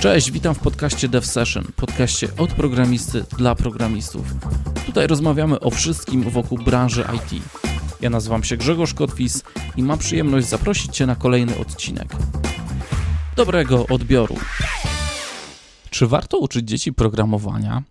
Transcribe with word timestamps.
Cześć, 0.00 0.30
witam 0.30 0.54
w 0.54 0.58
podcaście 0.58 1.08
Dev 1.08 1.26
Session, 1.26 1.64
podcaście 1.76 2.28
od 2.38 2.52
programisty 2.52 3.24
dla 3.38 3.54
programistów. 3.54 4.34
Tutaj 4.86 5.06
rozmawiamy 5.06 5.60
o 5.60 5.70
wszystkim 5.70 6.30
wokół 6.30 6.58
branży 6.58 7.04
IT. 7.16 7.42
Ja 8.00 8.10
nazywam 8.10 8.44
się 8.44 8.56
Grzegorz 8.56 8.94
Kotwis 8.94 9.42
i 9.76 9.82
mam 9.82 9.98
przyjemność 9.98 10.46
zaprosić 10.46 10.96
Cię 10.96 11.06
na 11.06 11.14
kolejny 11.16 11.58
odcinek. 11.58 12.08
Dobrego 13.36 13.86
odbioru. 13.86 14.36
Czy 15.90 16.06
warto 16.06 16.38
uczyć 16.38 16.68
dzieci 16.68 16.92
programowania? 16.92 17.82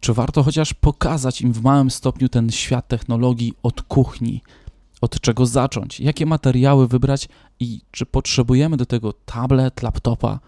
Czy 0.00 0.14
warto 0.14 0.42
chociaż 0.42 0.74
pokazać 0.74 1.40
im 1.40 1.52
w 1.52 1.62
małym 1.62 1.90
stopniu 1.90 2.28
ten 2.28 2.50
świat 2.50 2.88
technologii 2.88 3.54
od 3.62 3.82
kuchni? 3.82 4.42
Od 5.00 5.20
czego 5.20 5.46
zacząć? 5.46 6.00
Jakie 6.00 6.26
materiały 6.26 6.88
wybrać 6.88 7.28
i 7.60 7.80
czy 7.90 8.06
potrzebujemy 8.06 8.76
do 8.76 8.86
tego 8.86 9.12
tablet, 9.12 9.82
laptopa? 9.82 10.38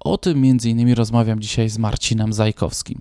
O 0.00 0.18
tym 0.18 0.44
innymi 0.44 0.94
rozmawiam 0.94 1.40
dzisiaj 1.40 1.68
z 1.68 1.78
Marcinem 1.78 2.32
Zajkowskim. 2.32 3.00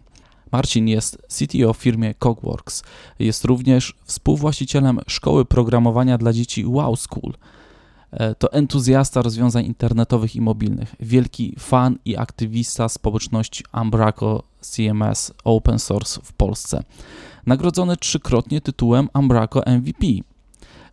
Marcin 0.52 0.88
jest 0.88 1.18
CTO 1.28 1.74
w 1.74 1.78
firmie 1.78 2.14
Cogworks. 2.14 2.84
Jest 3.20 3.46
również 3.46 3.94
współwłaścicielem 4.04 5.00
szkoły 5.08 5.46
programowania 5.46 6.18
dla 6.18 6.34
dzieci 6.34 6.66
Wow 6.66 6.96
School. 6.96 7.34
E, 8.12 8.36
to 8.36 8.54
entuzjasta 8.54 9.22
rozwiązań 9.22 9.66
internetowych 9.66 10.36
i 10.36 10.42
mobilnych, 10.42 10.96
wielki 11.00 11.56
fan 11.60 11.98
i 12.06 12.18
aktywista 12.18 12.90
społeczności 12.90 13.64
Umbraco 13.82 14.44
CMS 14.62 15.34
Open 15.44 15.80
Source 15.80 16.22
w 16.24 16.34
Polsce. 16.34 16.84
Nagrodzony 17.46 17.98
trzykrotnie 17.98 18.62
tytułem 18.62 19.10
Umbraco 19.14 19.64
MVP. 19.66 20.08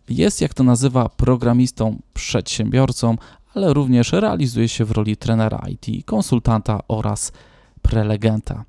Jest, 0.09 0.41
jak 0.41 0.53
to 0.53 0.63
nazywa, 0.63 1.09
programistą, 1.09 1.99
przedsiębiorcą, 2.13 3.17
ale 3.55 3.73
również 3.73 4.11
realizuje 4.11 4.67
się 4.67 4.85
w 4.85 4.91
roli 4.91 5.17
trenera 5.17 5.63
IT, 5.69 6.05
konsultanta 6.05 6.79
oraz 6.87 7.31
prelegenta. 7.81 8.65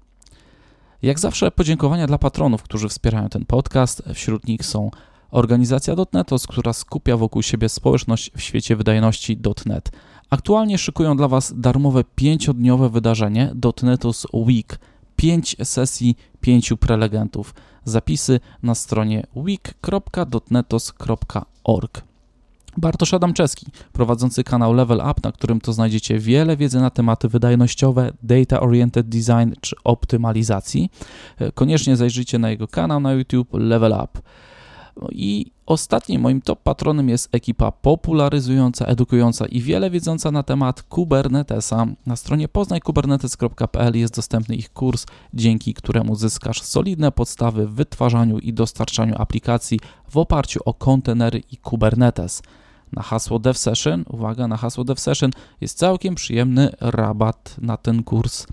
Jak 1.03 1.19
zawsze 1.19 1.51
podziękowania 1.51 2.07
dla 2.07 2.19
patronów, 2.19 2.63
którzy 2.63 2.89
wspierają 2.89 3.29
ten 3.29 3.45
podcast. 3.45 4.03
Wśród 4.15 4.47
nich 4.47 4.65
są 4.65 4.91
organizacja 5.31 5.95
.netos, 6.13 6.47
która 6.47 6.73
skupia 6.73 7.17
wokół 7.17 7.43
siebie 7.43 7.69
społeczność 7.69 8.31
w 8.37 8.41
świecie 8.41 8.77
wydajności 8.77 9.39
.net. 9.67 9.91
Aktualnie 10.31 10.79
szykują 10.79 11.17
dla 11.17 11.29
Was 11.29 11.53
darmowe 11.57 12.05
pięciodniowe 12.15 12.89
wydarzenie 12.89 13.55
.netos 13.83 14.27
Week. 14.33 14.79
Pięć 15.17 15.57
sesji, 15.65 16.17
pięciu 16.41 16.77
prelegentów. 16.77 17.55
Zapisy 17.85 18.41
na 18.63 18.75
stronie 18.75 19.27
week.netos.org. 19.37 22.08
Bartosz 22.79 23.15
Adamczewski, 23.15 23.67
prowadzący 23.93 24.45
kanał 24.45 24.75
Level 24.75 24.99
Up, 24.99 25.21
na 25.25 25.33
którym 25.33 25.61
to 25.61 25.73
znajdziecie 25.73 26.19
wiele 26.19 26.57
wiedzy 26.57 26.81
na 26.81 26.91
tematy 26.91 27.29
wydajnościowe, 27.29 28.13
data 28.23 28.61
oriented 28.61 29.09
design 29.09 29.53
czy 29.61 29.77
optymalizacji. 29.85 30.91
Koniecznie 31.55 31.97
zajrzyjcie 31.97 32.39
na 32.39 32.51
jego 32.51 32.69
kanał 32.69 33.01
na 33.01 33.13
YouTube 33.13 33.49
Level 33.53 33.93
Up. 33.93 34.21
No 35.03 35.09
I 35.13 35.53
ostatnim 35.67 36.21
moim 36.21 36.41
top 36.41 36.63
patronem 36.63 37.09
jest 37.09 37.35
ekipa 37.35 37.73
popularyzująca, 37.73 38.87
edukująca 38.87 39.47
i 39.47 39.61
wiele 39.61 39.91
wiedząca 39.91 40.31
na 40.31 40.43
temat 40.43 40.83
Kubernetesa. 40.83 41.87
Na 42.07 42.17
stronie 42.17 42.49
poznajkubernetes.pl 42.49 43.97
jest 43.97 44.17
dostępny 44.17 44.57
ich 44.57 44.73
kurs, 44.73 45.07
dzięki 45.35 45.75
któremu 45.75 46.15
zyskasz 46.15 46.63
solidne 46.63 47.13
podstawy 47.13 47.67
w 47.67 47.75
wytwarzaniu 47.75 48.39
i 48.39 48.53
dostarczaniu 48.53 49.15
aplikacji 49.19 49.81
w 50.11 50.17
oparciu 50.17 50.61
o 50.65 50.75
kontenery 50.75 51.43
i 51.53 51.57
Kubernetes. 51.57 52.43
Na 52.93 53.03
hasło 53.03 53.39
DevSession, 53.39 54.05
uwaga, 54.09 54.49
na 54.49 54.57
hasło 54.57 54.85
DevSession 54.85 55.31
jest 55.61 55.79
całkiem 55.79 56.15
przyjemny 56.15 56.71
rabat 56.81 57.55
na 57.59 57.77
ten 57.77 58.03
kurs. 58.03 58.47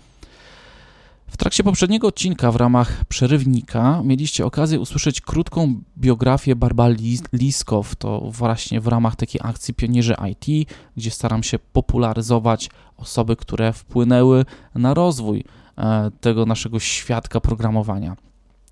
W 1.28 1.38
trakcie 1.38 1.64
poprzedniego 1.64 2.08
odcinka 2.08 2.52
w 2.52 2.56
ramach 2.56 3.06
przerywnika 3.06 4.02
mieliście 4.04 4.46
okazję 4.46 4.80
usłyszeć 4.80 5.22
krótką 5.22 5.82
biografię 5.98 6.56
Barbara 6.56 6.96
Liskow. 7.34 7.96
To 7.96 8.22
właśnie 8.32 8.82
w 8.82 8.88
ramach 8.88 9.16
takiej 9.16 9.42
akcji 9.44 9.74
Pionierzy 9.74 10.16
IT, 10.32 10.70
gdzie 10.98 11.12
staram 11.12 11.44
się 11.44 11.60
popularyzować 11.60 12.70
osoby, 12.98 13.36
które 13.36 13.74
wpłynęły 13.74 14.46
na 14.76 14.94
rozwój 14.94 15.44
e, 15.78 16.12
tego 16.22 16.46
naszego 16.46 16.80
świadka 16.80 17.40
programowania. 17.40 18.16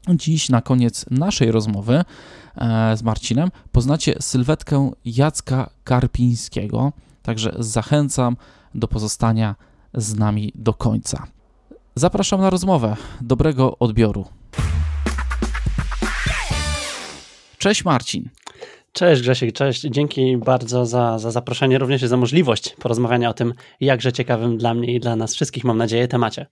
Dziś 0.10 0.50
na 0.50 0.62
koniec 0.62 1.06
naszej 1.12 1.52
rozmowy 1.52 2.04
e, 2.56 2.98
z 2.98 3.04
Marcinem 3.04 3.50
poznacie 3.72 4.16
sylwetkę 4.20 4.92
Jacka 5.06 5.70
Karpińskiego, 5.84 6.92
także 7.22 7.56
zachęcam 7.60 8.38
do 8.76 8.88
pozostania 8.88 9.56
z 9.94 10.16
nami 10.16 10.52
do 10.56 10.74
końca. 10.74 11.28
Zapraszam 11.96 12.42
na 12.42 12.50
rozmowę. 12.50 12.96
Dobrego 13.22 13.78
odbioru. 13.78 14.26
Cześć 17.58 17.86
Marcin. 17.86 18.30
Cześć 18.94 19.22
Grzesiek, 19.22 19.54
cześć. 19.54 19.82
Dzięki 19.82 20.38
bardzo 20.38 20.86
za, 20.86 21.20
za 21.20 21.32
zaproszenie, 21.32 21.78
również 21.78 22.02
za 22.02 22.18
możliwość 22.18 22.76
porozmawiania 22.80 23.30
o 23.30 23.34
tym 23.34 23.54
jakże 23.80 24.14
ciekawym 24.14 24.58
dla 24.58 24.74
mnie 24.74 24.96
i 24.96 25.00
dla 25.00 25.16
nas 25.16 25.36
wszystkich, 25.36 25.64
mam 25.64 25.78
nadzieję, 25.78 26.08
temacie. 26.08 26.46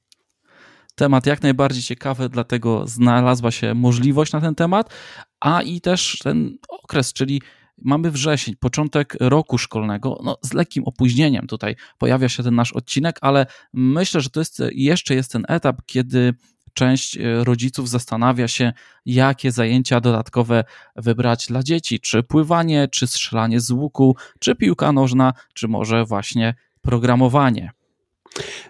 Temat 0.96 1.26
jak 1.26 1.42
najbardziej 1.42 1.84
ciekawy, 1.84 2.30
dlatego 2.30 2.88
znalazła 2.88 3.52
się 3.52 3.74
możliwość 3.74 4.32
na 4.32 4.42
ten 4.42 4.56
temat, 4.56 4.94
a 5.40 5.62
i 5.62 5.82
też 5.82 6.18
ten 6.24 6.58
okres, 6.70 7.14
czyli 7.14 7.42
mamy 7.78 8.12
wrzesień, 8.12 8.56
początek 8.56 9.18
roku 9.20 9.58
szkolnego, 9.58 10.20
no 10.24 10.38
z 10.42 10.54
lekkim 10.54 10.84
opóźnieniem 10.84 11.48
tutaj 11.48 11.76
pojawia 11.98 12.30
się 12.30 12.44
ten 12.44 12.56
nasz 12.56 12.72
odcinek, 12.72 13.18
ale 13.22 13.46
myślę, 13.74 14.22
że 14.22 14.30
to 14.30 14.40
jest 14.40 14.62
jeszcze 14.72 15.16
jest 15.16 15.32
ten 15.32 15.44
etap, 15.48 15.82
kiedy 15.86 16.34
część 16.74 17.18
e, 17.18 17.44
rodziców 17.44 17.90
zastanawia 17.90 18.48
się, 18.48 18.74
jakie 19.06 19.52
zajęcia 19.52 20.02
dodatkowe 20.02 20.64
wybrać 20.96 21.48
dla 21.48 21.64
dzieci, 21.64 22.00
czy 22.00 22.24
pływanie, 22.24 22.88
czy 22.88 23.08
strzelanie 23.08 23.60
z 23.60 23.72
łuku, 23.72 24.16
czy 24.40 24.56
piłka 24.56 24.92
nożna, 24.92 25.34
czy 25.54 25.68
może 25.68 26.06
właśnie 26.06 26.56
programowanie. 26.82 27.72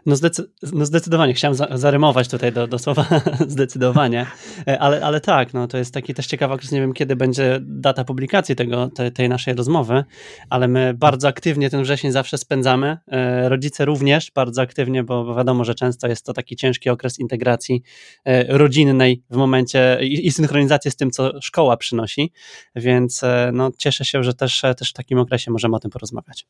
No, 0.05 0.15
zdecy 0.15 0.43
no 0.73 0.85
zdecydowanie, 0.85 1.33
chciałem 1.33 1.55
za 1.55 1.67
zarymować 1.77 2.27
tutaj 2.27 2.51
do, 2.51 2.67
do 2.67 2.79
słowa 2.79 3.05
zdecydowanie, 3.47 4.25
e, 4.67 4.79
ale, 4.79 5.05
ale 5.05 5.21
tak, 5.21 5.53
no 5.53 5.67
to 5.67 5.77
jest 5.77 5.93
taki 5.93 6.13
też 6.13 6.27
ciekawy 6.27 6.53
okres, 6.53 6.71
nie 6.71 6.81
wiem 6.81 6.93
kiedy 6.93 7.15
będzie 7.15 7.59
data 7.61 8.03
publikacji 8.03 8.55
tego, 8.55 8.89
te, 8.89 9.11
tej 9.11 9.29
naszej 9.29 9.53
rozmowy, 9.53 10.03
ale 10.49 10.67
my 10.67 10.93
bardzo 10.93 11.27
aktywnie 11.27 11.69
ten 11.69 11.83
wrzesień 11.83 12.11
zawsze 12.11 12.37
spędzamy, 12.37 12.97
e, 13.07 13.49
rodzice 13.49 13.85
również 13.85 14.31
bardzo 14.35 14.61
aktywnie, 14.61 15.03
bo 15.03 15.35
wiadomo, 15.35 15.65
że 15.65 15.75
często 15.75 16.07
jest 16.07 16.25
to 16.25 16.33
taki 16.33 16.55
ciężki 16.55 16.89
okres 16.89 17.19
integracji 17.19 17.83
e, 18.25 18.57
rodzinnej 18.57 19.23
w 19.29 19.35
momencie 19.35 19.97
i, 20.01 20.27
i 20.27 20.31
synchronizacji 20.31 20.91
z 20.91 20.95
tym, 20.95 21.11
co 21.11 21.41
szkoła 21.41 21.77
przynosi, 21.77 22.31
więc 22.75 23.21
no, 23.53 23.71
cieszę 23.77 24.05
się, 24.05 24.23
że 24.23 24.33
też, 24.33 24.61
też 24.77 24.89
w 24.89 24.93
takim 24.93 25.19
okresie 25.19 25.51
możemy 25.51 25.75
o 25.75 25.79
tym 25.79 25.91
porozmawiać. 25.91 26.47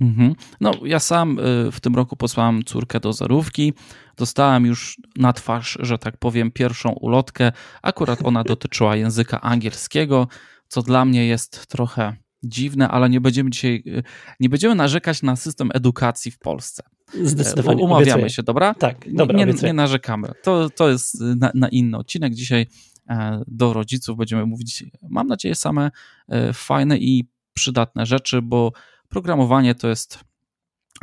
Mhm. 0.00 0.34
No, 0.60 0.72
ja 0.84 0.98
sam 0.98 1.38
y, 1.38 1.72
w 1.72 1.80
tym 1.80 1.94
roku 1.94 2.16
posłałem 2.16 2.64
córkę 2.64 3.00
do 3.00 3.12
zarówki. 3.12 3.72
Dostałem 4.16 4.66
już 4.66 5.00
na 5.16 5.32
twarz, 5.32 5.78
że 5.80 5.98
tak 5.98 6.16
powiem, 6.16 6.50
pierwszą 6.50 6.92
ulotkę. 6.92 7.52
Akurat 7.82 8.18
ona 8.24 8.44
dotyczyła 8.54 8.96
języka 8.96 9.40
angielskiego, 9.40 10.28
co 10.68 10.82
dla 10.82 11.04
mnie 11.04 11.26
jest 11.26 11.66
trochę 11.66 12.16
dziwne, 12.42 12.88
ale 12.88 13.10
nie 13.10 13.20
będziemy 13.20 13.50
dzisiaj, 13.50 13.82
y, 13.86 14.02
nie 14.40 14.48
będziemy 14.48 14.74
narzekać 14.74 15.22
na 15.22 15.36
system 15.36 15.70
edukacji 15.74 16.30
w 16.30 16.38
Polsce. 16.38 16.82
Zdecydowanie. 17.22 17.82
Umawiamy 17.82 18.12
obiecuję. 18.12 18.30
się, 18.30 18.42
dobra? 18.42 18.74
Tak, 18.74 18.96
dobra. 19.12 19.38
Nie, 19.38 19.46
nie, 19.62 19.72
narzekamy. 19.72 20.32
To, 20.42 20.70
to 20.70 20.88
jest 20.88 21.20
na, 21.20 21.50
na 21.54 21.68
inny 21.68 21.96
odcinek. 21.96 22.34
Dzisiaj 22.34 22.66
e, 23.08 23.42
do 23.46 23.72
rodziców 23.72 24.16
będziemy 24.16 24.46
mówić, 24.46 24.84
mam 25.10 25.26
nadzieję, 25.26 25.54
same 25.54 25.90
e, 26.28 26.52
fajne 26.52 26.98
i 26.98 27.28
przydatne 27.54 28.06
rzeczy, 28.06 28.42
bo 28.42 28.72
Programowanie 29.08 29.74
to 29.74 29.88
jest 29.88 30.24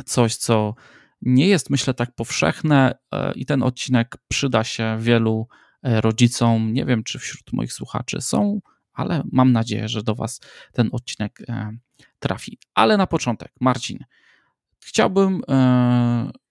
coś, 0.04 0.36
co 0.36 0.74
nie 1.22 1.48
jest, 1.48 1.70
myślę, 1.70 1.94
tak 1.94 2.14
powszechne 2.14 2.98
e, 3.12 3.32
i 3.32 3.46
ten 3.46 3.62
odcinek 3.62 4.16
przyda 4.28 4.64
się 4.64 4.96
wielu 5.00 5.48
e, 5.82 6.00
rodzicom. 6.00 6.72
Nie 6.72 6.84
wiem, 6.84 7.04
czy 7.04 7.18
wśród 7.18 7.52
moich 7.52 7.72
słuchaczy 7.72 8.20
są, 8.20 8.60
ale 8.92 9.22
mam 9.32 9.52
nadzieję, 9.52 9.88
że 9.88 10.02
do 10.02 10.14
Was 10.14 10.40
ten 10.72 10.88
odcinek 10.92 11.40
e, 11.48 11.70
trafi. 12.18 12.58
Ale 12.74 12.96
na 12.96 13.06
początek, 13.06 13.52
Marcin, 13.60 13.98
chciałbym, 14.84 15.42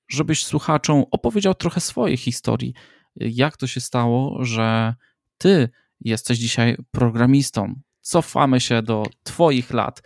żebyś 0.07 0.45
słuchaczom 0.45 1.03
opowiedział 1.11 1.55
trochę 1.55 1.81
swojej 1.81 2.17
historii. 2.17 2.73
Jak 3.15 3.57
to 3.57 3.67
się 3.67 3.81
stało, 3.81 4.45
że 4.45 4.95
Ty 5.37 5.69
jesteś 6.01 6.37
dzisiaj 6.37 6.77
programistą? 6.91 7.75
Cofamy 8.01 8.59
się 8.59 8.81
do 8.81 9.03
Twoich 9.23 9.73
lat 9.73 10.01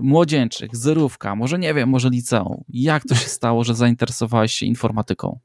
młodzieńczych, 0.00 0.76
zerówka, 0.76 1.36
może 1.36 1.58
nie 1.58 1.74
wiem, 1.74 1.88
może 1.88 2.10
liceum. 2.10 2.64
Jak 2.68 3.04
to 3.04 3.14
się 3.14 3.28
stało, 3.28 3.64
że 3.64 3.74
zainteresowałeś 3.74 4.52
się 4.52 4.66
informatyką? 4.66 5.38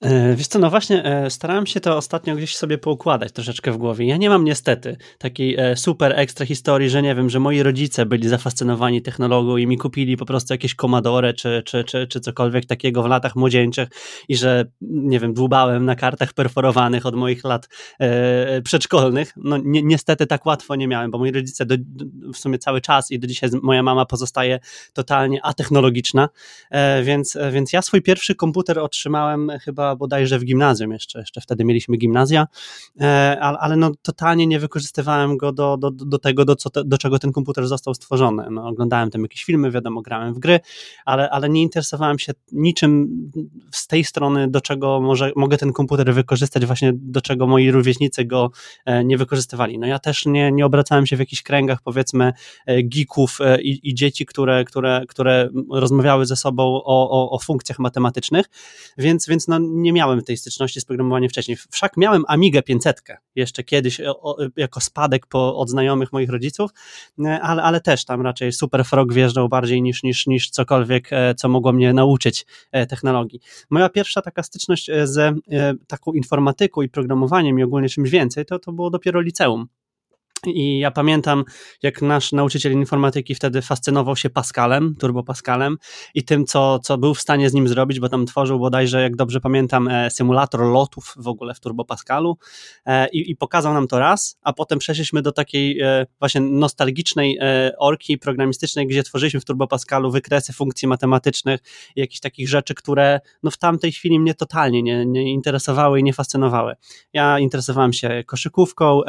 E, 0.00 0.36
wiesz 0.36 0.46
co, 0.46 0.58
no 0.58 0.70
właśnie 0.70 1.04
e, 1.04 1.30
starałem 1.30 1.66
się 1.66 1.80
to 1.80 1.96
ostatnio 1.96 2.36
gdzieś 2.36 2.56
sobie 2.56 2.78
poukładać 2.78 3.32
troszeczkę 3.32 3.72
w 3.72 3.76
głowie. 3.76 4.06
Ja 4.06 4.16
nie 4.16 4.28
mam 4.28 4.44
niestety 4.44 4.96
takiej 5.18 5.56
e, 5.56 5.76
super 5.76 6.12
ekstra 6.16 6.46
historii, 6.46 6.90
że 6.90 7.02
nie 7.02 7.14
wiem, 7.14 7.30
że 7.30 7.40
moi 7.40 7.62
rodzice 7.62 8.06
byli 8.06 8.28
zafascynowani 8.28 9.02
technologią 9.02 9.56
i 9.56 9.66
mi 9.66 9.78
kupili 9.78 10.16
po 10.16 10.26
prostu 10.26 10.54
jakieś 10.54 10.74
Commodore 10.74 11.34
czy, 11.34 11.62
czy, 11.64 11.84
czy, 11.84 12.06
czy 12.06 12.20
cokolwiek 12.20 12.66
takiego 12.66 13.02
w 13.02 13.06
latach 13.06 13.36
młodzieńczych 13.36 13.88
i 14.28 14.36
że, 14.36 14.64
nie 14.80 15.20
wiem, 15.20 15.34
dłubałem 15.34 15.84
na 15.84 15.94
kartach 15.94 16.32
perforowanych 16.32 17.06
od 17.06 17.14
moich 17.14 17.44
lat 17.44 17.68
e, 18.00 18.62
przedszkolnych. 18.62 19.32
No 19.36 19.56
ni 19.56 19.84
niestety 19.84 20.26
tak 20.26 20.46
łatwo 20.46 20.76
nie 20.76 20.88
miałem, 20.88 21.10
bo 21.10 21.18
moi 21.18 21.32
rodzice 21.32 21.66
do, 21.66 21.74
w 22.32 22.36
sumie 22.36 22.58
cały 22.58 22.80
czas 22.80 23.10
i 23.10 23.18
do 23.18 23.26
dzisiaj 23.26 23.50
moja 23.62 23.82
mama 23.82 24.06
pozostaje 24.06 24.60
totalnie 24.92 25.44
atechnologiczna, 25.44 26.28
e, 26.70 27.02
więc, 27.02 27.38
więc 27.52 27.72
ja 27.72 27.82
swój 27.82 28.02
pierwszy 28.02 28.34
komputer 28.34 28.78
otrzymałem 28.78 29.52
chyba 29.64 29.85
bodajże 29.94 30.38
w 30.38 30.44
gimnazjum 30.44 30.92
jeszcze, 30.92 31.18
jeszcze 31.18 31.40
wtedy 31.40 31.64
mieliśmy 31.64 31.96
gimnazja, 31.96 32.46
e, 33.00 33.38
ale, 33.40 33.58
ale 33.58 33.76
no 33.76 33.90
totalnie 34.02 34.46
nie 34.46 34.60
wykorzystywałem 34.60 35.36
go 35.36 35.52
do, 35.52 35.76
do, 35.76 35.90
do 35.90 36.18
tego, 36.18 36.44
do, 36.44 36.56
co 36.56 36.84
do 36.84 36.98
czego 36.98 37.18
ten 37.18 37.32
komputer 37.32 37.66
został 37.66 37.94
stworzony. 37.94 38.46
No, 38.50 38.68
oglądałem 38.68 39.10
tam 39.10 39.22
jakieś 39.22 39.44
filmy, 39.44 39.70
wiadomo, 39.70 40.02
grałem 40.02 40.34
w 40.34 40.38
gry, 40.38 40.60
ale, 41.04 41.30
ale 41.30 41.48
nie 41.48 41.62
interesowałem 41.62 42.18
się 42.18 42.32
niczym 42.52 43.08
z 43.72 43.86
tej 43.86 44.04
strony, 44.04 44.48
do 44.48 44.60
czego 44.60 45.00
może, 45.00 45.32
mogę 45.36 45.56
ten 45.56 45.72
komputer 45.72 46.14
wykorzystać, 46.14 46.66
właśnie 46.66 46.92
do 46.94 47.20
czego 47.20 47.46
moi 47.46 47.70
rówieśnicy 47.70 48.24
go 48.24 48.50
e, 48.84 49.04
nie 49.04 49.18
wykorzystywali. 49.18 49.78
No 49.78 49.86
ja 49.86 49.98
też 49.98 50.26
nie, 50.26 50.52
nie 50.52 50.66
obracałem 50.66 51.06
się 51.06 51.16
w 51.16 51.20
jakichś 51.20 51.42
kręgach, 51.42 51.82
powiedzmy, 51.82 52.32
e, 52.66 52.82
geeków 52.82 53.38
i, 53.62 53.80
i 53.82 53.94
dzieci, 53.94 54.26
które, 54.26 54.64
które, 54.64 55.02
które 55.08 55.48
rozmawiały 55.70 56.26
ze 56.26 56.36
sobą 56.36 56.62
o, 56.84 57.10
o, 57.10 57.30
o 57.30 57.38
funkcjach 57.38 57.78
matematycznych, 57.78 58.46
więc, 58.98 59.26
więc 59.26 59.48
no, 59.48 59.58
nie 59.76 59.92
miałem 59.92 60.22
tej 60.22 60.36
styczności 60.36 60.80
z 60.80 60.84
programowaniem 60.84 61.30
wcześniej. 61.30 61.56
Wszak 61.70 61.96
miałem 61.96 62.24
Amigę 62.28 62.62
500 62.62 63.02
jeszcze 63.34 63.64
kiedyś 63.64 64.00
o, 64.00 64.36
jako 64.56 64.80
spadek 64.80 65.26
po, 65.26 65.56
od 65.56 65.70
znajomych 65.70 66.12
moich 66.12 66.30
rodziców, 66.30 66.70
e, 67.24 67.40
ale, 67.40 67.62
ale 67.62 67.80
też 67.80 68.04
tam 68.04 68.22
raczej 68.22 68.52
Super 68.52 68.84
Frog 68.84 69.12
wjeżdżał 69.12 69.48
bardziej 69.48 69.82
niż, 69.82 70.02
niż, 70.02 70.26
niż 70.26 70.50
cokolwiek, 70.50 71.08
e, 71.12 71.34
co 71.34 71.48
mogło 71.48 71.72
mnie 71.72 71.92
nauczyć 71.92 72.46
e, 72.72 72.86
technologii. 72.86 73.40
Moja 73.70 73.88
pierwsza 73.88 74.22
taka 74.22 74.42
styczność 74.42 74.90
z 75.04 75.34
taką 75.86 76.12
informatyką 76.12 76.82
i 76.82 76.88
programowaniem 76.88 77.58
i 77.58 77.62
ogólnie 77.62 77.88
czymś 77.88 78.10
więcej, 78.10 78.46
to, 78.46 78.58
to 78.58 78.72
było 78.72 78.90
dopiero 78.90 79.20
liceum. 79.20 79.66
I 80.46 80.78
ja 80.78 80.90
pamiętam, 80.90 81.44
jak 81.82 82.02
nasz 82.02 82.32
nauczyciel 82.32 82.72
informatyki 82.72 83.34
wtedy 83.34 83.62
fascynował 83.62 84.16
się 84.16 84.30
Pascalem, 84.30 84.94
Turbo 84.98 85.22
Pascalem 85.22 85.76
i 86.14 86.24
tym, 86.24 86.46
co, 86.46 86.78
co 86.78 86.98
był 86.98 87.14
w 87.14 87.20
stanie 87.20 87.50
z 87.50 87.54
nim 87.54 87.68
zrobić, 87.68 88.00
bo 88.00 88.08
tam 88.08 88.26
tworzył 88.26 88.58
bodajże, 88.58 89.02
jak 89.02 89.16
dobrze 89.16 89.40
pamiętam, 89.40 89.88
e, 89.88 90.10
symulator 90.10 90.60
lotów 90.60 91.14
w 91.16 91.28
ogóle 91.28 91.54
w 91.54 91.60
Turbo 91.60 91.84
Pascalu 91.84 92.38
e, 92.86 93.08
i, 93.08 93.30
i 93.30 93.36
pokazał 93.36 93.74
nam 93.74 93.88
to 93.88 93.98
raz, 93.98 94.38
a 94.42 94.52
potem 94.52 94.78
przeszliśmy 94.78 95.22
do 95.22 95.32
takiej 95.32 95.80
e, 95.80 96.06
właśnie 96.18 96.40
nostalgicznej 96.40 97.38
orki 97.78 98.18
programistycznej, 98.18 98.86
gdzie 98.86 99.02
tworzyliśmy 99.02 99.40
w 99.40 99.44
Turbo 99.44 99.66
Pascalu 99.66 100.10
wykresy 100.10 100.52
funkcji 100.52 100.88
matematycznych 100.88 101.60
i 101.96 102.00
jakichś 102.00 102.20
takich 102.20 102.48
rzeczy, 102.48 102.74
które 102.74 103.20
no 103.42 103.50
w 103.50 103.58
tamtej 103.58 103.92
chwili 103.92 104.20
mnie 104.20 104.34
totalnie 104.34 104.82
nie, 104.82 105.06
nie 105.06 105.32
interesowały 105.32 106.00
i 106.00 106.02
nie 106.02 106.12
fascynowały. 106.12 106.74
Ja 107.12 107.38
interesowałem 107.38 107.92
się 107.92 108.24
koszykówką, 108.26 109.00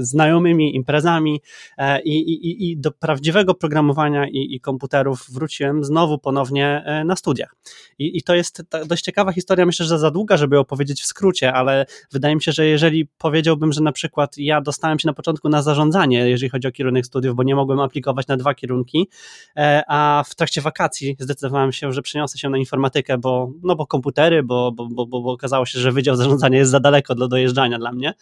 znajomymi, 0.00 0.76
imprezami 0.76 1.40
e, 1.78 2.02
i, 2.02 2.18
i, 2.18 2.70
i 2.70 2.76
do 2.76 2.90
prawdziwego 2.90 3.54
programowania 3.54 4.28
i, 4.28 4.54
i, 4.54 4.60
komputerów 4.60 5.26
wróciłem 5.30 5.84
znowu 5.84 6.18
ponownie 6.18 6.82
e, 6.86 7.04
na 7.04 7.16
studiach. 7.16 7.56
I, 7.98 8.18
i 8.18 8.22
to 8.22 8.34
jest 8.34 8.62
dość 8.86 9.04
ciekawa 9.04 9.32
historia, 9.32 9.66
myślę, 9.66 9.86
że 9.86 9.98
za 9.98 10.10
długa, 10.10 10.36
żeby 10.36 10.58
opowiedzieć 10.58 11.02
w 11.02 11.06
skrócie, 11.06 11.52
ale 11.52 11.86
wydaje 12.12 12.34
mi 12.34 12.42
się, 12.42 12.52
że 12.52 12.66
jeżeli 12.66 13.06
powiedziałbym, 13.18 13.72
że 13.72 13.80
na 13.80 13.92
przykład 13.92 14.38
ja 14.38 14.60
dostałem 14.60 14.98
się 14.98 15.08
na 15.08 15.12
początku 15.12 15.48
na 15.48 15.62
zarządzanie, 15.62 16.28
jeżeli 16.28 16.50
chodzi 16.50 16.68
o 16.68 16.72
kierunek 16.72 17.06
studiów, 17.06 17.36
bo 17.36 17.42
nie 17.42 17.54
mogłem 17.54 17.80
aplikować 17.80 18.26
na 18.26 18.36
dwa 18.36 18.54
kierunki, 18.54 19.08
e, 19.56 19.82
a 19.88 20.24
w 20.26 20.34
trakcie 20.34 20.60
wakacji 20.60 21.16
zdecydowałem 21.18 21.72
się, 21.72 21.92
że 21.92 22.02
przeniosę 22.02 22.38
się 22.38 22.48
na 22.50 22.58
informatykę, 22.58 23.18
bo, 23.18 23.52
no 23.62 23.76
bo 23.76 23.86
komputery, 23.86 24.42
bo, 24.42 24.72
bo, 24.72 24.88
bo, 24.88 25.06
bo 25.06 25.32
okazało 25.32 25.66
się, 25.66 25.78
że 25.80 25.92
Wydział 25.92 26.16
Zarządzania 26.16 26.58
jest 26.58 26.70
za 26.70 26.80
daleko 26.80 27.14
do 27.14 27.28
dojeżdżania 27.28 27.78
dla 27.78 27.92
mnie, 27.92 28.14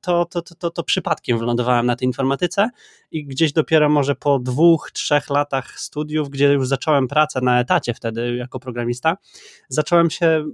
to, 0.00 0.24
to, 0.24 0.37
to, 0.42 0.54
to, 0.54 0.70
to 0.70 0.82
przypadkiem 0.82 1.38
wylądowałem 1.38 1.86
na 1.86 1.96
tej 1.96 2.06
informatyce 2.06 2.68
i 3.10 3.26
gdzieś 3.26 3.52
dopiero 3.52 3.88
może 3.88 4.14
po 4.14 4.38
dwóch, 4.38 4.90
trzech 4.92 5.30
latach 5.30 5.80
studiów, 5.80 6.30
gdzie 6.30 6.52
już 6.52 6.68
zacząłem 6.68 7.08
pracę 7.08 7.40
na 7.40 7.60
etacie 7.60 7.94
wtedy 7.94 8.36
jako 8.36 8.60
programista, 8.60 9.16
zacząłem 9.68 10.10
się 10.10 10.44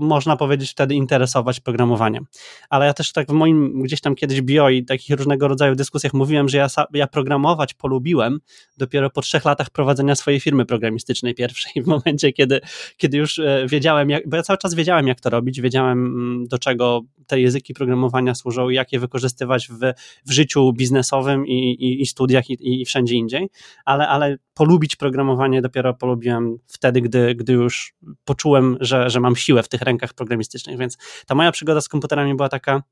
można 0.00 0.36
powiedzieć, 0.36 0.70
wtedy 0.70 0.94
interesować 0.94 1.60
programowaniem. 1.60 2.24
Ale 2.70 2.86
ja 2.86 2.94
też 2.94 3.12
tak 3.12 3.28
w 3.28 3.32
moim 3.32 3.82
gdzieś 3.82 4.00
tam 4.00 4.14
kiedyś 4.14 4.40
bio 4.42 4.70
i 4.70 4.84
takich 4.84 5.16
różnego 5.16 5.48
rodzaju 5.48 5.74
dyskusjach 5.74 6.14
mówiłem, 6.14 6.48
że 6.48 6.58
ja, 6.58 6.66
ja 6.92 7.06
programować 7.06 7.74
polubiłem 7.74 8.40
dopiero 8.76 9.10
po 9.10 9.20
trzech 9.20 9.44
latach 9.44 9.70
prowadzenia 9.70 10.14
swojej 10.14 10.40
firmy 10.40 10.66
programistycznej 10.66 11.34
pierwszej, 11.34 11.82
w 11.82 11.86
momencie, 11.86 12.32
kiedy, 12.32 12.60
kiedy 12.96 13.16
już 13.16 13.38
e, 13.38 13.66
wiedziałem, 13.68 14.10
jak, 14.10 14.28
bo 14.28 14.36
ja 14.36 14.42
cały 14.42 14.58
czas 14.58 14.74
wiedziałem, 14.74 15.06
jak 15.06 15.20
to 15.20 15.30
robić, 15.30 15.60
wiedziałem, 15.60 16.06
mm, 16.06 16.46
do 16.46 16.58
czego 16.58 17.00
te 17.26 17.40
języki 17.40 17.74
programowania 17.74 18.34
służą, 18.34 18.68
jak 18.68 18.92
je 18.92 19.00
wykorzystywać 19.00 19.25
w, 19.68 19.92
w 20.26 20.32
życiu 20.32 20.72
biznesowym 20.72 21.46
i, 21.46 21.52
i, 21.52 22.02
i 22.02 22.06
studiach 22.06 22.50
i, 22.50 22.80
i 22.80 22.84
wszędzie 22.84 23.14
indziej, 23.14 23.48
ale, 23.84 24.08
ale 24.08 24.36
polubić 24.54 24.96
programowanie 24.96 25.62
dopiero 25.62 25.94
polubiłem 25.94 26.58
wtedy, 26.66 27.00
gdy, 27.00 27.34
gdy 27.34 27.52
już 27.52 27.94
poczułem, 28.24 28.76
że, 28.80 29.10
że 29.10 29.20
mam 29.20 29.36
siłę 29.36 29.62
w 29.62 29.68
tych 29.68 29.82
rękach 29.82 30.14
programistycznych, 30.14 30.78
więc 30.78 30.98
ta 31.26 31.34
moja 31.34 31.52
przygoda 31.52 31.80
z 31.80 31.88
komputerami 31.88 32.34
była 32.34 32.48
taka 32.48 32.82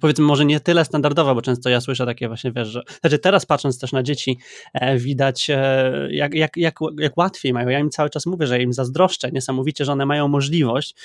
powiedzmy 0.00 0.24
może 0.24 0.44
nie 0.44 0.60
tyle 0.60 0.84
standardowa, 0.84 1.34
bo 1.34 1.42
często 1.42 1.70
ja 1.70 1.80
słyszę 1.80 2.06
takie 2.06 2.28
właśnie, 2.28 2.52
wiesz, 2.52 2.68
że 2.68 2.82
znaczy 3.00 3.18
teraz 3.18 3.46
patrząc 3.46 3.78
też 3.78 3.92
na 3.92 4.02
dzieci 4.02 4.38
e, 4.74 4.98
widać 4.98 5.50
e, 5.50 5.92
jak, 6.10 6.34
jak, 6.34 6.56
jak, 6.56 6.74
jak 6.98 7.16
łatwiej 7.16 7.52
mają, 7.52 7.68
ja 7.68 7.78
im 7.78 7.90
cały 7.90 8.10
czas 8.10 8.26
mówię, 8.26 8.46
że 8.46 8.62
im 8.62 8.72
zazdroszczę 8.72 9.32
niesamowicie, 9.32 9.84
że 9.84 9.92
one 9.92 10.06
mają 10.06 10.28
możliwość 10.28 10.96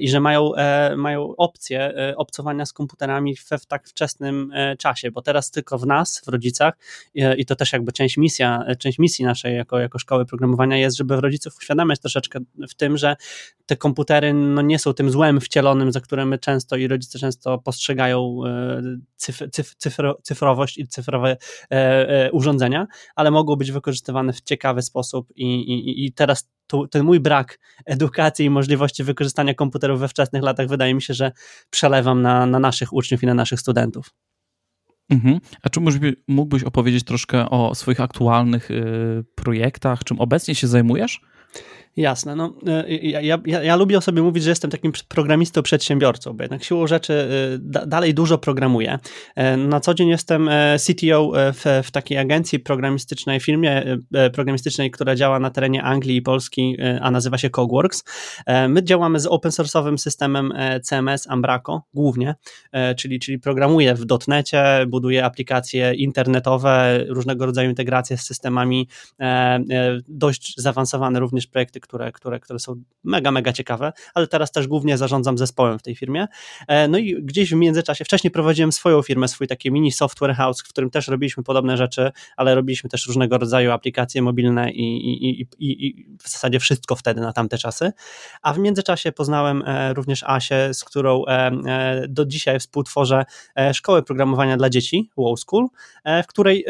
i 0.00 0.08
że 0.08 0.20
mają, 0.20 0.50
mają 0.96 1.36
opcję 1.36 1.94
obcowania 2.16 2.66
z 2.66 2.72
komputerami 2.72 3.36
we 3.50 3.58
w 3.58 3.66
tak 3.66 3.88
wczesnym 3.88 4.52
czasie, 4.78 5.10
bo 5.10 5.22
teraz 5.22 5.50
tylko 5.50 5.78
w 5.78 5.86
nas, 5.86 6.22
w 6.26 6.28
rodzicach 6.28 6.74
i 7.36 7.46
to 7.46 7.56
też 7.56 7.72
jakby 7.72 7.92
część 7.92 8.16
misja, 8.16 8.64
część 8.78 8.98
misji 8.98 9.24
naszej 9.24 9.56
jako, 9.56 9.78
jako 9.78 9.98
szkoły 9.98 10.26
programowania 10.26 10.76
jest, 10.76 10.96
żeby 10.96 11.20
rodziców 11.20 11.56
uświadamiać 11.58 12.00
troszeczkę 12.00 12.40
w 12.68 12.74
tym, 12.74 12.96
że 12.96 13.16
te 13.66 13.76
komputery 13.76 14.34
no, 14.34 14.62
nie 14.62 14.78
są 14.78 14.94
tym 14.94 15.10
złem 15.10 15.40
wcielonym, 15.40 15.92
za 15.92 16.00
które 16.00 16.26
my 16.26 16.38
często 16.38 16.76
i 16.76 16.88
rodzice 16.88 17.18
często 17.18 17.58
postrzegają 17.58 18.11
E, 18.18 18.82
cyf, 19.16 19.42
cyf, 19.52 19.74
cyfro, 19.74 20.18
cyfrowość 20.22 20.78
i 20.78 20.88
cyfrowe 20.88 21.36
e, 21.70 21.76
e, 22.26 22.32
urządzenia, 22.32 22.86
ale 23.14 23.30
mogą 23.30 23.56
być 23.56 23.72
wykorzystywane 23.72 24.32
w 24.32 24.40
ciekawy 24.40 24.82
sposób 24.82 25.28
i, 25.36 25.54
i, 25.54 26.04
i 26.06 26.12
teraz 26.12 26.50
tu, 26.66 26.88
ten 26.88 27.04
mój 27.04 27.20
brak 27.20 27.58
edukacji 27.86 28.46
i 28.46 28.50
możliwości 28.50 29.04
wykorzystania 29.04 29.54
komputerów 29.54 30.00
we 30.00 30.08
wczesnych 30.08 30.42
latach 30.42 30.68
wydaje 30.68 30.94
mi 30.94 31.02
się, 31.02 31.14
że 31.14 31.32
przelewam 31.70 32.22
na, 32.22 32.46
na 32.46 32.58
naszych 32.58 32.92
uczniów 32.92 33.22
i 33.22 33.26
na 33.26 33.34
naszych 33.34 33.60
studentów. 33.60 34.14
Mhm. 35.10 35.40
A 35.62 35.68
czy 35.68 35.80
mógłbyś 36.28 36.62
opowiedzieć 36.62 37.04
troszkę 37.04 37.50
o 37.50 37.74
swoich 37.74 38.00
aktualnych 38.00 38.70
y, 38.70 39.24
projektach, 39.34 40.04
czym 40.04 40.20
obecnie 40.20 40.54
się 40.54 40.66
zajmujesz? 40.66 41.20
Jasne. 41.96 42.36
No, 42.36 42.54
e, 42.66 42.94
ja, 42.96 43.20
ja, 43.20 43.62
ja, 43.62 43.76
lubię 43.76 43.98
o 43.98 44.00
sobie 44.00 44.22
mówić, 44.22 44.44
że 44.44 44.50
jestem 44.50 44.70
takim 44.70 44.92
programistą, 45.08 45.62
przedsiębiorcą, 45.62 46.32
bo 46.32 46.44
jednak 46.44 46.64
siłą 46.64 46.86
rzeczy 46.86 47.14
e, 47.14 47.58
da, 47.58 47.86
dalej 47.86 48.14
dużo 48.14 48.38
programuję. 48.38 48.98
E, 49.34 49.56
na 49.56 49.80
co 49.80 49.94
dzień 49.94 50.08
jestem 50.08 50.50
CTO 50.78 51.32
w, 51.34 51.82
w 51.84 51.90
takiej 51.90 52.18
agencji 52.18 52.58
programistycznej, 52.58 53.40
firmie 53.40 53.98
programistycznej, 54.32 54.90
która 54.90 55.14
działa 55.14 55.38
na 55.38 55.50
terenie 55.50 55.82
Anglii 55.82 56.16
i 56.16 56.22
Polski, 56.22 56.76
a 57.00 57.10
nazywa 57.10 57.38
się 57.38 57.50
Cogworks. 57.50 58.04
My 58.68 58.82
działamy 58.82 59.20
z 59.20 59.26
open 59.26 59.50
source'owym 59.50 59.96
systemem 59.96 60.52
CMS 60.82 61.30
Ambraco 61.30 61.82
głównie, 61.94 62.34
czyli, 62.96 63.20
czyli 63.20 63.38
programuję 63.38 63.94
w 63.94 64.04
dotnecie, 64.04 64.64
buduję 64.88 65.24
aplikacje 65.24 65.94
internetowe, 65.94 67.04
różnego 67.08 67.46
rodzaju 67.46 67.70
integracje 67.70 68.16
z 68.16 68.22
systemami, 68.22 68.88
dość 70.08 70.54
zaawansowane 70.56 71.20
również 71.20 71.41
projekty 71.46 71.80
które, 71.80 72.12
które, 72.12 72.40
które 72.40 72.58
są 72.58 72.82
mega, 73.04 73.30
mega 73.30 73.52
ciekawe, 73.52 73.92
ale 74.14 74.26
teraz 74.26 74.52
też 74.52 74.66
głównie 74.66 74.98
zarządzam 74.98 75.38
zespołem 75.38 75.78
w 75.78 75.82
tej 75.82 75.96
firmie. 75.96 76.26
E, 76.68 76.88
no 76.88 76.98
i 76.98 77.22
gdzieś 77.22 77.50
w 77.50 77.56
międzyczasie, 77.56 78.04
wcześniej 78.04 78.30
prowadziłem 78.30 78.72
swoją 78.72 79.02
firmę, 79.02 79.28
swój 79.28 79.46
taki 79.46 79.70
mini 79.70 79.92
software 79.92 80.34
house, 80.34 80.62
w 80.62 80.68
którym 80.68 80.90
też 80.90 81.08
robiliśmy 81.08 81.42
podobne 81.42 81.76
rzeczy, 81.76 82.10
ale 82.36 82.54
robiliśmy 82.54 82.90
też 82.90 83.06
różnego 83.06 83.38
rodzaju 83.38 83.70
aplikacje 83.70 84.22
mobilne 84.22 84.72
i, 84.72 85.14
i, 85.14 85.40
i, 85.40 85.86
i 85.86 86.06
w 86.18 86.28
zasadzie 86.28 86.60
wszystko 86.60 86.96
wtedy 86.96 87.20
na 87.20 87.32
tamte 87.32 87.58
czasy. 87.58 87.92
A 88.42 88.52
w 88.52 88.58
międzyczasie 88.58 89.12
poznałem 89.12 89.62
e, 89.66 89.94
również 89.94 90.22
Asię, 90.22 90.74
z 90.74 90.84
którą 90.84 91.24
e, 91.26 91.50
do 92.08 92.24
dzisiaj 92.24 92.60
współtworzę 92.60 93.24
szkołę 93.72 94.02
programowania 94.02 94.56
dla 94.56 94.70
dzieci, 94.70 95.10
Wow 95.16 95.36
School, 95.36 95.66
w 96.04 96.26
której 96.26 96.64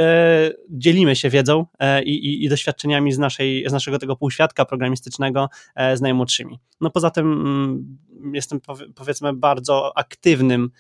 dzielimy 0.71 1.17
się 1.17 1.31
wiedzą 1.31 1.67
i 2.05 2.49
doświadczeniami 2.49 3.13
z, 3.13 3.19
naszej, 3.19 3.65
z 3.69 3.73
naszego 3.73 3.99
tego 3.99 4.17
półświadka 4.17 4.62
środowiska 4.63 4.65
programistycznego 4.65 5.49
z 5.95 6.01
najmłodszymi. 6.01 6.59
No 6.81 6.91
poza 6.91 7.11
tym 7.11 7.33
mm, 7.33 7.99
jestem 8.35 8.61
powiedzmy 8.95 9.33
bardzo 9.33 9.93
aktywnym 9.97 10.71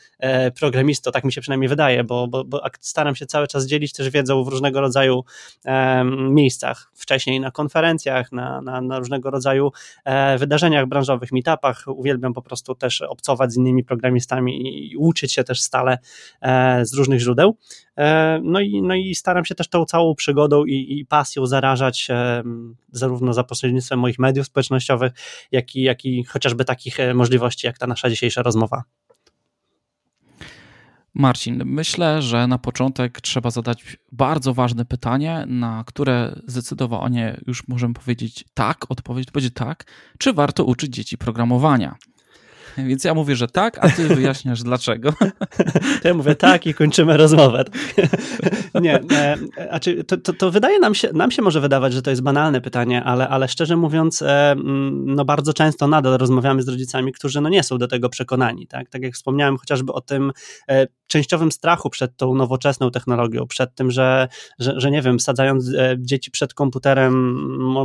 programistą, 0.60 1.10
tak 1.10 1.24
mi 1.24 1.32
się 1.32 1.40
przynajmniej 1.40 1.68
wydaje, 1.68 2.04
bo, 2.04 2.28
bo, 2.28 2.44
bo 2.44 2.62
staram 2.80 3.14
się 3.14 3.26
cały 3.26 3.46
czas 3.46 3.66
dzielić 3.66 3.92
też 3.92 4.10
wiedzą 4.10 4.44
w 4.44 4.48
różnego 4.48 4.80
rodzaju 4.80 5.24
miejscach, 6.30 6.90
wcześniej 6.94 7.40
na 7.40 7.50
konferencjach, 7.50 8.32
na, 8.32 8.60
na, 8.60 8.80
na 8.80 8.98
różnego 8.98 9.30
rodzaju 9.30 9.70
wydarzeniach 10.38 10.86
branżowych, 10.86 11.32
meetupach, 11.32 11.84
uwielbiam 11.86 12.32
po 12.32 12.42
prostu 12.42 12.74
też 12.74 13.02
obcować 13.02 13.52
z 13.52 13.56
innymi 13.56 13.84
programistami 13.84 14.92
i 14.92 14.96
uczyć 14.96 15.32
się 15.32 15.44
też 15.44 15.62
stale 15.62 15.98
z 16.82 16.94
różnych 16.94 17.20
źródeł. 17.20 17.56
No 18.42 18.60
i, 18.60 18.82
no 18.82 18.94
i 18.94 19.14
staram 19.14 19.44
się 19.44 19.54
też 19.54 19.68
tą 19.68 19.84
całą 19.84 20.14
przygodą 20.14 20.64
i, 20.64 20.98
i 20.98 21.06
pasją 21.06 21.46
zarażać 21.46 22.08
zarówno 22.92 23.32
za 23.32 23.44
pośrednictwem 23.44 23.98
moich 23.98 24.18
mediów 24.18 24.46
społecznościowych, 24.46 25.12
jak 25.52 25.76
i, 25.76 25.82
jak 25.82 26.04
i 26.04 26.24
chociażby 26.24 26.64
takich 26.64 27.00
e, 27.00 27.14
możliwości, 27.14 27.66
jak 27.66 27.78
ta 27.78 27.86
nasza 27.86 28.10
dzisiejsza 28.10 28.42
rozmowa. 28.42 28.82
Marcin, 31.14 31.62
myślę, 31.64 32.22
że 32.22 32.46
na 32.46 32.58
początek 32.58 33.20
trzeba 33.20 33.50
zadać 33.50 33.96
bardzo 34.12 34.54
ważne 34.54 34.84
pytanie, 34.84 35.44
na 35.46 35.84
które 35.86 36.40
zdecydowanie 36.46 37.40
już 37.46 37.68
możemy 37.68 37.94
powiedzieć 37.94 38.44
tak, 38.54 38.84
odpowiedź 38.88 39.30
będzie 39.30 39.50
tak, 39.50 39.84
czy 40.18 40.32
warto 40.32 40.64
uczyć 40.64 40.94
dzieci 40.94 41.18
programowania. 41.18 41.96
Więc 42.88 43.04
ja 43.04 43.14
mówię, 43.14 43.36
że 43.36 43.48
tak, 43.48 43.84
a 43.84 43.88
ty 43.88 44.08
wyjaśniasz 44.08 44.62
dlaczego. 44.62 45.12
To 46.02 46.08
ja 46.08 46.14
mówię 46.14 46.34
tak 46.34 46.66
i 46.66 46.74
kończymy 46.74 47.16
rozmowę. 47.16 47.64
Nie, 48.82 49.00
znaczy, 49.68 50.04
to, 50.04 50.16
to, 50.16 50.32
to, 50.32 50.50
wydaje 50.50 50.78
nam 50.78 50.94
się, 50.94 51.12
nam 51.12 51.30
się 51.30 51.42
może 51.42 51.60
wydawać, 51.60 51.92
że 51.92 52.02
to 52.02 52.10
jest 52.10 52.22
banalne 52.22 52.60
pytanie, 52.60 53.04
ale, 53.04 53.28
ale 53.28 53.48
szczerze 53.48 53.76
mówiąc, 53.76 54.22
e, 54.22 54.50
mm, 54.50 55.14
no 55.14 55.24
bardzo 55.24 55.52
często 55.52 55.88
nadal 55.88 56.18
rozmawiamy 56.18 56.62
z 56.62 56.68
rodzicami, 56.68 57.12
którzy 57.12 57.40
no 57.40 57.48
nie 57.48 57.62
są 57.62 57.78
do 57.78 57.88
tego 57.88 58.08
przekonani. 58.08 58.66
Tak, 58.66 58.88
tak 58.88 59.02
jak 59.02 59.14
wspomniałem 59.14 59.56
chociażby 59.56 59.92
o 59.92 60.00
tym 60.00 60.32
e, 60.68 60.86
częściowym 61.06 61.52
strachu 61.52 61.90
przed 61.90 62.16
tą 62.16 62.34
nowoczesną 62.34 62.90
technologią, 62.90 63.46
przed 63.46 63.74
tym, 63.74 63.90
że, 63.90 64.28
że, 64.58 64.80
że 64.80 64.90
nie 64.90 65.02
wiem, 65.02 65.20
sadzając 65.20 65.70
dzieci 65.98 66.30
przed 66.30 66.54
komputerem, 66.54 67.12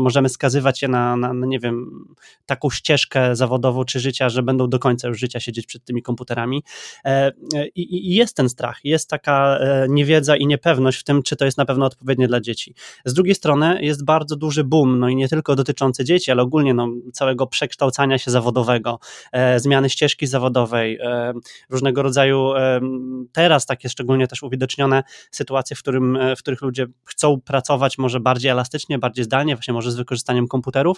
możemy 0.01 0.29
skazywać 0.29 0.81
je 0.81 0.87
na, 0.87 1.17
na, 1.17 1.33
nie 1.33 1.59
wiem, 1.59 2.05
taką 2.45 2.69
ścieżkę 2.69 3.35
zawodową 3.35 3.85
czy 3.85 3.99
życia, 3.99 4.29
że 4.29 4.43
będą 4.43 4.69
do 4.69 4.76
do 4.77 4.79
końca 4.79 5.07
już 5.07 5.19
życia 5.19 5.39
siedzieć 5.39 5.65
przed 5.65 5.85
tymi 5.85 6.01
komputerami. 6.01 6.63
E, 7.05 7.09
e, 7.55 7.67
I, 7.75 8.15
jest 8.15 8.35
ten 8.35 8.49
strach, 8.49 8.79
jest 8.83 9.09
taka 9.09 9.57
e, 9.57 9.85
niewiedza 9.89 10.35
i 10.35 10.47
niepewność 10.47 10.99
w 10.99 11.03
tym, 11.03 11.23
czy 11.23 11.35
to 11.35 11.45
jest 11.45 11.57
na 11.57 11.65
pewno 11.65 11.85
odpowiednie 11.85 12.27
dla 12.27 12.41
dzieci. 12.41 12.75
Z 13.05 13.13
drugiej 13.13 13.35
strony 13.35 13.77
jest 13.81 14.05
bardzo 14.05 14.35
duży 14.35 14.63
boom, 14.63 14.99
no 14.99 15.09
i 15.09 15.15
nie 15.15 15.27
tylko 15.27 15.55
dotyczący 15.55 16.03
dzieci, 16.03 16.31
ale 16.31 16.41
ogólnie 16.41 16.73
no, 16.73 16.87
całego 17.13 17.47
przekształcania 17.47 18.17
się 18.17 18.31
zawodowego, 18.31 18.99
zmiany 19.57 19.89
ścieżki 19.89 20.27
zawodowej, 20.27 20.99
różnego 21.69 22.01
rodzaju 22.01 22.53
teraz 23.31 23.65
takie 23.65 23.89
szczególnie 23.89 24.27
też 24.27 24.43
uwidocznione 24.43 25.03
sytuacje, 25.31 25.75
w, 25.75 25.79
którym, 25.79 26.17
w 26.35 26.39
których 26.39 26.61
ludzie 26.61 26.85
chcą 27.05 27.41
pracować 27.41 27.97
może 27.97 28.19
bardziej 28.19 28.51
elastycznie, 28.51 28.99
bardziej 28.99 29.25
zdalnie, 29.25 29.55
właśnie 29.55 29.73
może 29.73 29.91
z 29.91 29.95
wykorzystaniem 29.95 30.47
komputerów 30.47 30.97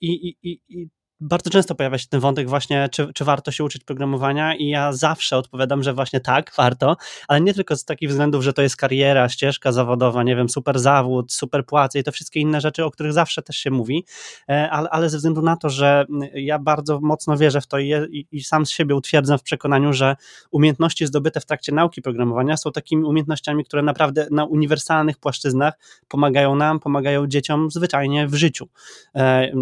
i, 0.00 0.36
i, 0.42 0.60
i 0.68 0.88
bardzo 1.20 1.50
często 1.50 1.74
pojawia 1.74 1.98
się 1.98 2.06
ten 2.06 2.20
wątek 2.20 2.48
właśnie, 2.48 2.88
czy, 2.92 3.12
czy 3.12 3.24
warto 3.24 3.50
się 3.50 3.64
uczyć 3.64 3.84
programowania 3.84 4.54
i 4.54 4.68
ja 4.68 4.92
zawsze 4.92 5.36
odpowiadam, 5.36 5.82
że 5.82 5.92
właśnie 5.92 6.20
tak, 6.20 6.52
warto, 6.56 6.96
ale 7.28 7.40
nie 7.40 7.54
tylko 7.54 7.76
z 7.76 7.84
takich 7.84 8.08
względów, 8.08 8.44
że 8.44 8.52
to 8.52 8.62
jest 8.62 8.76
kariera, 8.76 9.28
ścieżka 9.28 9.72
zawodowa, 9.72 10.22
nie 10.22 10.36
wiem, 10.36 10.48
super 10.48 10.78
zawód, 10.78 11.32
super 11.32 11.66
płace 11.66 11.98
i 11.98 12.04
to 12.04 12.12
wszystkie 12.12 12.40
inne 12.40 12.60
rzeczy, 12.60 12.84
o 12.84 12.90
których 12.90 13.12
zawsze 13.12 13.42
też 13.42 13.56
się 13.56 13.70
mówi, 13.70 14.04
e, 14.48 14.70
ale, 14.70 14.90
ale 14.90 15.10
ze 15.10 15.16
względu 15.16 15.42
na 15.42 15.56
to, 15.56 15.70
że 15.70 16.06
ja 16.34 16.58
bardzo 16.58 17.00
mocno 17.00 17.36
wierzę 17.36 17.60
w 17.60 17.66
to 17.66 17.78
i, 17.78 17.92
i, 18.10 18.26
i 18.32 18.44
sam 18.44 18.66
z 18.66 18.70
siebie 18.70 18.94
utwierdzam 18.94 19.38
w 19.38 19.42
przekonaniu, 19.42 19.92
że 19.92 20.16
umiejętności 20.50 21.06
zdobyte 21.06 21.40
w 21.40 21.46
trakcie 21.46 21.72
nauki 21.72 22.02
programowania 22.02 22.56
są 22.56 22.72
takimi 22.72 23.04
umiejętnościami, 23.04 23.64
które 23.64 23.82
naprawdę 23.82 24.26
na 24.30 24.44
uniwersalnych 24.44 25.18
płaszczyznach 25.18 25.74
pomagają 26.08 26.56
nam, 26.56 26.80
pomagają 26.80 27.26
dzieciom 27.26 27.70
zwyczajnie 27.70 28.26
w 28.26 28.34
życiu. 28.34 28.68
E, 29.14 29.52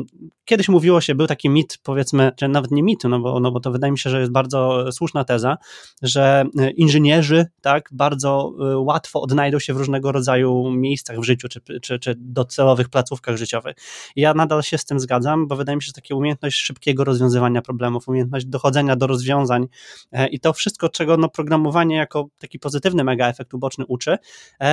kiedyś 0.44 0.68
mówiło 0.68 1.00
się, 1.00 1.14
był 1.14 1.26
taki 1.26 1.47
mit, 1.48 1.78
powiedzmy, 1.82 2.32
czy 2.36 2.48
nawet 2.48 2.70
nie 2.70 2.82
mit, 2.82 3.04
no 3.04 3.20
bo, 3.20 3.40
no 3.40 3.50
bo 3.50 3.60
to 3.60 3.70
wydaje 3.70 3.90
mi 3.90 3.98
się, 3.98 4.10
że 4.10 4.20
jest 4.20 4.32
bardzo 4.32 4.92
słuszna 4.92 5.24
teza, 5.24 5.56
że 6.02 6.44
e, 6.58 6.70
inżynierzy 6.70 7.46
tak 7.60 7.88
bardzo 7.92 8.52
e, 8.60 8.78
łatwo 8.78 9.20
odnajdą 9.20 9.58
się 9.58 9.74
w 9.74 9.76
różnego 9.76 10.12
rodzaju 10.12 10.70
miejscach 10.70 11.20
w 11.20 11.24
życiu, 11.24 11.48
czy, 11.48 11.60
czy, 11.82 11.98
czy 11.98 12.14
docelowych 12.18 12.88
placówkach 12.88 13.36
życiowych. 13.36 13.76
I 14.16 14.20
ja 14.20 14.34
nadal 14.34 14.62
się 14.62 14.78
z 14.78 14.84
tym 14.84 15.00
zgadzam, 15.00 15.46
bo 15.46 15.56
wydaje 15.56 15.76
mi 15.76 15.82
się, 15.82 15.86
że 15.86 15.92
taka 15.92 16.14
umiejętność 16.14 16.56
szybkiego 16.56 17.04
rozwiązywania 17.04 17.62
problemów, 17.62 18.08
umiejętność 18.08 18.46
dochodzenia 18.46 18.96
do 18.96 19.06
rozwiązań 19.06 19.68
e, 20.12 20.28
i 20.28 20.40
to 20.40 20.52
wszystko, 20.52 20.88
czego 20.88 21.16
no, 21.16 21.28
programowanie 21.28 21.96
jako 21.96 22.28
taki 22.38 22.58
pozytywny 22.58 23.04
mega 23.04 23.28
efekt 23.28 23.54
uboczny 23.54 23.86
uczy, 23.86 24.18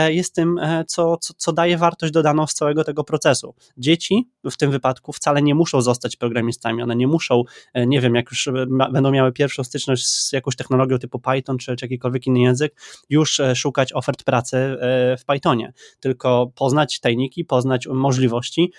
jest 0.08 0.36
tym, 0.36 0.60
co, 0.88 1.18
co, 1.18 1.34
co 1.38 1.54
daje 1.54 1.78
wartość 1.78 2.14
dodaną 2.14 2.48
z 2.48 2.54
całego 2.54 2.84
tego 2.84 3.04
procesu. 3.04 3.56
Dzieci 3.78 4.30
w 4.44 4.58
tym 4.58 4.72
wypadku 4.72 5.14
wcale 5.14 5.42
nie 5.42 5.56
muszą 5.56 5.82
zostać 5.82 6.16
programistami, 6.16 6.65
one 6.66 6.96
nie 6.96 7.08
muszą, 7.08 7.44
e, 7.74 7.88
nie 7.88 8.02
wiem, 8.02 8.16
jak 8.16 8.32
już 8.32 8.48
e, 8.48 8.52
będą 8.92 9.12
miały 9.12 9.32
pierwszą 9.32 9.64
styczność 9.64 10.06
z 10.08 10.34
jakąś 10.34 10.56
technologią 10.56 10.98
typu 10.98 11.20
Python 11.20 11.58
czy, 11.58 11.76
czy 11.76 11.86
jakikolwiek 11.86 12.28
inny 12.28 12.40
język, 12.40 12.76
już 13.10 13.40
e, 13.40 13.56
szukać 13.56 13.94
ofert 13.94 14.24
pracy 14.24 14.78
w 15.20 15.26
Pythonie, 15.26 15.74
tylko 16.00 16.52
poznać 16.56 17.00
tajniki, 17.00 17.46
poznać 17.46 17.88
możliwości, 17.88 18.72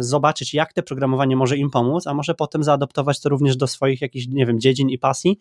zobaczyć, 0.00 0.54
jak 0.54 0.72
te 0.72 0.82
programowanie 0.82 1.36
może 1.36 1.56
im 1.56 1.70
pomóc, 1.70 2.06
a 2.06 2.14
może 2.14 2.34
potem 2.34 2.64
zaadoptować 2.64 3.20
to 3.20 3.28
również 3.28 3.56
do 3.56 3.66
swoich 3.66 4.00
jakichś, 4.00 4.26
nie 4.26 4.46
wiem, 4.46 4.60
dziedzin 4.60 4.90
i 4.90 4.98
pasji, 4.98 5.38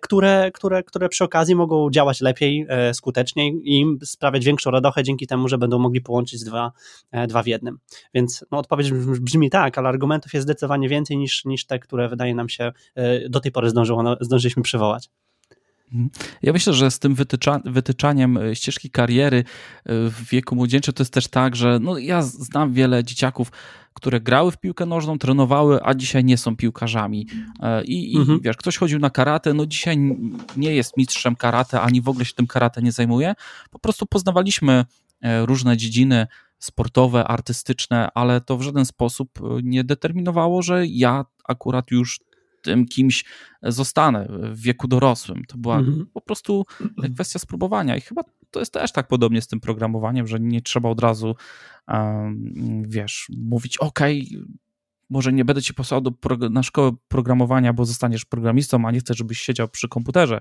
które, 0.00 0.50
które, 0.54 0.82
które 0.82 1.08
przy 1.08 1.24
okazji 1.24 1.54
mogą 1.54 1.90
działać 1.90 2.20
lepiej, 2.20 2.66
skuteczniej 2.92 3.60
i 3.64 3.86
sprawiać 4.04 4.44
większą 4.44 4.70
radochę 4.70 5.02
dzięki 5.02 5.26
temu, 5.26 5.48
że 5.48 5.58
będą 5.58 5.78
mogli 5.78 6.00
połączyć 6.00 6.44
dwa, 6.44 6.72
dwa 7.28 7.42
w 7.42 7.46
jednym. 7.46 7.78
Więc 8.14 8.44
no, 8.50 8.58
odpowiedź 8.58 8.92
brzmi 9.20 9.50
tak, 9.50 9.78
ale 9.78 9.88
argumentów 9.88 10.34
jest 10.34 10.44
zdecydowanie 10.44 10.88
więcej 10.88 11.07
więcej 11.08 11.18
niż, 11.18 11.44
niż 11.44 11.66
te, 11.66 11.78
które 11.78 12.08
wydaje 12.08 12.34
nam 12.34 12.48
się 12.48 12.72
e, 12.94 13.28
do 13.28 13.40
tej 13.40 13.52
pory 13.52 13.70
zdążyło, 13.70 14.16
zdążyliśmy 14.20 14.62
przywołać. 14.62 15.10
Mhm. 15.92 16.10
Ja 16.42 16.52
myślę, 16.52 16.72
że 16.72 16.90
z 16.90 16.98
tym 16.98 17.14
wytycza, 17.14 17.60
wytyczaniem 17.64 18.36
e, 18.36 18.56
ścieżki 18.56 18.90
kariery 18.90 19.38
e, 19.38 19.44
w 20.10 20.24
wieku 20.24 20.56
młodzieńczym 20.56 20.94
to 20.94 21.02
jest 21.02 21.12
też 21.12 21.28
tak, 21.28 21.56
że 21.56 21.78
no 21.78 21.98
ja 21.98 22.22
znam 22.22 22.72
wiele 22.72 23.04
dzieciaków, 23.04 23.52
które 23.94 24.20
grały 24.20 24.50
w 24.50 24.58
piłkę 24.58 24.86
nożną, 24.86 25.18
trenowały, 25.18 25.80
a 25.82 25.94
dzisiaj 25.94 26.24
nie 26.24 26.36
są 26.36 26.56
piłkarzami. 26.56 27.26
I, 27.84 28.12
i 28.12 28.16
mhm. 28.16 28.40
wiesz, 28.40 28.56
ktoś 28.56 28.76
chodził 28.76 28.98
na 28.98 29.10
karate, 29.10 29.54
no 29.54 29.66
dzisiaj 29.66 29.98
nie 30.56 30.74
jest 30.74 30.96
mistrzem 30.96 31.36
karate, 31.36 31.80
ani 31.80 32.00
w 32.00 32.08
ogóle 32.08 32.24
się 32.24 32.34
tym 32.34 32.46
karate 32.46 32.82
nie 32.82 32.92
zajmuje. 32.92 33.34
Po 33.70 33.78
prostu 33.78 34.06
poznawaliśmy 34.06 34.84
różne 35.22 35.76
dziedziny 35.76 36.26
sportowe, 36.58 37.24
artystyczne, 37.24 38.08
ale 38.14 38.40
to 38.40 38.56
w 38.56 38.62
żaden 38.62 38.84
sposób 38.84 39.30
e, 39.40 39.58
nie 39.62 39.84
determinowało, 39.84 40.62
że 40.62 40.86
ja 40.86 41.24
akurat 41.44 41.90
już 41.90 42.20
tym 42.62 42.86
kimś 42.86 43.24
zostanę 43.62 44.28
w 44.52 44.60
wieku 44.60 44.88
dorosłym. 44.88 45.44
To 45.44 45.58
była 45.58 45.78
mhm. 45.78 46.06
po 46.06 46.20
prostu 46.20 46.66
kwestia 47.14 47.38
spróbowania 47.38 47.96
i 47.96 48.00
chyba 48.00 48.22
to 48.50 48.60
jest 48.60 48.72
też 48.72 48.92
tak 48.92 49.08
podobnie 49.08 49.42
z 49.42 49.46
tym 49.46 49.60
programowaniem, 49.60 50.26
że 50.26 50.40
nie 50.40 50.62
trzeba 50.62 50.88
od 50.88 51.00
razu 51.00 51.36
um, 51.88 52.82
wiesz, 52.88 53.26
mówić 53.38 53.76
ok, 53.76 54.00
może 55.10 55.32
nie 55.32 55.44
będę 55.44 55.62
ci 55.62 55.74
posłał 55.74 56.00
do 56.00 56.12
na 56.50 56.62
szkołę 56.62 56.92
programowania, 57.08 57.72
bo 57.72 57.84
zostaniesz 57.84 58.24
programistą, 58.24 58.86
a 58.86 58.90
nie 58.90 59.00
chcę, 59.00 59.14
żebyś 59.14 59.40
siedział 59.40 59.68
przy 59.68 59.88
komputerze 59.88 60.40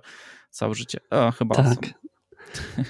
całe 0.49 0.75
życie. 0.75 0.99
O, 1.09 1.31
chyba 1.31 1.55
tak. 1.55 1.93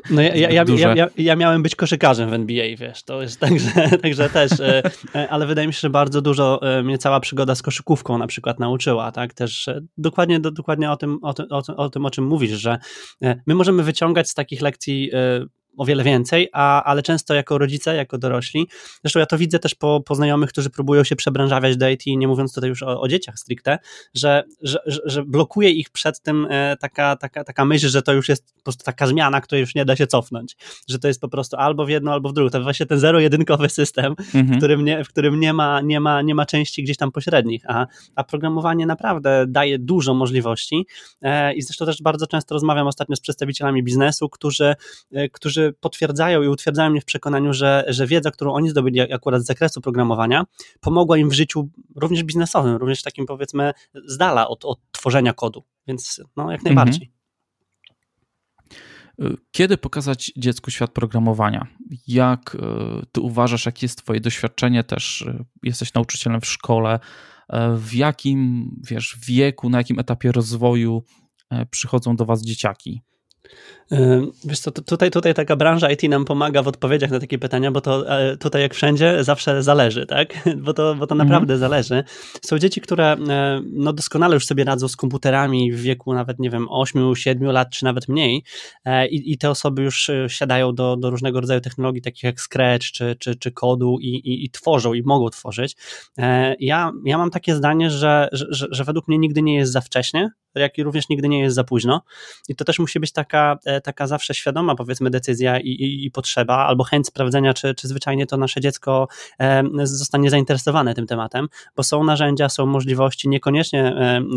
No 0.10 0.22
ja, 0.22 0.36
ja, 0.36 0.66
ja, 0.96 1.08
ja, 1.18 1.36
miałem 1.36 1.64
być 1.64 1.76
koszykarzem 1.76 2.30
w 2.30 2.34
NBA, 2.34 2.66
wiesz, 2.78 3.04
to 3.04 3.22
jest 3.22 3.40
także, 3.50 3.72
także 4.02 4.30
też, 4.30 4.60
e, 4.60 4.84
e, 5.16 5.30
ale 5.30 5.46
wydaje 5.46 5.68
mi 5.68 5.74
się, 5.74 5.80
że 5.80 5.90
bardzo 5.90 6.22
dużo 6.22 6.62
e, 6.62 6.84
mnie 6.84 6.98
cała 6.98 7.20
przygoda 7.20 7.56
z 7.56 7.62
koszykówką 7.62 8.18
na 8.18 8.28
przykład 8.28 8.60
nauczyła, 8.60 9.12
tak, 9.12 9.34
też 9.34 9.70
dokładnie, 9.98 10.40
dokładnie 10.40 10.92
o 10.92 10.98
tym, 10.98 11.20
o 11.22 11.34
tym, 11.34 11.46
o 11.78 11.90
tym, 11.90 12.06
o 12.06 12.10
czym 12.10 12.26
mówisz, 12.26 12.52
że 12.52 12.78
my 13.22 13.56
możemy 13.56 13.84
wyciągać 13.84 14.30
z 14.30 14.34
takich 14.34 14.62
lekcji 14.62 15.12
o 15.78 15.86
wiele 15.86 16.04
więcej, 16.04 16.50
a, 16.54 16.84
ale 16.84 17.04
często 17.04 17.34
jako 17.34 17.58
rodzice, 17.58 17.96
jako 17.96 18.18
dorośli, 18.18 18.68
zresztą 19.02 19.20
ja 19.20 19.26
to 19.26 19.38
widzę 19.38 19.60
też 19.60 19.76
po, 19.76 20.02
po 20.06 20.16
znajomych, 20.16 20.50
którzy 20.50 20.70
próbują 20.70 21.04
się 21.04 21.16
przebranżawiać 21.16 21.78
do 21.78 21.90
IT, 21.90 22.04
nie 22.08 22.28
mówiąc 22.28 22.54
tutaj 22.54 22.70
już 22.70 22.84
o, 22.84 23.02
o 23.02 23.08
dzieciach 23.08 23.40
stricte, 23.40 23.80
że, 24.14 24.44
że, 24.62 24.80
że, 25.06 25.24
blokuje 25.24 25.70
ich 25.70 25.90
przed 25.90 26.22
tym 26.22 26.48
e, 26.50 26.78
taka, 26.78 27.16
taka, 27.16 27.44
taka 27.44 27.66
myśl, 27.66 27.90
że 27.90 28.02
to 28.02 28.14
już 28.14 28.30
jest 28.30 28.54
po 28.56 28.64
prostu 28.64 28.84
taka 28.84 29.08
zmiana, 29.08 29.42
której 29.42 29.62
już 29.62 29.76
nie 29.76 29.86
da 29.86 29.96
się 29.96 30.08
cofnąć, 30.08 30.58
że 30.90 31.00
to 31.00 31.08
jest 31.08 31.22
po 31.22 31.30
prostu 31.30 31.58
albo 31.58 31.86
w 31.86 31.90
jedno, 31.90 32.12
albo 32.12 32.30
w 32.30 32.34
drugą. 32.34 32.50
To 32.50 32.64
właśnie 32.64 32.86
ten 32.86 33.00
zero-jedynkowy 33.00 33.70
system, 33.70 34.16
mhm. 34.20 34.48
w 34.48 34.58
którym, 34.58 34.86
nie, 34.86 35.04
w 35.04 35.10
którym 35.10 35.40
nie, 35.40 35.54
ma, 35.54 35.82
nie, 35.82 36.00
ma, 36.00 36.22
nie 36.22 36.36
ma 36.36 36.46
części 36.46 36.84
gdzieś 36.84 36.98
tam 36.98 37.12
pośrednich, 37.12 37.64
a, 37.68 37.88
a 38.16 38.24
programowanie 38.24 38.86
naprawdę 38.86 39.46
daje 39.48 39.80
dużo 39.80 40.14
możliwości 40.14 40.86
e, 41.22 41.54
i 41.54 41.62
zresztą 41.62 41.86
też 41.86 42.02
bardzo 42.02 42.28
często 42.28 42.56
rozmawiam 42.56 42.88
ostatnio 42.88 43.16
z 43.16 43.22
przedstawicielami 43.22 43.84
biznesu, 43.84 44.30
którzy, 44.30 44.76
e, 45.12 45.30
którzy 45.30 45.67
jakby 45.68 45.80
potwierdzają 45.80 46.44
i 46.44 46.48
utwierdzają 46.48 46.90
mnie 46.90 47.02
w 47.02 47.06
przekonaniu, 47.06 47.54
że, 47.54 47.86
że 47.88 48.08
wiedza, 48.08 48.32
którą 48.32 48.54
oni 48.54 48.70
zdobyli 48.70 49.14
akurat 49.14 49.42
z 49.42 49.46
zakresu 49.46 49.82
programowania, 49.82 50.46
pomogła 50.82 51.18
im 51.18 51.30
w 51.30 51.34
życiu 51.34 51.70
również 51.96 52.24
biznesowym, 52.24 52.76
również 52.76 53.02
takim 53.02 53.26
powiedzmy 53.26 53.74
z 54.06 54.18
dala 54.18 54.48
od, 54.48 54.66
od 54.66 54.80
tworzenia 54.92 55.34
kodu. 55.34 55.64
Więc 55.88 56.22
no, 56.38 56.52
jak 56.52 56.64
najbardziej. 56.64 57.12
Mhm. 57.12 57.18
Kiedy 59.52 59.78
pokazać 59.78 60.32
dziecku 60.38 60.72
świat 60.72 60.92
programowania? 60.92 61.68
Jak 62.08 62.56
e, 62.56 62.60
ty 63.12 63.22
uważasz, 63.22 63.66
jakie 63.66 63.86
jest 63.86 64.04
twoje 64.04 64.20
doświadczenie 64.20 64.84
też? 64.84 65.22
E, 65.22 65.44
jesteś 65.64 65.94
nauczycielem 65.94 66.42
w 66.42 66.46
szkole. 66.46 67.00
W 67.76 67.94
jakim, 67.94 68.72
wiesz, 68.90 69.18
wieku, 69.28 69.70
na 69.70 69.78
jakim 69.78 70.00
etapie 70.00 70.32
rozwoju 70.32 71.04
przychodzą 71.72 72.16
do 72.16 72.26
was 72.26 72.44
dzieciaki? 72.44 73.02
Wiesz 74.46 74.60
co, 74.60 74.72
tutaj, 74.72 75.12
tutaj 75.12 75.34
taka 75.34 75.56
branża 75.56 75.92
IT 75.92 76.04
nam 76.04 76.26
pomaga 76.26 76.64
w 76.64 76.68
odpowiedziach 76.68 77.12
na 77.12 77.20
takie 77.20 77.40
pytania, 77.40 77.72
bo 77.72 77.82
to 77.82 78.20
e, 78.20 78.38
tutaj 78.38 78.62
jak 78.62 78.74
wszędzie 78.74 79.24
zawsze 79.24 79.64
zależy, 79.64 80.06
tak? 80.06 80.34
Bo 80.66 80.74
to, 80.74 80.96
bo 80.96 81.08
to 81.08 81.16
mhm. 81.16 81.18
naprawdę 81.18 81.54
mhm. 81.54 81.60
zależy. 81.60 82.04
Są 82.46 82.60
dzieci, 82.60 82.82
które 82.82 83.06
e, 83.30 83.62
no 83.74 83.94
doskonale 83.94 84.34
już 84.34 84.46
sobie 84.46 84.64
radzą 84.64 84.88
z 84.88 84.96
komputerami 84.96 85.72
w 85.72 85.82
wieku 85.82 86.14
nawet, 86.14 86.40
nie 86.40 86.50
wiem, 86.50 86.68
8, 86.70 87.16
7 87.16 87.48
lat, 87.52 87.70
czy 87.70 87.86
nawet 87.86 88.08
mniej 88.08 88.44
e, 88.86 89.08
i, 89.08 89.32
i 89.34 89.38
te 89.38 89.50
osoby 89.50 89.82
już 89.82 90.12
siadają 90.28 90.76
do, 90.76 90.98
do 90.98 91.10
różnego 91.10 91.42
rodzaju 91.42 91.62
technologii, 91.62 92.02
takich 92.02 92.24
jak 92.24 92.42
Scratch, 92.42 92.92
czy, 92.92 93.16
czy, 93.20 93.36
czy 93.36 93.52
kodu 93.52 93.98
i, 94.02 94.08
i, 94.08 94.46
i 94.46 94.50
tworzą, 94.50 94.94
i 94.94 95.04
mogą 95.04 95.30
tworzyć. 95.30 95.76
Ja, 96.60 96.92
ja 97.06 97.18
mam 97.18 97.30
takie 97.30 97.56
zdanie, 97.56 97.90
że, 97.90 98.30
że, 98.32 98.68
że 98.72 98.84
według 98.84 99.08
mnie 99.08 99.18
nigdy 99.18 99.42
nie 99.42 99.56
jest 99.56 99.72
za 99.72 99.82
wcześnie, 99.82 100.30
jak 100.58 100.78
i 100.78 100.84
również 100.84 101.10
nigdy 101.10 101.30
nie 101.30 101.40
jest 101.40 101.56
za 101.56 101.64
późno. 101.64 102.02
I 102.50 102.56
to 102.56 102.66
też 102.66 102.80
musi 102.80 103.00
być 103.00 103.12
taka 103.12 103.58
taka 103.84 104.08
zawsze 104.08 104.34
świadoma, 104.34 104.76
powiedzmy, 104.76 105.10
decyzja 105.10 105.60
i, 105.60 105.70
i, 105.70 106.06
i 106.06 106.12
potrzeba, 106.12 106.56
albo 106.56 106.84
chęć 106.84 107.08
sprawdzenia, 107.08 107.54
czy, 107.54 107.76
czy 107.76 107.88
zwyczajnie 107.88 108.28
to 108.28 108.38
nasze 108.38 108.62
dziecko 108.62 109.08
e, 109.40 109.64
zostanie 109.84 110.30
zainteresowane 110.30 110.94
tym 110.94 111.08
tematem, 111.08 111.48
bo 111.76 111.84
są 111.84 112.04
narzędzia, 112.04 112.50
są 112.50 112.66
możliwości 112.66 113.30
niekoniecznie 113.30 113.84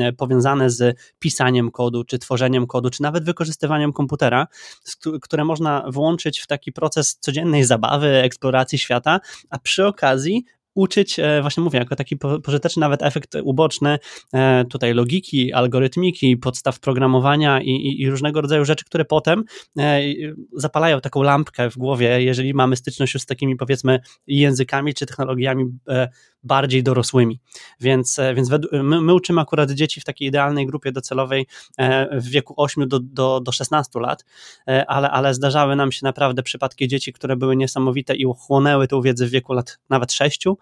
e, 0.00 0.12
powiązane 0.12 0.70
z 0.70 0.98
pisaniem 1.18 1.70
kodu, 1.70 2.04
czy 2.04 2.18
tworzeniem 2.18 2.66
kodu, 2.66 2.90
czy 2.90 3.02
nawet 3.02 3.24
wykorzystywaniem 3.24 3.92
komputera, 3.92 4.46
które 5.22 5.44
można 5.44 5.84
włączyć 5.88 6.40
w 6.40 6.46
taki 6.46 6.72
proces 6.72 7.18
codziennej 7.20 7.64
zabawy, 7.64 8.08
eksploracji 8.08 8.78
świata, 8.78 9.20
a 9.50 9.58
przy 9.58 9.86
okazji 9.86 10.44
uczyć, 10.74 11.18
e, 11.18 11.38
właśnie 11.42 11.62
mówię, 11.62 11.78
jako 11.78 11.96
taki 11.96 12.16
pożyteczny 12.16 12.80
nawet 12.80 13.02
efekt 13.02 13.34
uboczny 13.42 13.98
e, 14.32 14.64
tutaj 14.64 14.94
logiki, 14.94 15.52
algorytmiki, 15.52 16.36
podstaw 16.36 16.80
programowania 16.80 17.60
i, 17.60 17.70
i, 17.70 18.02
i, 18.02 18.10
różnego 18.10 18.40
rodzaju 18.40 18.64
rzeczy, 18.64 18.84
które 18.84 19.04
potem 19.04 19.44
e, 19.78 20.00
zapalają 20.56 21.00
taką 21.00 21.22
lampkę 21.22 21.70
w 21.70 21.76
głowie, 21.76 22.22
jeżeli 22.22 22.54
mamy 22.54 22.76
styczność 22.76 23.14
już 23.14 23.22
z 23.22 23.26
takimi 23.26 23.56
powiedzmy 23.56 24.00
językami 24.26 24.94
czy 24.94 25.06
technologiami 25.06 25.64
bardziej 26.42 26.82
dorosłymi. 26.82 27.40
Więc, 27.80 28.18
e, 28.18 28.34
więc 28.34 28.50
my, 28.72 29.00
my, 29.00 29.14
uczymy 29.14 29.40
akurat 29.40 29.70
dzieci 29.70 30.00
w 30.00 30.04
takiej 30.04 30.28
idealnej 30.28 30.66
grupie 30.66 30.92
docelowej 30.92 31.46
e, 31.78 32.20
w 32.20 32.28
wieku 32.28 32.54
8 32.56 32.88
do, 32.88 33.00
do, 33.00 33.40
do 33.40 33.52
16 33.52 34.00
lat, 34.00 34.24
e, 34.68 34.86
ale, 34.86 35.10
ale 35.10 35.34
zdarzały 35.34 35.76
nam 35.76 35.92
się 35.92 36.00
naprawdę 36.02 36.42
przypadki 36.42 36.88
dzieci, 36.88 37.12
które 37.12 37.36
były 37.36 37.56
niesamowite 37.56 38.14
i 38.14 38.26
uchłonęły 38.26 38.88
tę 38.88 39.02
wiedzę 39.02 39.26
w 39.26 39.30
wieku 39.30 39.52
lat 39.52 39.78
nawet 39.90 40.12
6, 40.12 40.46
a, 40.46 40.52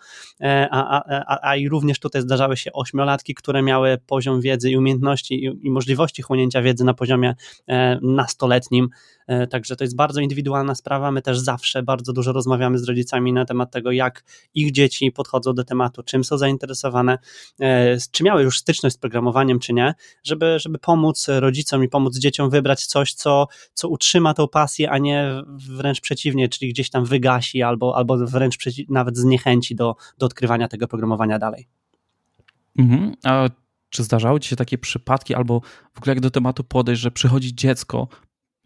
a, 0.70 1.02
a, 1.26 1.48
a 1.48 1.56
i 1.56 1.68
również 1.68 2.00
tutaj 2.00 2.22
zdarzały 2.22 2.56
się 2.56 2.72
ośmiolatki, 2.72 3.34
które 3.34 3.62
miały 3.62 3.98
poziom 4.06 4.40
wiedzy 4.40 4.70
i 4.70 4.76
umiejętności 4.76 5.44
i, 5.44 5.66
i 5.66 5.70
możliwości 5.70 6.22
chłonięcia 6.22 6.62
wiedzy 6.62 6.84
na 6.84 6.94
poziomie 6.94 7.34
nastoletnim, 8.02 8.88
także 9.50 9.76
to 9.76 9.84
jest 9.84 9.96
bardzo 9.96 10.20
indywidualna 10.20 10.74
sprawa. 10.74 11.10
My 11.10 11.22
też 11.22 11.38
zawsze 11.38 11.82
bardzo 11.82 12.12
dużo 12.12 12.32
rozmawiamy 12.32 12.78
z 12.78 12.84
rodzicami 12.84 13.32
na 13.32 13.44
temat 13.44 13.70
tego, 13.70 13.92
jak 13.92 14.24
ich 14.54 14.72
dzieci 14.72 15.12
podchodzą 15.12 15.54
do 15.54 15.64
tematu, 15.68 16.02
czym 16.02 16.24
są 16.24 16.38
zainteresowane, 16.38 17.18
e, 17.60 17.96
czy 18.10 18.24
miały 18.24 18.42
już 18.42 18.58
styczność 18.58 18.96
z 18.96 18.98
programowaniem, 18.98 19.58
czy 19.58 19.72
nie, 19.72 19.94
żeby, 20.24 20.58
żeby 20.58 20.78
pomóc 20.78 21.26
rodzicom 21.28 21.84
i 21.84 21.88
pomóc 21.88 22.18
dzieciom 22.18 22.50
wybrać 22.50 22.86
coś, 22.86 23.12
co, 23.12 23.46
co 23.74 23.88
utrzyma 23.88 24.34
tą 24.34 24.48
pasję, 24.48 24.90
a 24.90 24.98
nie 24.98 25.42
wręcz 25.68 26.00
przeciwnie, 26.00 26.48
czyli 26.48 26.72
gdzieś 26.72 26.90
tam 26.90 27.04
wygasi 27.04 27.62
albo, 27.62 27.96
albo 27.96 28.16
wręcz 28.18 28.58
nawet 28.88 29.18
zniechęci 29.18 29.74
do, 29.74 29.96
do 30.18 30.26
odkrywania 30.26 30.68
tego 30.68 30.88
programowania 30.88 31.38
dalej. 31.38 31.68
Mhm. 32.78 33.14
A 33.24 33.48
czy 33.90 34.02
zdarzały 34.02 34.40
Ci 34.40 34.48
się 34.48 34.56
takie 34.56 34.78
przypadki, 34.78 35.34
albo 35.34 35.60
w 35.94 35.98
ogóle 35.98 36.10
jak 36.14 36.20
do 36.20 36.30
tematu 36.30 36.64
podejść, 36.64 37.02
że 37.02 37.10
przychodzi 37.10 37.54
dziecko, 37.54 38.08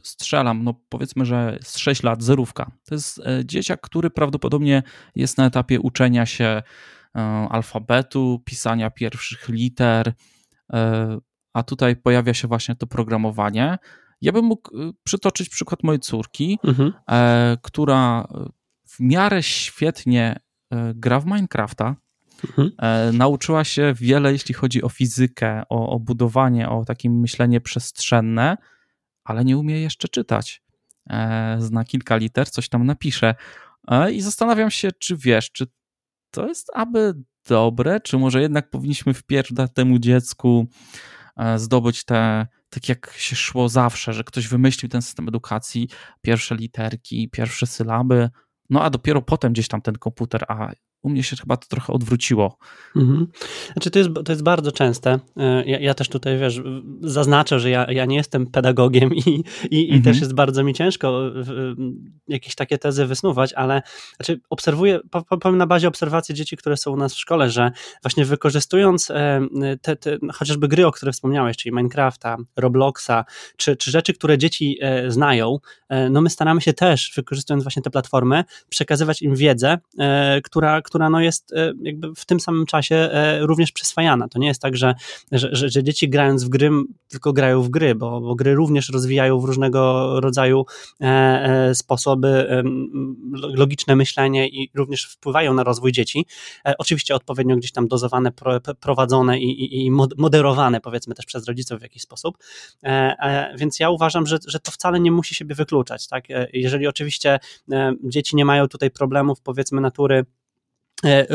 strzelam, 0.03 0.65
no 0.65 0.75
powiedzmy, 0.89 1.25
że 1.25 1.59
z 1.63 1.77
6 1.77 2.03
lat, 2.03 2.23
zerówka. 2.23 2.71
To 2.85 2.95
jest 2.95 3.19
e, 3.19 3.45
dzieciak, 3.45 3.81
który 3.81 4.11
prawdopodobnie 4.11 4.83
jest 5.15 5.39
na 5.39 5.47
etapie 5.47 5.81
uczenia 5.81 6.27
się 6.27 6.45
e, 6.45 7.21
alfabetu, 7.51 8.43
pisania 8.45 8.91
pierwszych 8.91 9.49
liter, 9.49 10.13
e, 10.73 11.19
a 11.53 11.63
tutaj 11.63 11.97
pojawia 11.97 12.35
się 12.35 12.49
właśnie 12.49 12.77
to 12.77 12.87
programowanie. 12.87 13.79
Ja 14.21 14.33
bym 14.33 14.45
mógł 14.45 14.71
przytoczyć 15.05 15.49
przykład 15.49 15.83
mojej 15.83 16.01
córki, 16.01 16.59
mhm. 16.65 16.93
która 17.63 18.29
w 18.89 19.01
miarę 19.01 19.43
świetnie 19.43 20.41
gra 20.95 21.21
w 21.21 21.27
Minecrafta. 21.27 21.97
Mhm. 22.45 22.73
Nauczyła 23.17 23.65
się 23.65 23.95
wiele, 23.97 24.33
jeśli 24.33 24.55
chodzi 24.55 24.83
o 24.83 24.89
fizykę, 24.89 25.63
o, 25.69 25.89
o 25.89 26.01
budowanie, 26.01 26.69
o 26.69 26.85
takie 26.85 27.11
myślenie 27.11 27.61
przestrzenne 27.61 28.57
ale 29.25 29.45
nie 29.45 29.59
umie 29.59 29.81
jeszcze 29.81 30.09
czytać. 30.09 30.63
E, 31.11 31.57
zna 31.61 31.85
kilka 31.85 32.17
liter, 32.17 32.51
coś 32.51 32.69
tam 32.69 32.87
napisze. 32.87 33.35
E, 33.89 34.13
I 34.13 34.21
zastanawiam 34.21 34.71
się, 34.71 34.93
czy 34.93 35.17
wiesz, 35.17 35.53
czy 35.53 35.67
to 36.31 36.49
jest 36.49 36.71
aby 36.75 37.15
dobre, 37.49 38.01
czy 38.01 38.19
może 38.19 38.43
jednak 38.43 38.71
powinniśmy 38.71 39.15
wpierw 39.15 39.53
dać 39.53 39.71
temu 39.75 39.99
dziecku 39.99 40.67
e, 41.37 41.59
zdobyć 41.59 42.05
te, 42.05 42.47
tak 42.69 42.89
jak 42.89 43.13
się 43.17 43.37
szło 43.37 43.69
zawsze, 43.69 44.13
że 44.13 44.25
ktoś 44.25 44.49
wymyślił 44.49 44.89
ten 44.89 45.03
system 45.03 45.29
edukacji, 45.29 45.89
pierwsze 46.21 46.55
literki, 46.55 47.31
pierwsze 47.31 47.67
sylaby, 47.67 48.31
no 48.71 48.83
a 48.83 48.91
dopiero 48.91 49.23
potem 49.23 49.53
gdzieś 49.53 49.69
tam 49.69 49.83
ten 49.83 49.95
komputer, 49.95 50.45
a 50.49 50.73
u 51.03 51.09
mnie 51.09 51.23
się 51.23 51.37
chyba 51.37 51.57
to 51.57 51.69
trochę 51.69 51.93
odwróciło. 51.93 52.59
Mhm. 52.97 53.27
Znaczy 53.73 53.91
to 53.91 53.99
jest, 53.99 54.11
to 54.25 54.33
jest 54.33 54.43
bardzo 54.43 54.73
częste. 54.73 55.19
E, 55.37 55.65
ja, 55.65 55.81
ja, 55.81 55.95
też 55.95 56.09
tutaj, 56.09 56.39
wiesz, 56.39 56.61
zaznaczę, 57.01 57.61
że 57.61 57.71
ja, 57.71 57.87
ja 57.91 58.05
nie 58.05 58.17
jestem 58.17 58.47
pedagogiem 58.47 59.15
i, 59.15 59.45
i, 59.71 59.83
mhm. 59.83 60.01
i 60.01 60.03
też 60.03 60.21
jest 60.21 60.35
bardzo 60.35 60.65
mi 60.65 60.75
ciężko 60.75 61.23
jakieś 62.29 62.55
takie 62.55 62.79
tezy 62.79 63.07
wysnuwać, 63.07 63.53
ale 63.53 63.83
znaczy 64.17 64.41
obserwuję, 64.51 65.01
powiem 65.41 65.59
na 65.59 65.67
bazie 65.67 65.89
obserwacji 65.89 66.35
dzieci, 66.35 66.57
które 66.57 66.77
są 66.77 66.91
u 66.91 66.97
nas 66.97 67.15
w 67.15 67.19
szkole, 67.19 67.51
że 67.51 67.71
właśnie 68.03 68.25
wykorzystując 68.25 69.11
e, 69.11 69.41
te, 69.83 69.97
te 69.97 70.19
chociażby 70.35 70.69
gry, 70.69 70.87
o 70.87 70.93
których 70.93 71.15
wspomniałeś, 71.15 71.57
czyli 71.57 71.75
Minecrafta, 71.75 72.37
Robloxa, 72.57 73.25
czy, 73.57 73.77
czy 73.77 73.91
rzeczy, 73.91 74.15
które 74.15 74.39
dzieci 74.39 74.79
e, 74.81 75.11
znają, 75.11 75.59
no 76.11 76.21
my 76.21 76.31
staramy 76.31 76.61
się 76.61 76.73
też, 76.73 77.13
wykorzystując 77.17 77.65
właśnie 77.65 77.83
te 77.83 77.91
platformy, 77.91 78.45
przekazywać 78.69 79.23
im 79.23 79.37
wiedzę, 79.37 79.79
która 80.45 80.83
która 80.93 81.11
no 81.11 81.21
jest 81.21 81.53
e, 81.53 81.73
jakby 81.83 82.15
w 82.15 82.25
tym 82.25 82.41
samym 82.41 82.67
czasie 82.67 82.95
e, 82.95 83.47
również 83.47 83.73
przyswajana. 83.73 84.29
To 84.29 84.39
nie 84.39 84.47
jest 84.47 84.63
tak, 84.63 84.77
że, 84.77 84.95
że, 85.33 85.49
że 85.53 85.83
dzieci 85.83 86.09
grając 86.09 86.45
w 86.45 86.49
gry 86.49 86.71
tylko 87.09 87.33
grają 87.33 87.63
w 87.63 87.69
gry, 87.69 87.95
bo, 87.95 88.21
bo 88.21 88.35
gry 88.35 88.55
również 88.55 88.89
rozwijają 88.89 89.41
w 89.41 89.45
różnego 89.45 90.11
rodzaju 90.21 90.65
e, 91.01 91.75
sposoby 91.75 92.63
logiczne 93.43 93.97
myślenie 93.97 94.49
i 94.49 94.71
również 94.75 95.05
wpływają 95.05 95.55
na 95.55 95.65
rozwój 95.65 95.93
dzieci. 95.93 96.27
Oczywiście 96.79 97.15
odpowiednio 97.15 97.57
gdzieś 97.57 97.73
tam 97.73 97.89
dozowane, 97.89 98.33
prowadzone 98.81 99.39
i, 99.39 99.87
i, 99.87 99.91
moderowane 100.17 100.81
powiedzmy 100.81 101.15
też 101.15 101.27
przez 101.27 101.47
rodziców 101.47 101.79
w 101.79 101.83
jakiś 101.83 102.03
sposób. 102.03 102.39
Więc 103.57 103.81
ja 103.81 103.91
uważam, 103.91 104.27
że, 104.27 104.39
że 104.47 104.61
to 104.61 104.71
wcale 104.71 105.01
nie 105.01 105.13
musi 105.13 105.35
siebie 105.35 105.55
wykluczać. 105.55 106.09
Tak? 106.09 106.25
Jeżeli 106.53 106.87
oczywiście 106.87 107.39
dzieci 108.05 108.37
nie 108.37 108.45
mają 108.45 108.69
tutaj 108.69 108.91
problemów 108.91 109.41
powiedzmy 109.41 109.81
natury 109.81 110.25
É, 111.05 111.27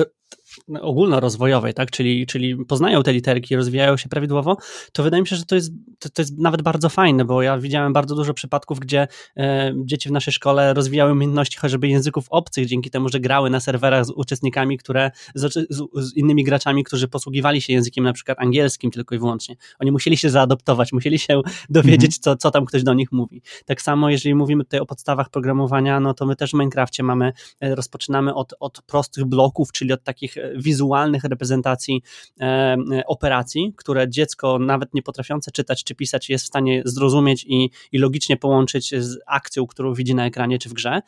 ogólnorozwojowej, 0.82 1.74
tak, 1.74 1.92
czyli, 1.92 2.26
czyli 2.26 2.66
poznają 2.66 3.04
te 3.04 3.14
literki, 3.14 3.56
rozwijają 3.56 3.98
się 3.98 4.10
prawidłowo, 4.10 4.58
to 4.94 5.04
wydaje 5.04 5.22
mi 5.22 5.28
się, 5.28 5.36
że 5.36 5.46
to 5.46 5.56
jest, 5.56 5.72
to, 6.00 6.10
to 6.10 6.22
jest 6.22 6.38
nawet 6.38 6.62
bardzo 6.62 6.90
fajne, 6.90 7.26
bo 7.26 7.42
ja 7.42 7.58
widziałem 7.58 7.94
bardzo 7.94 8.16
dużo 8.16 8.34
przypadków, 8.34 8.80
gdzie 8.80 9.08
e, 9.38 9.74
dzieci 9.86 10.10
w 10.10 10.12
naszej 10.12 10.34
szkole 10.34 10.74
rozwijały 10.74 11.12
umiejętności 11.12 11.58
choćby 11.58 11.88
języków 11.88 12.26
obcych, 12.30 12.66
dzięki 12.66 12.90
temu, 12.90 13.10
że 13.10 13.20
grały 13.20 13.50
na 13.50 13.60
serwerach 13.60 14.06
z 14.06 14.12
uczestnikami, 14.12 14.78
które, 14.78 15.12
z, 15.36 15.54
z, 15.54 15.84
z, 15.96 16.16
innymi 16.16 16.44
graczami, 16.44 16.84
którzy 16.84 17.08
posługiwali 17.08 17.62
się 17.62 17.74
językiem 17.74 18.04
na 18.04 18.14
przykład 18.14 18.40
angielskim 18.40 18.92
tylko 18.92 19.16
i 19.16 19.20
wyłącznie. 19.20 19.56
Oni 19.80 19.92
musieli 19.92 20.18
się 20.18 20.30
zaadoptować, 20.30 20.94
musieli 20.94 21.20
się 21.20 21.42
dowiedzieć, 21.70 22.18
mhm. 22.18 22.22
co, 22.22 22.36
co 22.36 22.52
tam 22.52 22.66
ktoś 22.66 22.84
do 22.84 22.94
nich 22.94 23.12
mówi. 23.12 23.42
Tak 23.66 23.82
samo, 23.82 24.10
jeżeli 24.10 24.36
mówimy 24.36 24.64
tutaj 24.64 24.80
o 24.80 24.86
podstawach 24.86 25.30
programowania, 25.30 26.00
no 26.00 26.14
to 26.14 26.26
my 26.26 26.36
też 26.36 26.52
w 26.52 26.54
Minecrafcie 26.54 27.04
mamy, 27.04 27.34
e, 27.60 27.76
rozpoczynamy 27.76 28.34
od, 28.34 28.54
od 28.60 28.82
prostych 28.82 29.26
bloków, 29.26 29.72
czyli 29.72 29.94
od 29.94 30.04
takich 30.04 30.37
wizualnych 30.56 31.24
reprezentacji 31.24 32.04
operacji, 33.08 33.74
które 33.78 34.10
dziecko 34.10 34.60
nawet 34.60 34.94
nie 34.94 35.02
potrafiące 35.04 35.52
czytać 35.52 35.84
czy 35.84 35.96
pisać 35.96 36.30
jest 36.30 36.44
w 36.44 36.48
stanie 36.48 36.82
zrozumieć 36.86 37.46
i, 37.48 37.70
i 37.92 37.98
logicznie 37.98 38.38
połączyć 38.38 38.96
z 38.96 39.20
akcją, 39.28 39.68
którą 39.68 39.94
widzi 39.94 40.16
na 40.16 40.26
ekranie 40.26 40.60
czy 40.60 40.70
w 40.70 40.74
grze, 40.74 41.02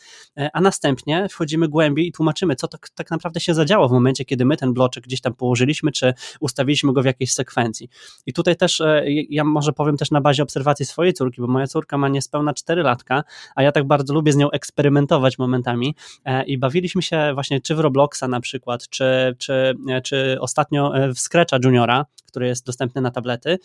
a 0.54 0.62
następnie 0.62 1.28
wchodzimy 1.30 1.68
głębiej 1.68 2.08
i 2.08 2.12
tłumaczymy, 2.12 2.56
co 2.56 2.68
tak, 2.68 2.90
tak 2.90 3.12
naprawdę 3.12 3.40
się 3.40 3.54
zadziało 3.54 3.90
w 3.90 3.92
momencie, 3.92 4.26
kiedy 4.26 4.46
my 4.46 4.58
ten 4.58 4.74
bloczek 4.74 5.04
gdzieś 5.04 5.22
tam 5.22 5.34
położyliśmy, 5.34 5.92
czy 5.92 6.14
ustawiliśmy 6.40 6.94
go 6.94 7.02
w 7.02 7.06
jakiejś 7.06 7.34
sekwencji. 7.34 7.90
I 8.26 8.34
tutaj 8.34 8.56
też 8.56 8.82
ja 9.30 9.44
może 9.44 9.74
powiem 9.74 9.98
też 9.98 10.12
na 10.12 10.22
bazie 10.22 10.44
obserwacji 10.44 10.86
swojej 10.86 11.14
córki, 11.14 11.42
bo 11.42 11.48
moja 11.48 11.68
córka 11.68 11.98
ma 11.98 12.10
niespełna 12.10 12.54
4 12.54 12.84
latka, 12.84 13.24
a 13.56 13.64
ja 13.64 13.72
tak 13.72 13.88
bardzo 13.88 14.14
lubię 14.14 14.32
z 14.32 14.36
nią 14.36 14.52
eksperymentować 14.52 15.38
momentami 15.38 15.96
e, 16.26 16.44
i 16.46 16.58
bawiliśmy 16.58 17.02
się 17.02 17.32
właśnie 17.34 17.62
czy 17.62 17.76
w 17.76 17.80
Robloxa 17.80 18.24
na 18.30 18.40
przykład, 18.40 18.90
czy, 18.90 19.06
czy, 19.38 19.74
czy 20.04 20.38
ostatnio 20.40 20.98
e, 20.98 21.14
w 21.14 21.20
Scratcha 21.20 21.58
Juniora, 21.64 22.06
który 22.30 22.48
jest 22.48 22.66
dostępny 22.66 23.02
na 23.02 23.12
tablety 23.12 23.60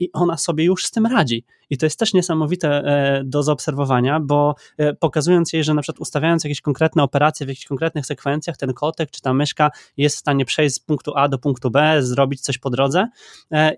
i 0.00 0.12
ona 0.12 0.36
sobie 0.36 0.64
już 0.64 0.86
z 0.86 0.90
tym 0.90 1.06
radzi. 1.06 1.44
I 1.70 1.78
to 1.78 1.86
jest 1.86 1.98
też 1.98 2.14
niesamowite 2.14 2.82
do 3.24 3.42
zaobserwowania, 3.42 4.20
bo 4.20 4.54
pokazując 5.00 5.52
jej, 5.52 5.64
że 5.64 5.74
na 5.74 5.82
przykład 5.82 6.00
ustawiając 6.00 6.44
jakieś 6.44 6.60
konkretne 6.60 7.02
operacje 7.02 7.46
w 7.46 7.48
jakichś 7.48 7.66
konkretnych 7.66 8.06
sekwencjach, 8.06 8.56
ten 8.56 8.72
kotek 8.72 9.10
czy 9.10 9.20
ta 9.20 9.34
myszka 9.34 9.70
jest 9.96 10.16
w 10.16 10.18
stanie 10.18 10.44
przejść 10.44 10.74
z 10.74 10.78
punktu 10.78 11.12
A 11.16 11.28
do 11.28 11.38
punktu 11.38 11.70
B, 11.70 12.02
zrobić 12.02 12.40
coś 12.40 12.58
po 12.58 12.70
drodze 12.70 13.08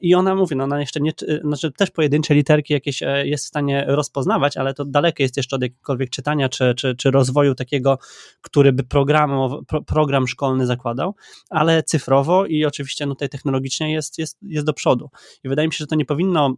i 0.01 0.15
ona 0.15 0.35
mówi, 0.35 0.57
no 0.57 0.65
ona 0.65 0.81
jeszcze 0.81 1.01
nie, 1.01 1.13
znaczy 1.45 1.73
też 1.73 1.91
pojedyncze 1.91 2.35
literki 2.35 2.73
jakieś 2.73 3.01
jest 3.25 3.45
w 3.45 3.49
stanie 3.49 3.85
rozpoznawać, 3.89 4.57
ale 4.57 4.75
to 4.75 4.85
dalekie 4.85 5.25
jest 5.25 5.37
jeszcze 5.37 5.57
od 5.57 5.63
jakiegokolwiek 5.63 6.11
czytania 6.11 6.49
czy, 6.49 6.75
czy, 6.75 6.97
czy 6.97 7.11
rozwoju 7.11 7.55
takiego, 7.55 7.99
który 8.41 8.73
by 8.73 8.83
program, 8.83 9.31
program 9.87 10.29
szkolny 10.29 10.67
zakładał, 10.67 11.15
ale 11.51 11.83
cyfrowo 11.83 12.47
i 12.47 12.65
oczywiście 12.65 13.07
no, 13.07 13.15
tutaj 13.15 13.29
technologicznie 13.29 13.93
jest, 13.93 14.04
jest, 14.19 14.39
jest 14.43 14.67
do 14.67 14.73
przodu. 14.73 15.11
I 15.45 15.49
wydaje 15.49 15.69
mi 15.69 15.75
się, 15.75 15.79
że 15.79 15.87
to 15.87 15.95
nie 15.95 16.05
powinno 16.05 16.55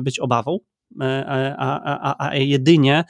być 0.00 0.18
obawą, 0.18 0.58
e, 1.00 1.54
a, 1.58 1.80
a, 2.00 2.28
a, 2.28 2.34
jedynie 2.36 3.04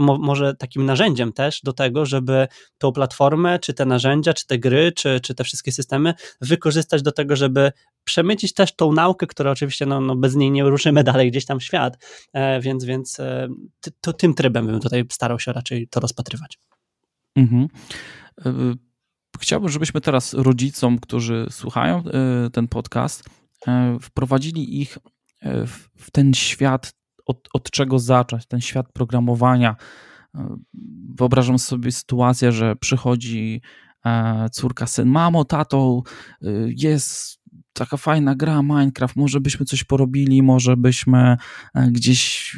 może 0.00 0.54
takim 0.54 0.86
narzędziem 0.86 1.32
też 1.32 1.60
do 1.62 1.72
tego, 1.72 2.06
żeby 2.06 2.48
tą 2.78 2.92
platformę, 2.92 3.58
czy 3.58 3.74
te 3.74 3.86
narzędzia, 3.86 4.34
czy 4.34 4.46
te 4.46 4.58
gry, 4.58 4.92
czy, 4.92 5.20
czy 5.20 5.34
te 5.34 5.44
wszystkie 5.44 5.72
systemy 5.72 6.14
wykorzystać 6.40 7.02
do 7.02 7.12
tego, 7.12 7.36
żeby 7.36 7.72
przemycić 8.04 8.54
też 8.54 8.76
tą 8.76 8.92
naukę, 8.92 9.26
która 9.26 9.50
oczywiście 9.50 9.86
no, 9.86 10.00
no 10.00 10.16
bez 10.16 10.34
niej 10.34 10.50
nie 10.50 10.64
ruszymy 10.64 11.04
dalej 11.04 11.30
gdzieś 11.30 11.44
tam 11.44 11.60
w 11.60 11.64
świat, 11.64 12.04
e, 12.32 12.60
więc, 12.60 12.84
więc 12.84 13.20
e, 13.20 13.48
to, 14.00 14.12
tym 14.12 14.34
trybem 14.34 14.66
bym 14.66 14.80
tutaj 14.80 15.04
starał 15.12 15.38
się 15.40 15.52
raczej 15.52 15.88
to 15.88 16.00
rozpatrywać. 16.00 16.58
Mhm. 17.36 17.68
Chciałbym, 19.40 19.68
żebyśmy 19.68 20.00
teraz 20.00 20.34
rodzicom, 20.34 20.98
którzy 20.98 21.46
słuchają 21.50 22.02
ten 22.52 22.68
podcast, 22.68 23.24
wprowadzili 24.00 24.80
ich 24.80 24.98
w 25.96 26.10
ten 26.12 26.34
świat, 26.34 26.92
od, 27.26 27.48
od 27.54 27.70
czego 27.70 27.98
zacząć, 27.98 28.46
ten 28.46 28.60
świat 28.60 28.92
programowania. 28.92 29.76
Wyobrażam 31.18 31.58
sobie 31.58 31.92
sytuację, 31.92 32.52
że 32.52 32.76
przychodzi 32.76 33.62
córka, 34.52 34.86
syn, 34.86 35.08
mamo, 35.08 35.44
tato, 35.44 36.02
jest 36.76 37.43
taka 37.72 37.96
fajna 37.96 38.34
gra 38.34 38.62
Minecraft, 38.62 39.16
może 39.16 39.40
byśmy 39.40 39.66
coś 39.66 39.84
porobili, 39.84 40.42
może 40.42 40.76
byśmy 40.76 41.36
e, 41.74 41.90
gdzieś, 41.90 42.56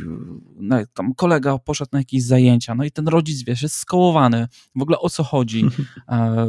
no, 0.60 0.76
tam 0.94 1.14
kolega 1.14 1.58
poszedł 1.58 1.88
na 1.92 1.98
jakieś 1.98 2.22
zajęcia, 2.22 2.74
no 2.74 2.84
i 2.84 2.90
ten 2.90 3.08
rodzic, 3.08 3.42
wiesz, 3.44 3.62
jest 3.62 3.76
skołowany, 3.76 4.48
w 4.74 4.82
ogóle 4.82 4.98
o 4.98 5.10
co 5.10 5.24
chodzi, 5.24 5.64
e, 6.08 6.46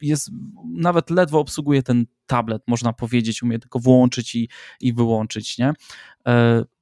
jest, 0.00 0.30
nawet 0.74 1.10
ledwo 1.10 1.38
obsługuje 1.38 1.82
ten 1.82 2.06
tablet, 2.26 2.62
można 2.66 2.92
powiedzieć, 2.92 3.42
umie 3.42 3.58
tylko 3.58 3.78
włączyć 3.78 4.34
i, 4.34 4.48
i 4.80 4.92
wyłączyć, 4.92 5.58
nie? 5.58 5.72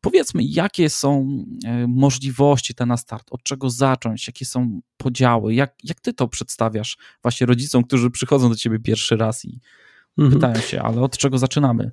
Powiedzmy, 0.01 0.43
jakie 0.45 0.91
są 0.91 1.45
możliwości 1.89 2.75
te 2.75 2.87
na 2.87 2.97
start, 2.97 3.27
od 3.31 3.43
czego 3.43 3.71
zacząć, 3.71 4.27
jakie 4.27 4.45
są 4.45 4.81
podziały, 4.97 5.55
jak, 5.55 5.75
jak 5.85 6.01
ty 6.01 6.13
to 6.13 6.29
przedstawiasz 6.29 6.99
właśnie 7.23 7.47
rodzicom, 7.47 7.85
którzy 7.85 8.11
przychodzą 8.11 8.49
do 8.49 8.57
ciebie 8.57 8.79
pierwszy 8.79 9.17
raz 9.17 9.45
i, 9.45 9.61
mhm. 10.19 10.41
pytają 10.41 10.55
się, 10.67 10.83
ale 10.83 11.01
od 11.01 11.19
czego 11.19 11.39
zaczynamy? 11.39 11.91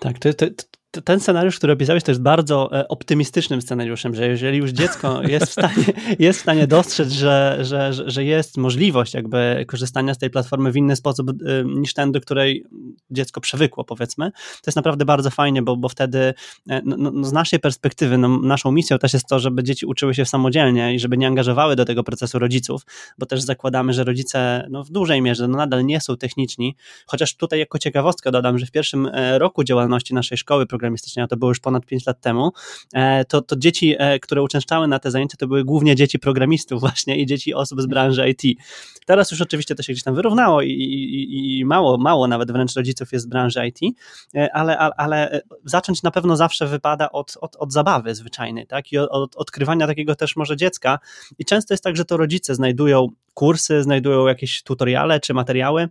Tak, 0.00 0.18
to, 0.18 0.34
to, 0.34 0.46
ten 0.90 1.20
scenariusz, 1.20 1.58
który 1.58 1.72
opisałeś, 1.72 2.02
to 2.02 2.10
jest 2.10 2.22
bardzo 2.22 2.78
e, 2.80 2.88
optymistycznym 2.88 3.62
scenariuszem, 3.62 4.14
że 4.14 4.28
jeżeli 4.28 4.58
już 4.58 4.70
dziecko 4.70 5.22
jest 5.28 5.46
w 5.46 5.52
stanie, 5.52 5.84
jest 6.18 6.38
w 6.38 6.42
stanie 6.42 6.66
dostrzec, 6.66 7.08
że, 7.08 7.58
że, 7.60 7.92
że 7.92 8.24
jest 8.24 8.56
możliwość 8.56 9.14
jakby 9.14 9.64
korzystania 9.68 10.14
z 10.14 10.18
tej 10.18 10.30
platformy 10.30 10.72
w 10.72 10.76
inny 10.76 10.96
sposób 10.96 11.30
e, 11.30 11.34
niż 11.64 11.94
ten, 11.94 12.12
do 12.12 12.20
której 12.20 12.64
dziecko 13.10 13.40
przewykło, 13.40 13.84
powiedzmy, 13.84 14.30
to 14.30 14.62
jest 14.66 14.76
naprawdę 14.76 15.04
bardzo 15.04 15.30
fajnie, 15.30 15.62
bo, 15.62 15.76
bo 15.76 15.88
wtedy 15.88 16.34
e, 16.70 16.82
no, 16.84 16.96
no, 16.96 17.24
z 17.24 17.32
naszej 17.32 17.60
perspektywy, 17.60 18.18
no, 18.18 18.38
naszą 18.38 18.72
misją 18.72 18.98
też 18.98 19.12
jest 19.12 19.26
to, 19.26 19.38
żeby 19.38 19.64
dzieci 19.64 19.86
uczyły 19.86 20.14
się 20.14 20.24
samodzielnie 20.24 20.94
i 20.94 20.98
żeby 20.98 21.16
nie 21.16 21.26
angażowały 21.26 21.76
do 21.76 21.84
tego 21.84 22.04
procesu 22.04 22.38
rodziców, 22.38 22.82
bo 23.18 23.26
też 23.26 23.42
zakładamy, 23.42 23.92
że 23.92 24.04
rodzice 24.04 24.66
no, 24.70 24.84
w 24.84 24.90
dużej 24.90 25.22
mierze 25.22 25.48
no, 25.48 25.58
nadal 25.58 25.84
nie 25.84 26.00
są 26.00 26.16
techniczni, 26.16 26.76
chociaż 27.06 27.36
tutaj 27.36 27.58
jako 27.58 27.78
ciekawostkę 27.78 28.30
dodam, 28.30 28.58
że 28.58 28.66
w 28.66 28.70
pierwszym 28.70 29.10
roku 29.38 29.64
działalności 29.64 30.14
naszej 30.14 30.38
szkoły 30.38 30.66
programistycznej, 30.78 31.24
a 31.24 31.28
to 31.28 31.36
było 31.36 31.50
już 31.50 31.60
ponad 31.60 31.86
5 31.86 32.06
lat 32.06 32.20
temu, 32.20 32.52
e, 32.94 33.24
to, 33.24 33.42
to 33.42 33.56
dzieci, 33.56 33.94
e, 33.98 34.18
które 34.18 34.42
uczęszczały 34.42 34.88
na 34.88 34.98
te 34.98 35.10
zajęcia, 35.10 35.36
to 35.36 35.46
były 35.46 35.64
głównie 35.64 35.96
dzieci 35.96 36.18
programistów 36.18 36.80
właśnie 36.80 37.16
i 37.16 37.26
dzieci 37.26 37.54
osób 37.54 37.82
z 37.82 37.86
branży 37.86 38.28
IT. 38.30 38.58
Teraz 39.06 39.30
już 39.30 39.40
oczywiście 39.40 39.74
to 39.74 39.82
się 39.82 39.92
gdzieś 39.92 40.04
tam 40.04 40.14
wyrównało 40.14 40.62
i, 40.62 40.70
i, 40.70 41.58
i 41.58 41.64
mało, 41.64 41.98
mało 41.98 42.28
nawet 42.28 42.52
wręcz 42.52 42.74
rodziców 42.74 43.12
jest 43.12 43.24
z 43.24 43.28
branży 43.28 43.66
IT, 43.66 43.96
e, 44.34 44.52
ale, 44.52 44.78
ale, 44.78 44.92
ale 44.96 45.40
zacząć 45.64 46.02
na 46.02 46.10
pewno 46.10 46.36
zawsze 46.36 46.66
wypada 46.66 47.10
od, 47.10 47.36
od, 47.40 47.56
od 47.56 47.72
zabawy 47.72 48.14
zwyczajnej, 48.14 48.66
tak? 48.66 48.92
I 48.92 48.98
od, 48.98 49.10
od 49.10 49.36
odkrywania 49.36 49.86
takiego 49.86 50.14
też 50.14 50.36
może 50.36 50.56
dziecka. 50.56 50.98
I 51.38 51.44
często 51.44 51.74
jest 51.74 51.84
tak, 51.84 51.96
że 51.96 52.04
to 52.04 52.16
rodzice 52.16 52.54
znajdują 52.54 53.08
kursy, 53.34 53.82
znajdują 53.82 54.26
jakieś 54.26 54.62
tutoriale 54.62 55.20
czy 55.20 55.34
materiały, 55.34 55.88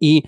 i 0.00 0.22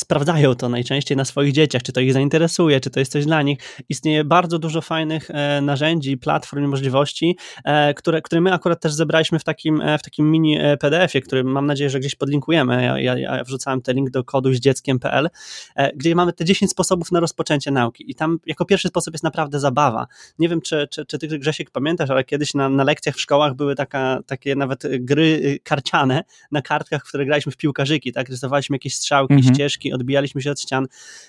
sprawdzają 0.00 0.54
to 0.54 0.68
najczęściej 0.68 1.16
na 1.16 1.24
swoich 1.24 1.52
dzieciach, 1.52 1.82
czy 1.82 1.92
to 1.92 2.00
ich 2.00 2.12
zainteresuje, 2.12 2.80
czy 2.80 2.90
to 2.90 3.00
jest 3.00 3.12
coś 3.12 3.26
dla 3.26 3.42
nich. 3.42 3.58
Istnieje 3.88 4.24
bardzo 4.24 4.58
dużo 4.58 4.80
fajnych 4.80 5.30
e, 5.30 5.60
narzędzi, 5.60 6.16
platform 6.16 6.64
i 6.64 6.66
możliwości, 6.66 7.36
e, 7.64 7.94
które, 7.94 8.22
które 8.22 8.40
my 8.40 8.52
akurat 8.52 8.80
też 8.80 8.92
zebraliśmy 8.92 9.38
w 9.38 9.44
takim, 9.44 9.80
e, 9.80 9.98
w 9.98 10.02
takim 10.02 10.30
mini 10.30 10.58
PDF-ie, 10.80 11.22
który 11.22 11.44
mam 11.44 11.66
nadzieję, 11.66 11.90
że 11.90 12.00
gdzieś 12.00 12.14
podlinkujemy. 12.14 12.84
Ja, 12.84 12.98
ja, 12.98 13.18
ja 13.18 13.44
wrzucałem 13.44 13.82
ten 13.82 13.96
link 13.96 14.10
do 14.10 14.24
kodu 14.24 14.54
z 14.54 14.60
dzieckiem.pl, 14.60 15.28
gdzie 15.96 16.14
mamy 16.14 16.32
te 16.32 16.44
10 16.44 16.70
sposobów 16.70 17.12
na 17.12 17.20
rozpoczęcie 17.20 17.70
nauki. 17.70 18.10
I 18.10 18.14
tam 18.14 18.38
jako 18.46 18.64
pierwszy 18.64 18.88
sposób 18.88 19.14
jest 19.14 19.24
naprawdę 19.24 19.60
zabawa. 19.60 20.06
Nie 20.38 20.48
wiem, 20.48 20.60
czy, 20.60 20.88
czy, 20.90 21.06
czy 21.06 21.18
ty, 21.18 21.28
Grzesiek, 21.38 21.70
pamiętasz, 21.70 22.10
ale 22.10 22.24
kiedyś 22.24 22.54
na, 22.54 22.68
na 22.68 22.84
lekcjach 22.84 23.14
w 23.14 23.20
szkołach 23.20 23.54
były 23.54 23.74
taka, 23.74 24.20
takie 24.26 24.56
nawet 24.56 24.82
gry 25.00 25.22
y, 25.24 25.58
karciane 25.62 26.24
na 26.52 26.62
kartkach, 26.62 27.04
w 27.04 27.08
które 27.08 27.26
graliśmy 27.26 27.52
w 27.52 27.56
piłkarzyki, 27.56 28.12
tak? 28.12 28.28
Rysowaliśmy 28.28 28.74
jakieś 28.74 28.94
strzałki, 28.94 29.34
mhm. 29.34 29.54
ścieżki, 29.54 29.87
odbijaliśmy 29.92 30.42
się 30.42 30.50
od 30.50 30.60
ścian. 30.60 30.86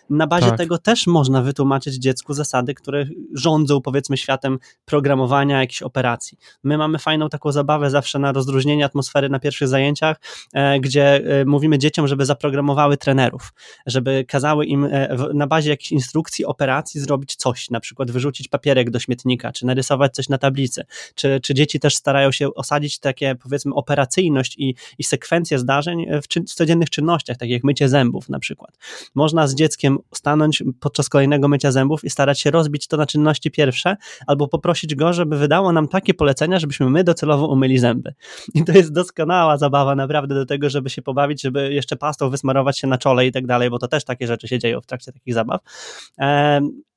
Na 0.10 0.28
bazie 0.28 0.48
tak. 0.48 0.58
tego 0.58 0.78
też 0.78 1.08
można 1.08 1.42
wytłumaczyć 1.42 1.96
dziecku 1.96 2.34
zasady, 2.34 2.74
które 2.74 3.06
rządzą 3.34 3.82
powiedzmy 3.82 4.18
światem 4.18 4.60
programowania 4.86 5.60
jakichś 5.60 5.82
operacji. 5.82 6.38
My 6.64 6.78
mamy 6.78 7.00
fajną 7.00 7.30
taką 7.30 7.52
zabawę 7.52 7.90
zawsze 7.90 8.20
na 8.20 8.32
rozróżnienie 8.32 8.86
atmosfery 8.86 9.30
na 9.30 9.40
pierwszych 9.40 9.68
zajęciach, 9.68 10.18
e, 10.54 10.80
gdzie 10.80 11.16
e, 11.42 11.46
mówimy 11.46 11.78
dzieciom, 11.78 12.08
żeby 12.08 12.26
zaprogramowały 12.26 12.98
trenerów, 12.98 13.54
żeby 13.86 14.26
kazały 14.28 14.66
im 14.66 14.86
e, 14.86 15.18
na 15.34 15.48
bazie 15.48 15.70
jakichś 15.70 15.92
instrukcji, 15.92 16.46
operacji 16.46 17.02
zrobić 17.02 17.36
coś, 17.36 17.70
na 17.70 17.80
przykład 17.80 18.12
wyrzucić 18.12 18.48
papierek 18.48 18.90
do 18.90 19.00
śmietnika, 19.00 19.52
czy 19.52 19.66
narysować 19.66 20.14
coś 20.14 20.30
na 20.30 20.38
tablicy, 20.38 20.86
czy, 21.16 21.40
czy 21.44 21.54
dzieci 21.54 21.80
też 21.80 21.96
starają 21.96 22.32
się 22.32 22.54
osadzić 22.54 23.00
takie 23.00 23.36
powiedzmy 23.36 23.74
operacyjność 23.74 24.56
i, 24.58 24.76
i 24.98 25.04
sekwencję 25.04 25.60
zdarzeń 25.60 26.06
w, 26.24 26.28
czyn, 26.28 26.46
w 26.48 26.54
codziennych 26.54 26.90
czynnościach, 26.90 27.38
tak 27.38 27.50
jak 27.50 27.64
mycie 27.64 27.90
zębów 27.90 28.30
na 28.30 28.40
przykład 28.40 28.49
przykład. 28.50 28.78
Można 29.16 29.48
z 29.48 29.56
dzieckiem 29.56 29.98
stanąć 30.14 30.64
podczas 30.80 31.10
kolejnego 31.10 31.48
mycia 31.48 31.72
zębów 31.72 32.04
i 32.04 32.10
starać 32.10 32.42
się 32.42 32.52
rozbić 32.52 32.88
to 32.88 32.98
na 32.98 33.06
czynności 33.06 33.52
pierwsze, 33.52 33.98
albo 34.28 34.48
poprosić 34.48 34.96
go, 34.96 35.14
żeby 35.14 35.38
wydało 35.38 35.72
nam 35.72 35.88
takie 35.88 36.14
polecenia, 36.14 36.60
żebyśmy 36.60 36.90
my 36.90 37.04
docelowo 37.04 37.48
umyli 37.48 37.78
zęby. 37.78 38.14
I 38.54 38.64
to 38.66 38.72
jest 38.72 38.94
doskonała 38.94 39.58
zabawa 39.58 39.96
naprawdę 39.96 40.36
do 40.36 40.46
tego, 40.46 40.70
żeby 40.70 40.90
się 40.90 41.02
pobawić, 41.02 41.42
żeby 41.42 41.74
jeszcze 41.74 41.96
pastą 41.96 42.30
wysmarować 42.30 42.80
się 42.80 42.88
na 42.88 42.98
czole 42.98 43.28
i 43.28 43.32
tak 43.32 43.48
dalej, 43.48 43.70
bo 43.70 43.80
to 43.80 43.88
też 43.88 44.04
takie 44.04 44.28
rzeczy 44.28 44.48
się 44.48 44.60
dzieją 44.60 44.82
w 44.82 44.86
trakcie 44.86 45.12
takich 45.12 45.34
zabaw. 45.34 45.62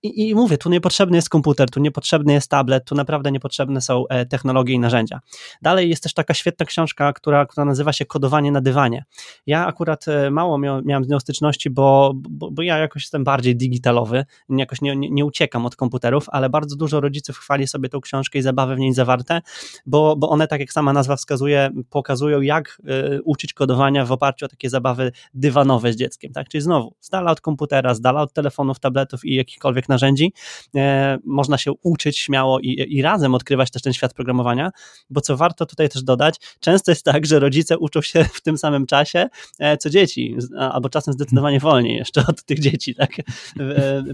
I, 0.03 0.35
mówię, 0.35 0.59
tu 0.59 0.71
niepotrzebny 0.71 1.17
jest 1.17 1.29
komputer, 1.29 1.71
tu 1.71 1.81
niepotrzebny 1.81 2.33
jest 2.33 2.51
tablet, 2.51 2.85
tu 2.85 2.95
naprawdę 2.95 3.33
niepotrzebne 3.33 3.81
są 3.81 4.09
e, 4.09 4.27
technologie 4.27 4.75
i 4.75 4.79
narzędzia. 4.79 5.21
Dalej 5.63 5.91
jest 5.91 6.03
też 6.03 6.15
taka 6.15 6.35
świetna 6.35 6.67
książka, 6.67 7.13
która, 7.13 7.47
która 7.47 7.65
nazywa 7.65 7.93
się 7.93 8.07
Kodowanie 8.07 8.53
na 8.53 8.61
dywanie. 8.61 9.05
Ja 9.47 9.67
akurat 9.67 10.09
e, 10.09 10.31
mało 10.31 10.59
miałem 10.59 11.05
z 11.05 11.09
nią 11.09 11.21
styczności, 11.21 11.71
bo, 11.71 12.13
bo, 12.15 12.51
bo, 12.51 12.63
ja 12.63 12.79
jakoś 12.79 13.03
jestem 13.03 13.25
bardziej 13.25 13.57
digitalowy, 13.57 14.25
jakoś 14.49 14.81
nie, 14.81 14.97
nie, 14.97 15.11
nie, 15.11 15.25
uciekam 15.25 15.67
od 15.67 15.77
komputerów, 15.77 16.27
ale 16.29 16.51
bardzo 16.51 16.77
dużo 16.77 17.01
rodziców 17.01 17.39
chwali 17.39 17.67
sobie 17.67 17.89
tą 17.89 18.01
książkę 18.01 18.39
i 18.39 18.43
zabawy 18.43 18.77
w 18.77 18.79
niej 18.79 18.95
zawarte, 18.95 19.41
bo, 19.87 20.17
bo 20.17 20.29
one, 20.29 20.49
tak 20.49 20.61
jak 20.61 20.73
sama 20.73 20.93
nazwa 20.93 21.17
wskazuje, 21.17 21.71
pokazują, 21.91 22.41
jak 22.41 22.83
y, 23.15 23.23
uczyć 23.25 23.53
kodowania 23.53 24.05
w 24.05 24.13
oparciu 24.13 24.47
o 24.47 24.49
takie 24.49 24.71
zabawy 24.71 25.13
dywanowe 25.35 25.93
z 25.93 25.97
dzieckiem. 25.97 26.33
Tak? 26.33 26.49
Czyli 26.49 26.63
znowu, 26.63 26.95
z 27.01 27.11
dala 27.11 27.31
od 27.31 27.41
komputera, 27.41 27.95
z 27.95 28.01
dala 28.01 28.23
od 28.23 28.33
telefonów, 28.33 28.81
tabletów 28.81 29.25
i 29.25 29.35
jakichkolwiek 29.35 29.89
narzędzi, 29.93 30.33
e, 30.77 31.19
można 31.25 31.59
się 31.59 31.73
uczyć 31.83 32.19
śmiało 32.19 32.61
i, 32.61 32.87
i 32.89 33.03
razem 33.03 33.35
odkrywać 33.35 33.71
też 33.71 33.83
ten 33.83 33.93
świat 33.93 34.15
programowania, 34.15 34.71
bo 35.11 35.21
co 35.21 35.37
warto 35.37 35.67
tutaj 35.67 35.89
też 35.89 36.03
dodać, 36.03 36.37
często 36.61 36.91
jest 36.91 37.05
tak, 37.05 37.27
że 37.27 37.39
rodzice 37.39 37.79
uczą 37.79 38.03
się 38.03 38.25
w 38.25 38.41
tym 38.41 38.59
samym 38.59 38.87
czasie, 38.87 39.29
e, 39.59 39.77
co 39.77 39.91
dzieci, 39.91 40.37
albo 40.59 40.89
czasem 40.89 41.15
zdecydowanie 41.15 41.61
wolniej 41.61 41.97
jeszcze 41.97 42.25
od 42.29 42.45
tych 42.45 42.59
dzieci, 42.59 42.95
tak, 42.95 43.11
e, 43.19 43.25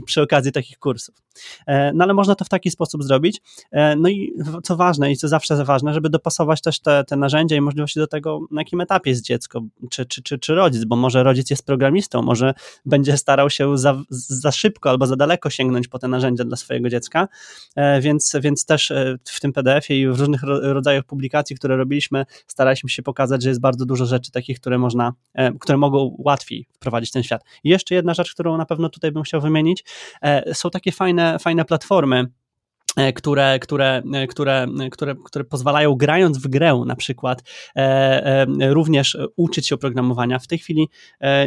przy 0.07 0.23
okazji 0.23 0.53
takich 0.53 0.79
kursów. 0.79 1.15
No 1.95 2.05
ale 2.05 2.15
można 2.15 2.35
to 2.35 2.45
w 2.45 2.49
taki 2.49 2.71
sposób 2.71 3.05
zrobić. 3.05 3.41
No 3.97 4.09
i 4.09 4.33
co 4.63 4.77
ważne 4.77 5.13
i 5.13 5.17
co 5.17 5.29
zawsze 5.29 5.65
ważne, 5.65 5.95
żeby 5.95 6.11
dopasować 6.11 6.61
też 6.61 6.81
te, 6.81 7.05
te 7.05 7.17
narzędzia 7.17 7.57
i 7.57 7.61
możliwości 7.61 8.01
do 8.01 8.07
tego, 8.07 8.41
na 8.51 8.61
jakim 8.61 8.81
etapie 8.81 9.11
jest 9.11 9.23
dziecko, 9.23 9.63
czy, 9.91 10.07
czy, 10.07 10.23
czy, 10.23 10.39
czy 10.39 10.55
rodzic, 10.55 10.85
bo 10.85 10.97
może 10.97 11.23
rodzic 11.23 11.51
jest 11.51 11.67
programistą, 11.67 12.23
może 12.23 12.55
będzie 12.87 13.17
starał 13.17 13.51
się 13.51 13.79
za, 13.79 14.03
za 14.11 14.53
szybko 14.53 14.91
albo 14.91 15.07
za 15.07 15.17
daleko 15.17 15.51
sięgnąć 15.51 15.68
po 15.91 15.99
te 15.99 16.09
narzędzia 16.09 16.45
dla 16.45 16.57
swojego 16.57 16.89
dziecka, 16.89 17.29
e, 17.77 18.01
więc, 18.01 18.37
więc 18.41 18.65
też 18.65 18.91
e, 18.91 19.17
w 19.25 19.41
tym 19.41 19.53
PDF-ie 19.53 20.01
i 20.01 20.09
w 20.09 20.21
różnych 20.21 20.43
rodzajach 20.43 21.05
publikacji, 21.05 21.57
które 21.57 21.77
robiliśmy, 21.77 22.25
staraliśmy 22.47 22.91
się 22.91 23.03
pokazać, 23.03 23.43
że 23.43 23.49
jest 23.49 23.61
bardzo 23.61 23.87
dużo 23.87 24.07
rzeczy 24.07 24.31
takich, 24.31 24.61
które 24.61 24.79
można, 24.79 25.13
e, 25.35 25.53
które 25.53 25.79
mogą 25.79 26.17
łatwiej 26.19 26.67
wprowadzić 26.75 27.13
ten 27.13 27.23
świat. 27.23 27.45
I 27.65 27.69
jeszcze 27.69 27.95
jedna 27.95 28.15
rzecz, 28.15 28.35
którą 28.35 28.57
na 28.57 28.67
pewno 28.67 28.89
tutaj 28.89 29.13
bym 29.13 29.23
chciał 29.23 29.41
wymienić, 29.41 29.85
są 30.53 30.71
takie 30.71 30.93
fajne, 30.93 31.39
fajne 31.39 31.65
platformy, 31.65 32.27
które, 33.15 33.59
które, 33.59 34.03
e, 34.15 34.27
które, 34.27 34.67
które, 34.91 35.15
które 35.25 35.45
pozwalają 35.45 35.95
grając 35.95 36.39
w 36.39 36.49
grę 36.49 36.83
na 36.87 36.97
przykład 36.97 37.43
e, 37.77 38.47
również 38.73 39.19
uczyć 39.37 39.67
się 39.67 39.75
oprogramowania. 39.75 40.39
W 40.39 40.47
tej 40.47 40.59
chwili 40.59 40.89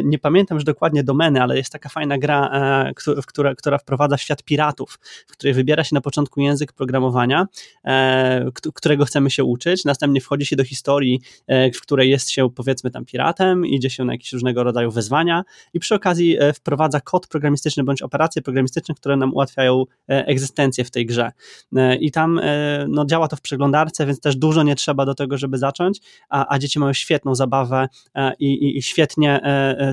nie 0.04 0.18
pamiętam 0.18 0.56
już 0.56 0.64
dokładnie 0.64 1.04
domeny, 1.04 1.42
ale 1.42 1.56
jest 1.56 1.72
taka 1.72 1.88
fajna 1.88 2.18
gra, 2.18 2.50
która, 3.26 3.54
która 3.54 3.78
wprowadza 3.78 4.18
świat 4.18 4.42
piratów, 4.42 4.98
w 5.28 5.32
której 5.32 5.54
wybiera 5.54 5.84
się 5.84 5.94
na 5.94 6.00
początku 6.00 6.40
język 6.40 6.72
programowania, 6.72 7.46
którego 8.74 9.04
chcemy 9.04 9.30
się 9.30 9.44
uczyć, 9.44 9.84
następnie 9.84 10.20
wchodzi 10.20 10.46
się 10.46 10.56
do 10.56 10.64
historii, 10.64 11.20
w 11.74 11.80
której 11.80 12.10
jest 12.10 12.30
się 12.30 12.50
powiedzmy 12.50 12.90
tam 12.90 13.04
piratem, 13.04 13.66
idzie 13.66 13.90
się 13.90 14.04
na 14.04 14.12
jakieś 14.12 14.32
różnego 14.32 14.64
rodzaju 14.64 14.90
wyzwania 14.90 15.42
i 15.74 15.80
przy 15.80 15.94
okazji 15.94 16.38
wprowadza 16.54 17.00
kod 17.00 17.26
programistyczny 17.26 17.84
bądź 17.84 18.02
operacje 18.02 18.42
programistyczne, 18.42 18.94
które 18.94 19.16
nam 19.16 19.34
ułatwiają 19.34 19.84
egzystencję 20.08 20.84
w 20.84 20.90
tej 20.90 21.06
grze. 21.06 21.32
E, 21.76 21.96
I 21.96 22.10
tam 22.10 22.38
e, 22.38 22.86
no, 22.88 23.04
działa 23.04 23.28
to 23.28 23.36
w 23.36 23.40
przeglądarce, 23.40 24.06
więc 24.06 24.20
też 24.20 24.36
dużo 24.36 24.62
nie 24.62 24.74
trzeba 24.74 25.06
do 25.06 25.14
tego, 25.14 25.38
żeby 25.38 25.58
zacząć, 25.58 26.00
a, 26.28 26.54
a 26.54 26.58
dzieci 26.58 26.78
mają 26.78 26.92
świetną 26.92 27.34
zabawę 27.34 27.88
e, 28.14 28.32
i, 28.38 28.52
i, 28.52 28.78
i 28.78 28.82
świetnie 28.82 29.40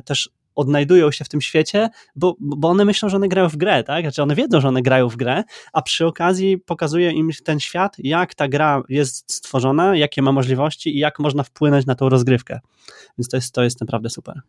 też 0.05 0.29
odnajdują 0.55 1.11
się 1.11 1.25
w 1.25 1.29
tym 1.29 1.41
świecie, 1.41 1.89
bo, 2.15 2.35
bo 2.39 2.69
one 2.69 2.85
myślą, 2.85 3.09
że 3.09 3.17
one 3.17 3.27
grają 3.27 3.49
w 3.49 3.57
grę, 3.57 3.83
tak? 3.83 4.03
Znaczy 4.03 4.23
one 4.23 4.35
wiedzą, 4.35 4.61
że 4.61 4.67
one 4.67 4.81
grają 4.81 5.09
w 5.09 5.15
grę, 5.15 5.43
a 5.73 5.81
przy 5.81 6.05
okazji 6.05 6.57
pokazuje 6.57 7.11
im 7.11 7.29
ten 7.43 7.59
świat, 7.59 7.95
jak 7.97 8.35
ta 8.35 8.47
gra 8.47 8.83
jest 8.89 9.33
stworzona, 9.33 9.95
jakie 9.95 10.21
ma 10.21 10.31
możliwości 10.31 10.95
i 10.95 10.99
jak 10.99 11.19
można 11.19 11.43
wpłynąć 11.43 11.85
na 11.85 11.95
tą 11.95 12.09
rozgrywkę. 12.09 12.59
Więc 13.17 13.29
to 13.29 13.37
jest, 13.37 13.53
to 13.53 13.63
jest 13.63 13.81
naprawdę 13.81 14.09
super 14.09 14.41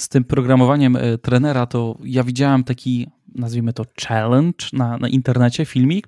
z 0.00 0.08
tym 0.08 0.24
programowaniem 0.24 0.98
trenera, 1.22 1.66
to 1.66 1.98
ja 2.04 2.24
widziałem 2.24 2.64
taki, 2.64 3.06
nazwijmy 3.34 3.72
to 3.72 3.84
challenge 3.94 4.66
na, 4.72 4.96
na 4.96 5.08
internecie, 5.08 5.66
filmik, 5.66 6.06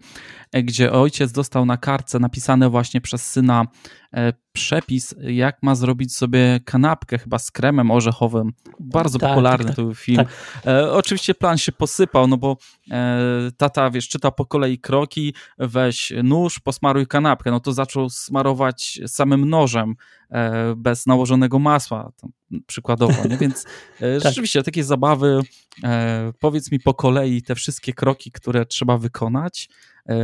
gdzie 0.52 0.92
ojciec 0.92 1.32
dostał 1.32 1.66
na 1.66 1.76
kartce 1.76 2.18
napisane 2.18 2.70
właśnie 2.70 3.00
przez 3.00 3.30
syna 3.30 3.66
e, 4.14 4.32
przepis, 4.52 5.14
jak 5.20 5.62
ma 5.62 5.74
zrobić 5.74 6.16
sobie 6.16 6.60
kanapkę, 6.64 7.18
chyba 7.18 7.38
z 7.38 7.50
kremem 7.50 7.90
orzechowym. 7.90 8.52
Bardzo 8.80 9.18
tak, 9.18 9.30
popularny 9.30 9.66
tak, 9.66 9.76
to 9.76 9.82
był 9.82 9.94
film. 9.94 10.16
Tak. 10.16 10.28
E, 10.66 10.92
oczywiście 10.92 11.34
plan 11.34 11.58
się 11.58 11.72
posypał, 11.72 12.26
no 12.26 12.36
bo 12.36 12.56
e, 12.90 13.18
tata, 13.56 13.90
wiesz, 13.90 14.08
czyta 14.08 14.30
po 14.30 14.46
kolei 14.46 14.78
kroki, 14.78 15.34
weź 15.58 16.12
nóż, 16.22 16.58
posmaruj 16.58 17.06
kanapkę. 17.06 17.50
No 17.50 17.60
to 17.60 17.72
zaczął 17.72 18.10
smarować 18.10 19.00
samym 19.06 19.48
nożem, 19.48 19.94
e, 20.30 20.74
bez 20.76 21.06
nałożonego 21.06 21.58
masła, 21.58 22.12
przykładowo, 22.66 23.28
nie? 23.28 23.36
Więc 23.36 23.64
e, 24.00 24.14
tak. 24.20 24.22
rzeczywiście 24.22 24.62
takie 24.62 24.84
zabawy, 24.84 25.40
e, 25.84 26.32
powiedz 26.40 26.72
mi 26.72 26.80
po 26.80 26.94
kolei 26.94 27.42
te 27.42 27.54
wszystkie 27.54 27.92
kroki, 27.92 28.32
które 28.32 28.66
trzeba 28.66 28.98
wykonać, 28.98 29.68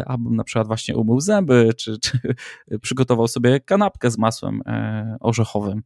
abym 0.07 0.37
na 0.37 0.45
przykład 0.45 0.67
właśnie 0.67 0.97
umył 0.97 1.21
zęby, 1.21 1.71
czy, 1.77 1.99
czy 1.99 2.19
przygotował 2.83 3.29
sobie 3.29 3.61
kanapkę 3.61 4.11
z 4.11 4.19
masłem 4.19 4.63
e, 4.67 5.17
orzechowym. 5.21 5.83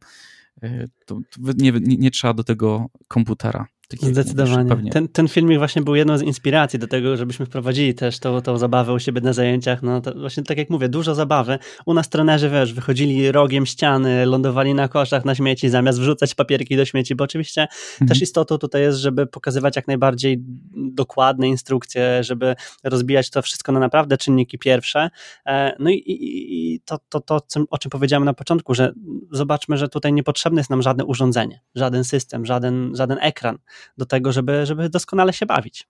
E, 0.63 0.87
to 1.05 1.19
nie, 1.57 1.71
nie, 1.71 1.97
nie 1.97 2.11
trzeba 2.11 2.33
do 2.33 2.43
tego 2.43 2.87
komputera. 3.07 3.67
Zdecydowanie. 3.99 4.91
ten, 4.91 5.07
ten 5.07 5.27
filmik 5.27 5.57
właśnie 5.57 5.81
był 5.81 5.95
jedną 5.95 6.17
z 6.17 6.21
inspiracji 6.21 6.79
do 6.79 6.87
tego, 6.87 7.17
żebyśmy 7.17 7.45
wprowadzili 7.45 7.93
też 7.93 8.19
tą, 8.19 8.41
tą 8.41 8.57
zabawę 8.57 8.93
u 8.93 8.99
siebie 8.99 9.21
na 9.21 9.33
zajęciach. 9.33 9.83
No 9.83 10.01
to 10.01 10.13
właśnie 10.13 10.43
tak 10.43 10.57
jak 10.57 10.69
mówię, 10.69 10.89
dużo 10.89 11.15
zabawy. 11.15 11.59
U 11.85 11.93
nas 11.93 12.09
trenerzy, 12.09 12.49
wiesz, 12.49 12.73
wychodzili 12.73 13.31
rogiem 13.31 13.65
ściany, 13.65 14.25
lądowali 14.25 14.73
na 14.73 14.87
koszach 14.87 15.25
na 15.25 15.35
śmieci, 15.35 15.69
zamiast 15.69 15.99
wrzucać 15.99 16.35
papierki 16.35 16.77
do 16.77 16.85
śmieci, 16.85 17.15
bo 17.15 17.23
oczywiście 17.23 17.61
mhm. 17.61 18.07
też 18.07 18.21
istotą 18.21 18.57
tutaj 18.57 18.81
jest, 18.81 18.99
żeby 18.99 19.27
pokazywać 19.27 19.75
jak 19.75 19.87
najbardziej 19.87 20.43
dokładne 20.75 21.47
instrukcje, 21.47 22.23
żeby 22.23 22.55
rozbijać 22.83 23.29
to 23.29 23.41
wszystko 23.41 23.71
na 23.71 23.79
naprawdę 23.79 24.17
czynniki 24.17 24.57
pierwsze. 24.57 25.09
E, 25.45 25.75
no 25.79 25.89
i, 25.89 25.95
i, 25.95 26.73
i 26.75 26.79
to, 26.79 26.99
to, 27.09 27.19
to, 27.19 27.41
o 27.69 27.77
czym 27.77 27.89
powiedziałem 27.91 28.25
na 28.25 28.33
początku, 28.33 28.73
że 28.73 28.93
zobaczmy, 29.31 29.77
że 29.77 29.89
tutaj 29.89 30.13
niepotrzebne 30.13 30.59
jest 30.59 30.69
nam 30.69 30.81
żadne 30.81 31.05
urządzenie, 31.05 31.61
żaden 31.75 32.03
system, 32.03 32.45
żaden, 32.45 32.95
żaden 32.95 33.17
ekran 33.21 33.57
do 33.97 34.05
tego, 34.05 34.31
żeby, 34.31 34.65
żeby 34.65 34.89
doskonale 34.89 35.33
się 35.33 35.45
bawić. 35.45 35.87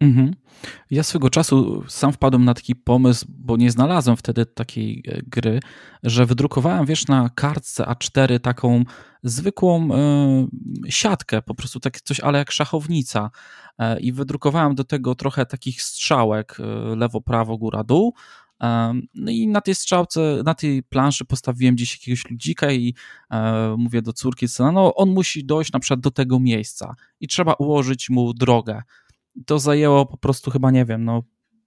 Mhm. 0.00 0.34
Ja 0.90 1.02
swego 1.02 1.30
czasu 1.30 1.84
sam 1.88 2.12
wpadłem 2.12 2.44
na 2.44 2.54
taki 2.54 2.76
pomysł, 2.76 3.26
bo 3.28 3.56
nie 3.56 3.70
znalazłem 3.70 4.16
wtedy 4.16 4.46
takiej 4.46 5.02
e, 5.08 5.22
gry, 5.22 5.60
że 6.02 6.26
wydrukowałem, 6.26 6.86
wiesz, 6.86 7.06
na 7.06 7.30
kartce 7.34 7.84
A4 7.84 8.40
taką 8.40 8.84
zwykłą 9.22 9.88
y, 10.86 10.92
siatkę, 10.92 11.42
po 11.42 11.54
prostu 11.54 11.80
tak 11.80 12.00
coś, 12.00 12.20
ale 12.20 12.38
jak 12.38 12.50
szachownica. 12.50 13.30
Y, 13.80 14.00
I 14.00 14.12
wydrukowałem 14.12 14.74
do 14.74 14.84
tego 14.84 15.14
trochę 15.14 15.46
takich 15.46 15.82
strzałek, 15.82 16.56
y, 16.60 16.96
lewo, 16.96 17.20
prawo, 17.20 17.58
góra, 17.58 17.84
dół. 17.84 18.14
No 19.14 19.30
i 19.30 19.48
na 19.48 19.60
tej 19.60 19.74
strzałce, 19.74 20.42
na 20.44 20.54
tej 20.54 20.82
planszy 20.82 21.24
postawiłem 21.24 21.74
gdzieś 21.74 22.00
jakiegoś 22.00 22.30
ludzika 22.30 22.72
i 22.72 22.94
e, 23.30 23.74
mówię 23.78 24.02
do 24.02 24.12
córki 24.12 24.48
syna, 24.48 24.72
no 24.72 24.94
on 24.94 25.10
musi 25.10 25.44
dojść 25.44 25.72
na 25.72 25.80
przykład 25.80 26.00
do 26.00 26.10
tego 26.10 26.40
miejsca 26.40 26.94
i 27.20 27.28
trzeba 27.28 27.52
ułożyć 27.52 28.10
mu 28.10 28.34
drogę. 28.34 28.82
To 29.46 29.58
zajęło 29.58 30.06
po 30.06 30.16
prostu 30.16 30.50
chyba, 30.50 30.70
nie 30.70 30.84
wiem, 30.84 31.04
no 31.04 31.22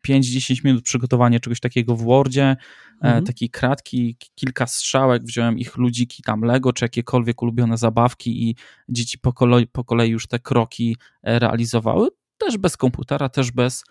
5-10 0.08 0.66
minut 0.66 0.84
przygotowanie 0.84 1.40
czegoś 1.40 1.60
takiego 1.60 1.96
w 1.96 2.04
Wordzie, 2.04 2.44
e, 2.44 2.58
mhm. 3.02 3.26
takiej 3.26 3.50
kratki, 3.50 4.18
kilka 4.36 4.68
strzałek, 4.68 5.24
wziąłem 5.24 5.60
ich 5.60 5.78
ludziki 5.78 6.24
tam 6.24 6.42
Lego, 6.42 6.74
czy 6.74 6.86
jakiekolwiek 6.86 7.42
ulubione 7.42 7.78
zabawki 7.78 8.50
i 8.50 8.56
dzieci 8.90 9.20
po 9.20 9.34
kolei, 9.34 9.68
po 9.68 9.84
kolei 9.84 10.10
już 10.10 10.28
te 10.28 10.40
kroki 10.40 10.98
e, 11.24 11.40
realizowały, 11.40 12.08
też 12.38 12.58
bez 12.58 12.78
komputera, 12.78 13.30
też 13.30 13.52
bez 13.52 13.84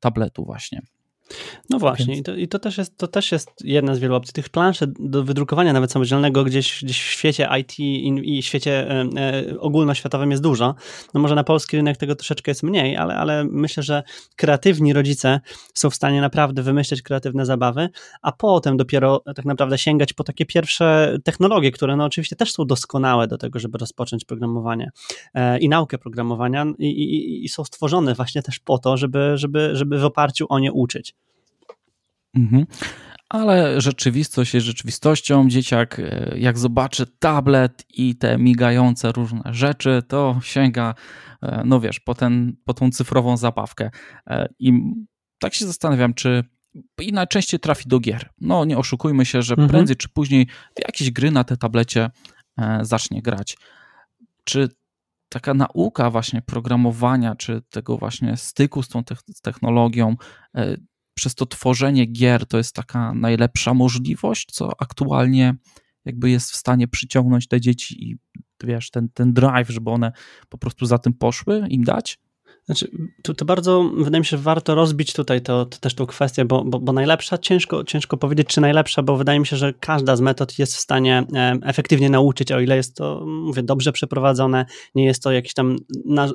tabletu 0.00 0.44
właśnie. 0.44 0.82
No 1.70 1.78
właśnie, 1.78 2.06
Więc... 2.06 2.18
i, 2.18 2.22
to, 2.22 2.34
i 2.34 2.48
to, 2.48 2.58
też 2.58 2.78
jest, 2.78 2.98
to 2.98 3.08
też 3.08 3.32
jest 3.32 3.50
jedna 3.64 3.94
z 3.94 3.98
wielu 3.98 4.14
opcji. 4.14 4.34
Tych 4.34 4.48
planszy 4.48 4.86
do 4.98 5.24
wydrukowania 5.24 5.72
nawet 5.72 5.92
samodzielnego 5.92 6.44
gdzieś, 6.44 6.84
gdzieś 6.84 7.02
w 7.02 7.10
świecie 7.10 7.48
IT 7.60 7.78
i, 7.78 8.38
i 8.38 8.42
świecie 8.42 8.90
e, 8.90 9.08
e, 9.16 9.60
ogólnoświatowym 9.60 10.30
jest 10.30 10.42
dużo. 10.42 10.74
No 11.14 11.20
może 11.20 11.34
na 11.34 11.44
polski 11.44 11.76
rynek 11.76 11.96
tego 11.96 12.14
troszeczkę 12.14 12.50
jest 12.50 12.62
mniej, 12.62 12.96
ale, 12.96 13.14
ale 13.14 13.44
myślę, 13.44 13.82
że 13.82 14.02
kreatywni 14.36 14.92
rodzice 14.92 15.40
są 15.74 15.90
w 15.90 15.94
stanie 15.94 16.20
naprawdę 16.20 16.62
wymyśleć 16.62 17.02
kreatywne 17.02 17.46
zabawy, 17.46 17.88
a 18.22 18.32
potem 18.32 18.76
dopiero 18.76 19.22
tak 19.36 19.44
naprawdę 19.44 19.78
sięgać 19.78 20.12
po 20.12 20.24
takie 20.24 20.46
pierwsze 20.46 21.18
technologie, 21.24 21.70
które 21.70 21.96
no 21.96 22.04
oczywiście 22.04 22.36
też 22.36 22.52
są 22.52 22.64
doskonałe 22.64 23.26
do 23.26 23.38
tego, 23.38 23.58
żeby 23.58 23.78
rozpocząć 23.78 24.24
programowanie 24.24 24.90
e, 25.34 25.58
i 25.58 25.68
naukę 25.68 25.98
programowania 25.98 26.66
i, 26.78 26.86
i, 26.86 27.44
i 27.44 27.48
są 27.48 27.64
stworzone 27.64 28.14
właśnie 28.14 28.42
też 28.42 28.58
po 28.58 28.78
to, 28.78 28.96
żeby, 28.96 29.32
żeby, 29.34 29.70
żeby 29.72 29.98
w 29.98 30.04
oparciu 30.04 30.46
o 30.48 30.58
nie 30.58 30.72
uczyć. 30.72 31.13
Mhm. 32.36 32.66
Ale 33.28 33.80
rzeczywistość 33.80 34.54
jest 34.54 34.66
rzeczywistością. 34.66 35.48
Dzieciak, 35.48 36.00
e, 36.00 36.34
jak 36.38 36.58
zobaczy 36.58 37.06
tablet 37.18 37.84
i 37.90 38.16
te 38.16 38.38
migające 38.38 39.12
różne 39.12 39.42
rzeczy, 39.44 40.02
to 40.08 40.40
sięga, 40.42 40.94
e, 41.42 41.62
no 41.64 41.80
wiesz, 41.80 42.00
po, 42.00 42.14
ten, 42.14 42.56
po 42.64 42.74
tą 42.74 42.90
cyfrową 42.90 43.36
zabawkę. 43.36 43.90
E, 44.26 44.48
I 44.58 44.72
tak 45.38 45.54
się 45.54 45.66
zastanawiam, 45.66 46.14
czy 46.14 46.44
i 47.00 47.12
najczęściej 47.12 47.60
trafi 47.60 47.88
do 47.88 48.00
gier. 48.00 48.30
No 48.40 48.64
nie 48.64 48.78
oszukujmy 48.78 49.24
się, 49.24 49.42
że 49.42 49.54
mhm. 49.54 49.68
prędzej 49.68 49.96
czy 49.96 50.08
później 50.08 50.46
w 50.46 50.80
jakieś 50.86 51.10
gry 51.10 51.30
na 51.30 51.44
tej 51.44 51.58
tablecie 51.58 52.10
zacznie 52.82 53.22
grać. 53.22 53.56
Czy 54.44 54.68
taka 55.28 55.54
nauka 55.54 56.10
właśnie 56.10 56.42
programowania, 56.42 57.36
czy 57.36 57.62
tego 57.70 57.98
właśnie 57.98 58.36
styku 58.36 58.82
z 58.82 58.88
tą 58.88 59.02
technologią 59.42 60.16
przez 61.14 61.34
to 61.34 61.46
tworzenie 61.46 62.06
gier 62.06 62.46
to 62.46 62.58
jest 62.58 62.74
taka 62.74 63.14
najlepsza 63.14 63.74
możliwość, 63.74 64.52
co 64.52 64.82
aktualnie 64.82 65.54
jakby 66.04 66.30
jest 66.30 66.50
w 66.50 66.56
stanie 66.56 66.88
przyciągnąć 66.88 67.48
te 67.48 67.60
dzieci 67.60 68.10
i 68.10 68.16
wiesz, 68.64 68.90
ten, 68.90 69.08
ten 69.08 69.32
drive, 69.32 69.68
żeby 69.68 69.90
one 69.90 70.12
po 70.48 70.58
prostu 70.58 70.86
za 70.86 70.98
tym 70.98 71.12
poszły, 71.12 71.66
im 71.68 71.84
dać? 71.84 72.18
Znaczy, 72.66 72.90
to, 73.22 73.34
to, 73.34 73.44
bardzo, 73.44 73.90
wydaje 73.96 74.20
mi 74.20 74.26
się, 74.26 74.36
warto 74.36 74.74
rozbić 74.74 75.12
tutaj 75.12 75.42
to, 75.42 75.66
to 75.66 75.78
też 75.78 75.94
tą 75.94 76.06
kwestię, 76.06 76.44
bo, 76.44 76.64
bo, 76.64 76.80
bo, 76.80 76.92
najlepsza, 76.92 77.38
ciężko, 77.38 77.84
ciężko 77.84 78.16
powiedzieć, 78.16 78.48
czy 78.48 78.60
najlepsza, 78.60 79.02
bo 79.02 79.16
wydaje 79.16 79.40
mi 79.40 79.46
się, 79.46 79.56
że 79.56 79.72
każda 79.72 80.16
z 80.16 80.20
metod 80.20 80.58
jest 80.58 80.76
w 80.76 80.80
stanie 80.80 81.24
efektywnie 81.62 82.10
nauczyć, 82.10 82.52
o 82.52 82.60
ile 82.60 82.76
jest 82.76 82.96
to, 82.96 83.24
mówię, 83.26 83.62
dobrze 83.62 83.92
przeprowadzone, 83.92 84.66
nie 84.94 85.04
jest 85.04 85.22
to 85.22 85.32
jakieś 85.32 85.54
tam 85.54 85.76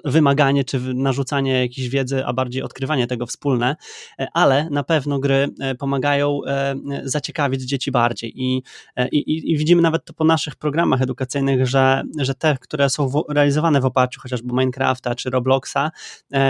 wymaganie, 0.05 0.63
czy 0.63 0.79
narzucanie 0.93 1.61
jakiejś 1.61 1.89
wiedzy, 1.89 2.25
a 2.25 2.33
bardziej 2.33 2.63
odkrywanie 2.63 3.07
tego 3.07 3.25
wspólne, 3.25 3.75
e, 4.19 4.27
ale 4.33 4.69
na 4.69 4.83
pewno 4.83 5.19
gry 5.19 5.47
e, 5.59 5.75
pomagają 5.75 6.39
e, 6.47 6.75
zaciekawić 7.03 7.61
dzieci 7.61 7.91
bardziej. 7.91 8.41
I, 8.41 8.63
i, 9.11 9.51
i 9.51 9.57
widzimy 9.57 9.81
nawet 9.81 10.05
to 10.05 10.13
po 10.13 10.23
naszych 10.23 10.55
programach 10.55 11.01
edukacyjnych, 11.01 11.67
że, 11.67 12.03
że 12.19 12.35
te, 12.35 12.57
które 12.61 12.89
są 12.89 13.11
realizowane 13.29 13.81
w 13.81 13.85
oparciu 13.85 14.21
chociażby 14.21 14.53
Minecrafta 14.53 15.15
czy 15.15 15.29
Robloxa, 15.29 15.91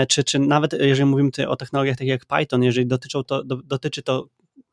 czy, 0.08 0.24
czy 0.24 0.38
nawet 0.38 0.72
jeżeli 0.72 1.10
mówimy 1.10 1.30
tutaj 1.30 1.46
o 1.46 1.56
technologiach 1.56 1.96
takich 1.96 2.10
jak 2.10 2.26
Python, 2.26 2.62
jeżeli 2.62 2.86
to, 3.24 3.44
do, 3.44 3.56
dotyczy 3.56 4.02
to 4.02 4.28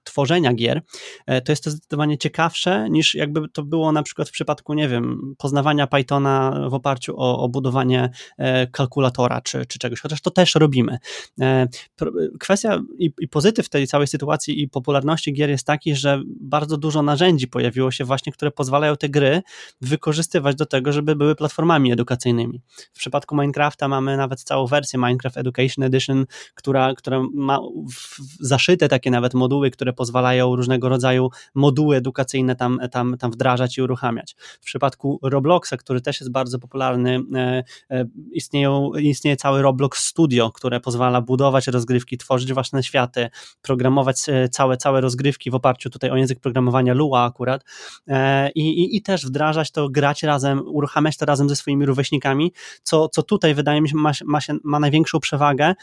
tworzenia 0.07 0.53
gier, 0.53 0.81
e, 1.25 1.41
to 1.41 1.51
jest 1.51 1.63
to 1.63 1.71
zdecydowanie 1.71 2.17
ciekawsze 2.17 2.89
niż 2.89 3.15
jakby 3.15 3.49
to 3.49 3.63
było 3.63 3.91
na 3.91 4.03
przykład 4.03 4.29
w 4.29 4.31
przypadku, 4.31 4.73
nie 4.73 4.87
wiem, 4.87 5.35
poznawania 5.37 5.87
Pythona 5.87 6.67
w 6.69 6.73
oparciu 6.73 7.13
o, 7.17 7.39
o 7.39 7.49
budowanie 7.49 8.09
e, 8.37 8.67
kalkulatora 8.67 9.41
czy, 9.41 9.65
czy 9.65 9.79
czegoś, 9.79 10.01
chociaż 10.01 10.21
to 10.21 10.31
też 10.31 10.55
robimy. 10.55 10.97
E, 11.41 11.67
kwestia 12.39 12.81
i, 12.99 13.11
i 13.19 13.27
pozytyw 13.27 13.69
tej 13.69 13.87
całej 13.87 14.07
sytuacji 14.07 14.61
i 14.61 14.69
popularności 14.69 15.33
gier 15.33 15.49
jest 15.49 15.67
taki, 15.67 15.95
że 15.95 16.21
bardzo 16.41 16.77
dużo 16.77 17.01
narzędzi 17.01 17.47
pojawiło 17.47 17.91
się 17.91 18.05
właśnie, 18.05 18.33
które 18.33 18.51
pozwalają 18.51 18.97
te 18.97 19.09
gry 19.09 19.41
wykorzystywać 19.81 20.55
do 20.55 20.65
tego, 20.65 20.93
żeby 20.93 21.15
były 21.15 21.35
platformami 21.35 21.91
edukacyjnymi. 21.91 22.61
W 22.93 22.99
przypadku 22.99 23.35
Minecrafta 23.35 23.87
mamy 23.87 24.17
nawet 24.17 24.43
całą 24.43 24.67
wersję 24.67 24.99
Minecraft 24.99 25.37
Education 25.37 25.83
Edition, 25.83 26.25
która, 26.55 26.95
która 26.95 27.21
ma 27.33 27.59
zaszyte 28.39 28.87
takie 28.87 29.11
nawet 29.11 29.33
moduły, 29.33 29.71
które 29.71 29.93
pozwalają 29.97 30.55
różnego 30.55 30.89
rodzaju 30.89 31.29
moduły 31.55 31.95
edukacyjne 31.95 32.55
tam, 32.55 32.79
tam, 32.91 33.17
tam 33.17 33.31
wdrażać 33.31 33.77
i 33.77 33.81
uruchamiać. 33.81 34.36
W 34.62 34.65
przypadku 34.65 35.19
Robloxa, 35.23 35.73
który 35.79 36.01
też 36.01 36.19
jest 36.21 36.31
bardzo 36.31 36.60
popularny, 36.60 37.19
e, 37.36 37.63
e, 37.89 38.05
istnieją, 38.31 38.91
istnieje 38.93 39.38
cały 39.38 39.62
Roblox 39.62 40.05
Studio, 40.05 40.51
które 40.51 40.79
pozwala 40.79 41.21
budować 41.21 41.67
rozgrywki, 41.67 42.17
tworzyć 42.17 42.53
własne 42.53 42.83
światy, 42.83 43.29
programować 43.62 44.17
e, 44.27 44.49
całe, 44.49 44.77
całe 44.77 45.01
rozgrywki 45.01 45.51
w 45.51 45.55
oparciu 45.55 45.89
tutaj 45.89 46.10
o 46.10 46.15
język 46.15 46.39
programowania 46.39 46.93
Lua 46.93 47.25
akurat 47.25 47.63
i, 48.55 48.62
i, 48.62 48.97
i 48.97 49.01
też 49.01 49.25
wdrażać 49.25 49.71
to, 49.71 49.89
grać 49.89 50.23
razem, 50.23 50.62
uruchamiać 50.65 51.17
to 51.17 51.25
razem 51.25 51.49
ze 51.49 51.55
swoimi 51.55 51.86
rówieśnikami, 51.86 52.53
co, 52.83 53.10
co 53.10 53.23
tutaj 53.23 53.55
wydaje 53.55 53.81
mi 53.81 53.89
się 53.89 53.95
ma, 53.95 54.12
ma, 54.25 54.41
się, 54.41 54.57
ma 54.63 54.79
największą 54.79 55.19
przewagę, 55.19 55.73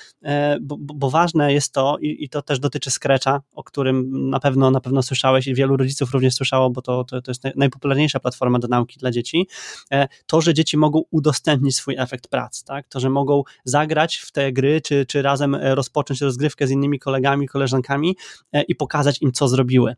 bo, 0.61 0.77
bo 0.79 1.11
ważne 1.11 1.53
jest 1.53 1.73
to 1.73 1.97
i, 2.01 2.25
i 2.25 2.29
to 2.29 2.43
też 2.43 2.59
dotyczy 2.59 2.91
Scratcha, 2.91 3.41
o 3.55 3.65
którym 3.65 3.94
na 4.11 4.41
pewno, 4.41 4.71
na 4.71 4.81
pewno 4.81 5.03
słyszałeś 5.03 5.47
i 5.47 5.55
wielu 5.55 5.77
rodziców 5.77 6.13
również 6.13 6.35
słyszało, 6.35 6.71
bo 6.71 6.83
to, 6.83 7.05
to, 7.05 7.23
to 7.23 7.31
jest 7.31 7.43
najpopularniejsza 7.57 8.21
platforma 8.21 8.59
do 8.59 8.69
nauki 8.69 8.99
dla 8.99 9.11
dzieci, 9.11 9.49
e, 9.93 10.09
to, 10.27 10.41
że 10.41 10.55
dzieci 10.55 10.77
mogą 10.77 11.03
udostępnić 11.11 11.77
swój 11.77 11.97
efekt 11.99 12.29
pracy, 12.29 12.65
tak? 12.65 12.89
to, 12.89 13.01
że 13.01 13.11
mogą 13.11 13.43
zagrać 13.65 14.17
w 14.17 14.33
te 14.33 14.53
gry, 14.53 14.81
czy, 14.81 15.07
czy 15.07 15.23
razem 15.23 15.55
e, 15.55 15.75
rozpocząć 15.75 16.21
rozgrywkę 16.21 16.67
z 16.67 16.71
innymi 16.71 16.99
kolegami, 16.99 17.49
koleżankami 17.49 18.17
e, 18.53 18.63
i 18.63 18.75
pokazać 18.75 19.23
im, 19.23 19.33
co 19.33 19.49
zrobiły. 19.49 19.97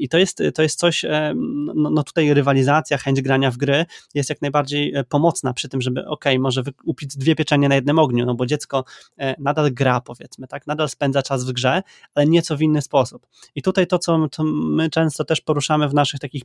I 0.00 0.08
to 0.08 0.18
jest, 0.18 0.42
to 0.54 0.62
jest 0.62 0.78
coś, 0.78 1.04
no, 1.74 1.90
no 1.90 2.02
tutaj 2.02 2.34
rywalizacja, 2.34 2.98
chęć 2.98 3.22
grania 3.22 3.50
w 3.50 3.56
gry 3.56 3.86
jest 4.14 4.30
jak 4.30 4.42
najbardziej 4.42 4.94
pomocna 5.08 5.52
przy 5.52 5.68
tym, 5.68 5.80
żeby 5.80 6.06
ok, 6.06 6.24
może 6.38 6.62
upić 6.84 7.16
dwie 7.16 7.34
pieczenie 7.34 7.68
na 7.68 7.74
jednym 7.74 7.98
ogniu, 7.98 8.26
no 8.26 8.34
bo 8.34 8.46
dziecko 8.46 8.84
nadal 9.38 9.72
gra, 9.72 10.00
powiedzmy, 10.00 10.46
tak, 10.46 10.66
nadal 10.66 10.88
spędza 10.88 11.22
czas 11.22 11.44
w 11.44 11.52
grze, 11.52 11.82
ale 12.14 12.26
nieco 12.26 12.56
w 12.56 12.62
inny 12.62 12.82
sposób. 12.82 13.26
I 13.54 13.62
tutaj 13.62 13.86
to, 13.86 13.98
co 13.98 14.18
my 14.44 14.90
często 14.90 15.24
też 15.24 15.40
poruszamy 15.40 15.88
w 15.88 15.94
naszych 15.94 16.20
takich 16.20 16.42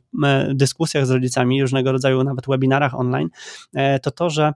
dyskusjach 0.48 1.06
z 1.06 1.10
rodzicami, 1.10 1.62
różnego 1.62 1.92
rodzaju 1.92 2.24
nawet 2.24 2.46
webinarach 2.46 2.94
online, 2.94 3.28
e, 3.74 3.98
to 3.98 4.10
to, 4.10 4.30
że 4.30 4.52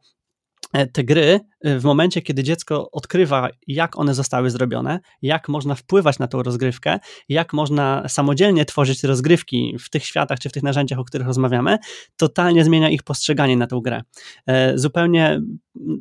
e, 0.72 0.86
te 0.86 1.04
gry 1.04 1.40
w 1.64 1.84
momencie, 1.84 2.22
kiedy 2.22 2.42
dziecko 2.42 2.90
odkrywa, 2.90 3.48
jak 3.66 3.98
one 3.98 4.14
zostały 4.14 4.50
zrobione, 4.50 5.00
jak 5.22 5.48
można 5.48 5.74
wpływać 5.74 6.18
na 6.18 6.28
tą 6.28 6.42
rozgrywkę, 6.42 6.98
jak 7.28 7.52
można 7.52 8.08
samodzielnie 8.08 8.64
tworzyć 8.64 9.02
rozgrywki 9.04 9.76
w 9.80 9.90
tych 9.90 10.04
światach 10.04 10.38
czy 10.38 10.48
w 10.48 10.52
tych 10.52 10.62
narzędziach, 10.62 10.98
o 10.98 11.04
których 11.04 11.26
rozmawiamy, 11.26 11.78
totalnie 12.16 12.64
zmienia 12.64 12.90
ich 12.90 13.02
postrzeganie 13.02 13.56
na 13.56 13.66
tą 13.66 13.80
grę. 13.80 14.02
Zupełnie 14.74 15.40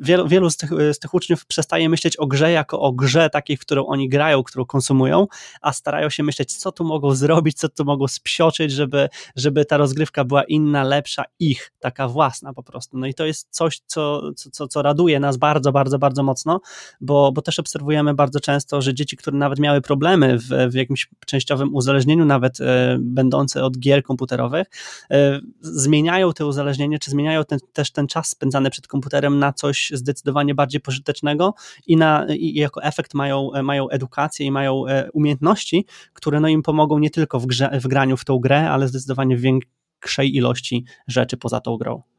wielu, 0.02 0.28
wielu 0.28 0.50
z, 0.50 0.58
tych, 0.58 0.70
z 0.94 1.00
tych 1.00 1.14
uczniów 1.14 1.46
przestaje 1.46 1.90
myśleć 1.90 2.18
o 2.18 2.28
grze 2.28 2.52
jako 2.52 2.80
o 2.80 2.92
grze 2.92 3.30
takiej, 3.30 3.58
w 3.58 3.60
którą 3.60 3.86
oni 3.86 4.10
grają, 4.10 4.44
którą 4.44 4.66
konsumują, 4.66 5.28
a 5.62 5.74
starają 5.74 6.10
się 6.10 6.24
myśleć, 6.24 6.56
co 6.56 6.72
tu 6.72 6.84
mogą 6.84 7.16
zrobić, 7.16 7.58
co 7.58 7.70
tu 7.70 7.86
mogą 7.86 8.08
spsioczyć, 8.08 8.72
żeby, 8.72 9.10
żeby 9.36 9.66
ta 9.66 9.78
rozgrywka 9.78 10.24
była 10.24 10.44
inna, 10.44 10.84
lepsza, 10.84 11.24
ich, 11.40 11.72
taka 11.80 12.08
własna 12.08 12.54
po 12.54 12.64
prostu. 12.64 12.98
No 12.98 13.08
i 13.08 13.14
to 13.14 13.26
jest 13.26 13.48
coś, 13.50 13.82
co, 13.86 14.32
co, 14.36 14.68
co 14.68 14.82
raduje 14.82 15.20
nas 15.20 15.38
bardzo, 15.48 15.72
bardzo, 15.72 16.00
bardzo 16.00 16.24
mocno, 16.24 16.62
bo, 17.02 17.32
bo 17.32 17.42
też 17.42 17.60
obserwujemy 17.60 18.14
bardzo 18.14 18.40
często, 18.40 18.82
że 18.82 18.94
dzieci, 18.94 19.18
które 19.18 19.38
nawet 19.38 19.60
miały 19.60 19.82
problemy 19.82 20.38
w, 20.38 20.50
w 20.72 20.74
jakimś 20.74 21.10
częściowym 21.26 21.76
uzależnieniu, 21.76 22.26
nawet 22.26 22.62
e, 22.62 22.98
będące 23.00 23.64
od 23.64 23.80
gier 23.80 24.04
komputerowych, 24.04 24.68
e, 25.12 25.40
zmieniają 25.62 26.34
te 26.34 26.46
uzależnienie, 26.46 27.00
czy 27.00 27.12
zmieniają 27.12 27.44
ten, 27.44 27.60
też 27.74 27.92
ten 27.92 28.08
czas 28.08 28.30
spędzany 28.30 28.70
przed 28.70 28.88
komputerem 28.88 29.40
na 29.40 29.54
coś 29.54 29.92
zdecydowanie 29.94 30.56
bardziej 30.56 30.82
pożytecznego 30.82 31.54
i, 31.88 31.98
na, 31.98 32.26
i 32.30 32.54
jako 32.54 32.84
efekt 32.84 33.14
mają, 33.14 33.52
mają 33.64 33.90
edukację 33.90 34.46
i 34.46 34.52
mają 34.52 34.88
e, 34.88 35.12
umiejętności, 35.12 35.86
które 36.14 36.40
no 36.40 36.48
im 36.48 36.64
pomogą 36.64 37.00
nie 37.00 37.10
tylko 37.10 37.40
w, 37.40 37.46
grze, 37.46 37.80
w 37.82 37.88
graniu 37.88 38.18
w 38.18 38.26
tą 38.26 38.40
grę, 38.40 38.70
ale 38.70 38.88
zdecydowanie 38.88 39.38
w 39.38 39.42
większej 39.42 40.36
ilości 40.36 40.86
rzeczy 41.08 41.38
poza 41.38 41.60
tą 41.60 41.78
grą. 41.78 42.17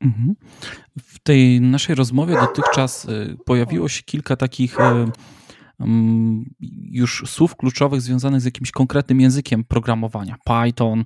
Mhm. 0.00 0.34
W 0.98 1.18
tej 1.18 1.60
naszej 1.60 1.94
rozmowie 1.94 2.34
dotychczas 2.34 3.08
e, 3.08 3.36
pojawiło 3.46 3.88
się 3.88 4.02
kilka 4.02 4.36
takich 4.36 4.80
e, 4.80 5.10
mm, 5.80 6.44
już 6.90 7.24
słów 7.26 7.56
kluczowych 7.56 8.02
związanych 8.02 8.40
z 8.40 8.44
jakimś 8.44 8.70
konkretnym 8.70 9.20
językiem 9.20 9.64
programowania. 9.64 10.36
Python, 10.44 11.04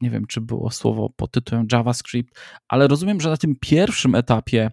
nie 0.00 0.10
wiem, 0.10 0.26
czy 0.26 0.40
było 0.40 0.70
słowo 0.70 1.10
pod 1.16 1.30
tytułem 1.30 1.66
JavaScript, 1.72 2.40
ale 2.68 2.88
rozumiem, 2.88 3.20
że 3.20 3.30
na 3.30 3.36
tym 3.36 3.56
pierwszym 3.60 4.14
etapie, 4.14 4.70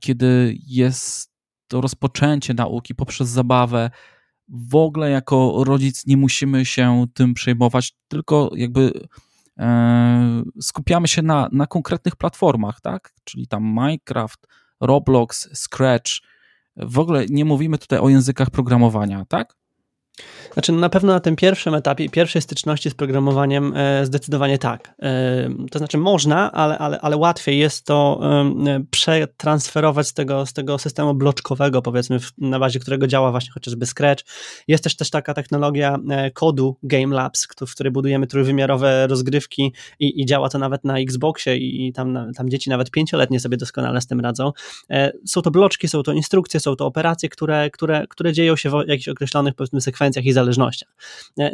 kiedy 0.00 0.56
jest 0.66 1.32
to 1.68 1.80
rozpoczęcie 1.80 2.54
nauki 2.54 2.94
poprzez 2.94 3.28
zabawę, 3.28 3.90
w 4.48 4.76
ogóle 4.76 5.10
jako 5.10 5.64
rodzic 5.64 6.06
nie 6.06 6.16
musimy 6.16 6.64
się 6.64 7.06
tym 7.14 7.34
przejmować, 7.34 7.92
tylko 8.08 8.50
jakby 8.54 8.92
e, 8.94 9.08
skupiamy 10.60 11.08
się 11.08 11.22
na, 11.22 11.48
na 11.52 11.66
konkretnych 11.66 12.16
platformach, 12.16 12.80
tak? 12.80 13.14
Czyli 13.24 13.48
tam 13.48 13.64
Minecraft, 13.64 14.46
Roblox, 14.80 15.48
Scratch. 15.54 16.10
W 16.76 16.98
ogóle 16.98 17.26
nie 17.26 17.44
mówimy 17.44 17.78
tutaj 17.78 17.98
o 17.98 18.08
językach 18.08 18.50
programowania, 18.50 19.24
tak? 19.24 19.56
Znaczy, 20.52 20.72
na 20.72 20.88
pewno 20.88 21.12
na 21.12 21.20
tym 21.20 21.36
pierwszym 21.36 21.74
etapie, 21.74 22.08
pierwszej 22.08 22.42
styczności 22.42 22.90
z 22.90 22.94
programowaniem, 22.94 23.72
e, 23.76 24.06
zdecydowanie 24.06 24.58
tak. 24.58 24.94
E, 25.02 25.50
to 25.70 25.78
znaczy, 25.78 25.98
można, 25.98 26.52
ale, 26.52 26.78
ale, 26.78 27.00
ale 27.00 27.16
łatwiej 27.16 27.58
jest 27.58 27.86
to 27.86 28.20
e, 28.66 28.84
przetransferować 28.90 30.06
z 30.08 30.14
tego, 30.14 30.46
z 30.46 30.52
tego 30.52 30.78
systemu 30.78 31.14
bloczkowego, 31.14 31.82
powiedzmy, 31.82 32.18
na 32.38 32.58
bazie 32.58 32.80
którego 32.80 33.06
działa 33.06 33.30
właśnie 33.30 33.50
chociażby 33.52 33.86
Scratch. 33.86 34.24
Jest 34.68 34.84
też, 34.84 34.96
też 34.96 35.10
taka 35.10 35.34
technologia 35.34 35.98
kodu 36.34 36.76
Game 36.82 37.16
Labs, 37.16 37.46
w 37.68 37.74
której 37.74 37.92
budujemy 37.92 38.26
trójwymiarowe 38.26 39.06
rozgrywki 39.06 39.72
i, 40.00 40.20
i 40.22 40.26
działa 40.26 40.48
to 40.48 40.58
nawet 40.58 40.84
na 40.84 40.98
Xboxie 40.98 41.56
i 41.56 41.92
tam, 41.92 42.32
tam 42.36 42.50
dzieci 42.50 42.70
nawet 42.70 42.90
pięcioletnie 42.90 43.40
sobie 43.40 43.56
doskonale 43.56 44.00
z 44.00 44.06
tym 44.06 44.20
radzą. 44.20 44.52
Są 45.26 45.42
to 45.42 45.50
bloczki, 45.50 45.88
są 45.88 46.02
to 46.02 46.12
instrukcje, 46.12 46.60
są 46.60 46.76
to 46.76 46.86
operacje, 46.86 47.28
które, 47.28 47.70
które, 47.70 48.06
które 48.06 48.32
dzieją 48.32 48.56
się 48.56 48.70
w 48.70 48.74
jakichś 48.86 49.08
określonych, 49.08 49.54
powiedzmy, 49.54 49.80
sekwencjach 49.80 50.07
konsekwencjach 50.08 50.24
i 50.24 50.32
zależnościach. 50.32 50.88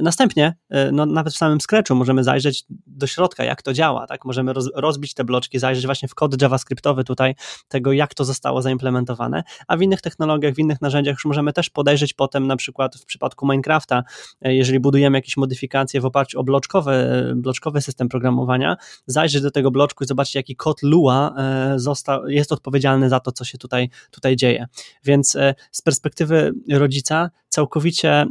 Następnie, 0.03 0.55
no, 0.93 1.07
nawet 1.07 1.35
w 1.35 1.37
samym 1.37 1.61
Scratchu 1.61 1.95
możemy 1.95 2.25
zajrzeć 2.25 2.65
do 2.87 3.07
środka, 3.07 3.45
jak 3.45 3.63
to 3.63 3.73
działa, 3.73 4.07
tak? 4.07 4.25
Możemy 4.25 4.53
roz, 4.53 4.71
rozbić 4.75 5.15
te 5.15 5.25
bloczki, 5.25 5.59
zajrzeć 5.59 5.87
właśnie 5.87 6.09
w 6.09 6.15
kod 6.15 6.43
JavaScriptowy 6.43 7.05
tutaj 7.05 7.35
tego, 7.69 7.93
jak 7.93 8.15
to 8.15 8.25
zostało 8.25 8.63
zaimplementowane, 8.63 9.43
a 9.69 9.77
w 9.77 9.83
innych 9.83 10.01
technologiach, 10.01 10.55
w 10.55 10.59
innych 10.59 10.81
narzędziach 10.81 11.15
już 11.15 11.25
możemy 11.25 11.53
też 11.53 11.71
podejrzeć 11.71 12.15
potem, 12.15 12.47
na 12.47 12.57
przykład 12.57 12.97
w 12.97 13.05
przypadku 13.05 13.47
Minecrafta, 13.47 14.03
jeżeli 14.41 14.81
budujemy 14.81 15.19
jakieś 15.19 15.37
modyfikacje 15.37 16.01
w 16.01 16.05
oparciu 16.05 16.41
o 16.41 16.45
bloczkowy, 16.45 16.93
bloczkowy 17.37 17.81
system 17.81 18.09
programowania, 18.09 18.77
zajrzeć 19.07 19.43
do 19.43 19.51
tego 19.51 19.71
bloczku 19.71 20.05
i 20.05 20.07
zobaczyć, 20.07 20.35
jaki 20.35 20.57
kod 20.57 20.83
Lua 20.83 21.35
został, 21.77 22.29
jest 22.29 22.53
odpowiedzialny 22.53 23.09
za 23.09 23.21
to, 23.21 23.33
co 23.33 23.45
się 23.45 23.59
tutaj, 23.59 23.91
tutaj 24.11 24.37
dzieje. 24.37 24.67
Więc 25.05 25.37
z 25.73 25.83
perspektywy 25.83 26.53
rodzica 26.71 27.31
całkowicie, 27.55 28.27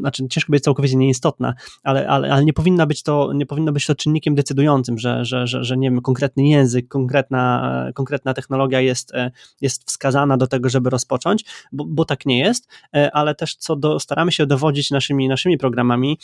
znaczy 0.00 0.28
ciężko 0.28 0.52
być 0.52 0.64
całkowicie 0.64 0.96
nieistotna, 0.96 1.54
ale, 1.82 2.08
ale, 2.08 2.32
ale 2.32 2.44
nie, 2.44 2.52
powinna 2.52 2.86
być 2.86 3.02
to, 3.02 3.32
nie 3.32 3.46
powinno 3.46 3.72
być 3.72 3.86
to 3.86 3.94
czynnikiem 3.94 4.34
decydującym, 4.34 4.98
że, 4.98 5.24
że, 5.24 5.46
że, 5.46 5.64
że 5.64 5.76
nie 5.76 5.90
wiem, 5.90 6.00
konkretny 6.00 6.48
język, 6.48 6.88
konkretna, 6.88 7.72
konkretna 7.94 8.34
technologia 8.34 8.80
jest, 8.80 9.12
jest 9.60 9.84
wskazana 9.86 10.36
do 10.36 10.46
tego, 10.46 10.68
żeby 10.68 10.90
rozpocząć, 10.90 11.44
bo, 11.72 11.84
bo 11.84 12.04
tak 12.04 12.26
nie 12.26 12.38
jest, 12.38 12.68
ale 13.12 13.34
też 13.34 13.56
co 13.56 13.76
do, 13.76 14.00
staramy 14.00 14.32
się 14.32 14.46
dowodzić 14.46 14.90
naszymi, 14.90 15.28
naszymi 15.28 15.58
programami, 15.58 16.18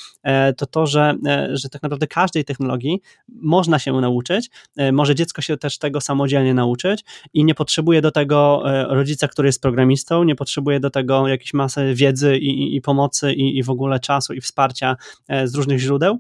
to 0.57 0.67
to, 0.67 0.87
że, 0.87 1.15
że 1.53 1.69
tak 1.69 1.83
naprawdę 1.83 2.07
każdej 2.07 2.45
technologii 2.45 3.01
można 3.29 3.79
się 3.79 3.93
nauczyć, 3.93 4.51
może 4.93 5.15
dziecko 5.15 5.43
się 5.43 5.57
też 5.57 5.79
tego 5.79 6.01
samodzielnie 6.01 6.55
nauczyć 6.55 7.05
i 7.35 7.45
nie 7.45 7.55
potrzebuje 7.55 8.03
do 8.03 8.11
tego 8.11 8.63
rodzica, 8.89 9.29
który 9.29 9.49
jest 9.49 9.63
programistą, 9.63 10.25
nie 10.25 10.35
potrzebuje 10.35 10.81
do 10.81 10.91
tego 10.91 11.29
jakiejś 11.29 11.55
masy 11.55 11.90
wiedzy 11.95 12.39
i, 12.39 12.77
i 12.77 12.81
pomocy 12.81 13.33
i, 13.33 13.59
i 13.59 13.63
w 13.63 13.71
ogóle 13.71 14.01
czasu 14.01 14.35
i 14.35 14.41
wsparcia 14.41 14.97
e, 15.29 15.49
z 15.49 15.55
różnych 15.55 15.79
źródeł, 15.79 16.19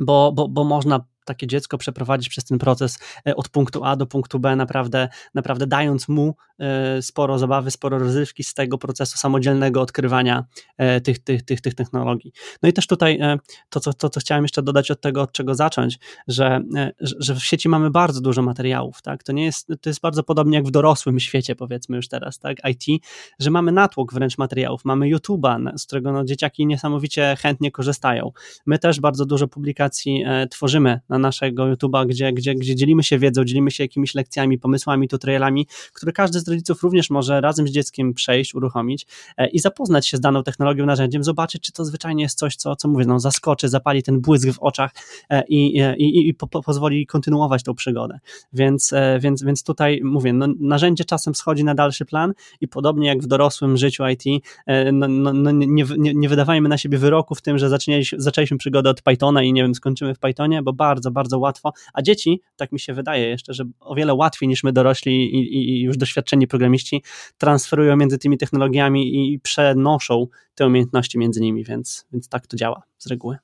bo, 0.00 0.32
bo, 0.32 0.48
bo 0.48 0.64
można 0.64 1.04
takie 1.24 1.46
dziecko 1.46 1.78
przeprowadzić 1.78 2.28
przez 2.28 2.44
ten 2.44 2.58
proces 2.58 2.98
e, 3.26 3.36
od 3.36 3.48
punktu 3.48 3.84
A 3.84 3.96
do 3.96 4.06
punktu 4.06 4.38
B, 4.38 4.56
naprawdę, 4.56 5.08
naprawdę 5.34 5.66
dając 5.66 6.08
mu 6.08 6.36
e, 6.58 7.02
sporo 7.02 7.38
zabawy, 7.38 7.70
sporo 7.70 7.98
rozrywki 7.98 8.44
z 8.44 8.54
tego 8.54 8.78
procesu 8.78 9.18
samodzielnego 9.18 9.80
odkrywania 9.80 10.44
e, 10.76 11.00
tych, 11.00 11.18
tych, 11.18 11.42
tych, 11.42 11.60
tych 11.60 11.74
technologii. 11.74 12.32
No 12.62 12.68
i 12.68 12.72
też 12.72 12.86
tutaj 12.86 13.20
to 13.68 13.80
co, 13.80 13.92
to, 13.92 14.10
co 14.10 14.20
chciałem 14.20 14.44
jeszcze 14.44 14.62
dodać 14.62 14.90
od 14.90 15.00
tego, 15.00 15.22
od 15.22 15.32
czego 15.32 15.54
zacząć, 15.54 15.98
że, 16.28 16.60
że 17.00 17.34
w 17.34 17.44
sieci 17.44 17.68
mamy 17.68 17.90
bardzo 17.90 18.20
dużo 18.20 18.42
materiałów, 18.42 19.02
tak? 19.02 19.22
To 19.22 19.32
nie 19.32 19.44
jest, 19.44 19.68
to 19.80 19.90
jest 19.90 20.00
bardzo 20.00 20.22
podobnie 20.22 20.58
jak 20.58 20.66
w 20.66 20.70
dorosłym 20.70 21.20
świecie, 21.20 21.56
powiedzmy 21.56 21.96
już 21.96 22.08
teraz, 22.08 22.38
tak? 22.38 22.58
IT, 22.70 23.04
że 23.38 23.50
mamy 23.50 23.72
natłok 23.72 24.14
wręcz 24.14 24.38
materiałów, 24.38 24.84
mamy 24.84 25.06
YouTube'a, 25.06 25.78
z 25.78 25.86
którego 25.86 26.12
no, 26.12 26.24
dzieciaki 26.24 26.66
niesamowicie 26.66 27.36
chętnie 27.40 27.70
korzystają. 27.70 28.32
My 28.66 28.78
też 28.78 29.00
bardzo 29.00 29.26
dużo 29.26 29.48
publikacji 29.48 30.24
tworzymy 30.50 31.00
na 31.08 31.13
naszego 31.18 31.64
YouTube'a, 31.64 32.06
gdzie, 32.06 32.32
gdzie, 32.32 32.54
gdzie 32.54 32.76
dzielimy 32.76 33.02
się 33.02 33.18
wiedzą, 33.18 33.44
dzielimy 33.44 33.70
się 33.70 33.84
jakimiś 33.84 34.14
lekcjami, 34.14 34.58
pomysłami, 34.58 35.08
tutorialami, 35.08 35.66
które 35.92 36.12
każdy 36.12 36.40
z 36.40 36.48
rodziców 36.48 36.82
również 36.82 37.10
może 37.10 37.40
razem 37.40 37.68
z 37.68 37.70
dzieckiem 37.70 38.14
przejść, 38.14 38.54
uruchomić 38.54 39.06
e, 39.36 39.48
i 39.48 39.58
zapoznać 39.58 40.08
się 40.08 40.16
z 40.16 40.20
daną 40.20 40.42
technologią, 40.42 40.86
narzędziem, 40.86 41.24
zobaczyć, 41.24 41.62
czy 41.62 41.72
to 41.72 41.84
zwyczajnie 41.84 42.22
jest 42.22 42.38
coś, 42.38 42.56
co, 42.56 42.76
co 42.76 42.88
mówię, 42.88 43.04
no, 43.04 43.20
zaskoczy, 43.20 43.68
zapali 43.68 44.02
ten 44.02 44.20
błysk 44.20 44.48
w 44.48 44.58
oczach 44.58 44.90
e, 45.30 45.44
i, 45.48 45.78
i, 45.98 46.28
i 46.28 46.34
po, 46.34 46.46
po, 46.46 46.62
pozwoli 46.62 47.06
kontynuować 47.06 47.62
tą 47.62 47.74
przygodę. 47.74 48.18
Więc, 48.52 48.92
e, 48.92 49.18
więc, 49.20 49.42
więc 49.42 49.64
tutaj 49.64 50.00
mówię, 50.04 50.32
no, 50.32 50.46
narzędzie 50.60 51.04
czasem 51.04 51.34
schodzi 51.34 51.64
na 51.64 51.74
dalszy 51.74 52.04
plan 52.04 52.32
i 52.60 52.68
podobnie 52.68 53.08
jak 53.08 53.22
w 53.22 53.26
dorosłym 53.26 53.76
życiu 53.76 54.04
IT, 54.08 54.44
no, 54.92 55.08
no, 55.08 55.32
no 55.32 55.50
nie, 55.50 55.84
nie, 55.98 56.14
nie 56.14 56.28
wydawajmy 56.28 56.68
na 56.68 56.78
siebie 56.78 56.98
wyroku 56.98 57.34
w 57.34 57.42
tym, 57.42 57.58
że 57.58 57.68
zaczęliśmy, 57.68 58.20
zaczęliśmy 58.20 58.58
przygodę 58.58 58.90
od 58.90 59.02
Pythona 59.02 59.42
i 59.42 59.52
nie 59.52 59.62
wiem, 59.62 59.74
skończymy 59.74 60.14
w 60.14 60.18
Pythonie, 60.18 60.62
bo 60.62 60.72
bardzo, 60.72 61.03
bardzo 61.10 61.38
łatwo, 61.38 61.72
a 61.92 62.02
dzieci, 62.02 62.40
tak 62.56 62.72
mi 62.72 62.80
się 62.80 62.94
wydaje 62.94 63.28
jeszcze, 63.28 63.54
że 63.54 63.64
o 63.80 63.94
wiele 63.94 64.14
łatwiej 64.14 64.48
niż 64.48 64.64
my 64.64 64.72
dorośli 64.72 65.36
i, 65.36 65.58
i, 65.58 65.82
już 65.82 65.96
doświadczeni 65.96 66.46
programiści 66.46 67.02
transferują 67.38 67.96
między 67.96 68.18
tymi 68.18 68.38
technologiami 68.38 69.32
i 69.34 69.40
przenoszą 69.40 70.26
te 70.54 70.66
umiejętności 70.66 71.18
między 71.18 71.40
nimi, 71.40 71.64
więc, 71.64 72.06
więc 72.12 72.28
tak 72.28 72.46
to 72.46 72.56
działa 72.56 72.82
z 72.98 73.06
reguły. 73.06 73.38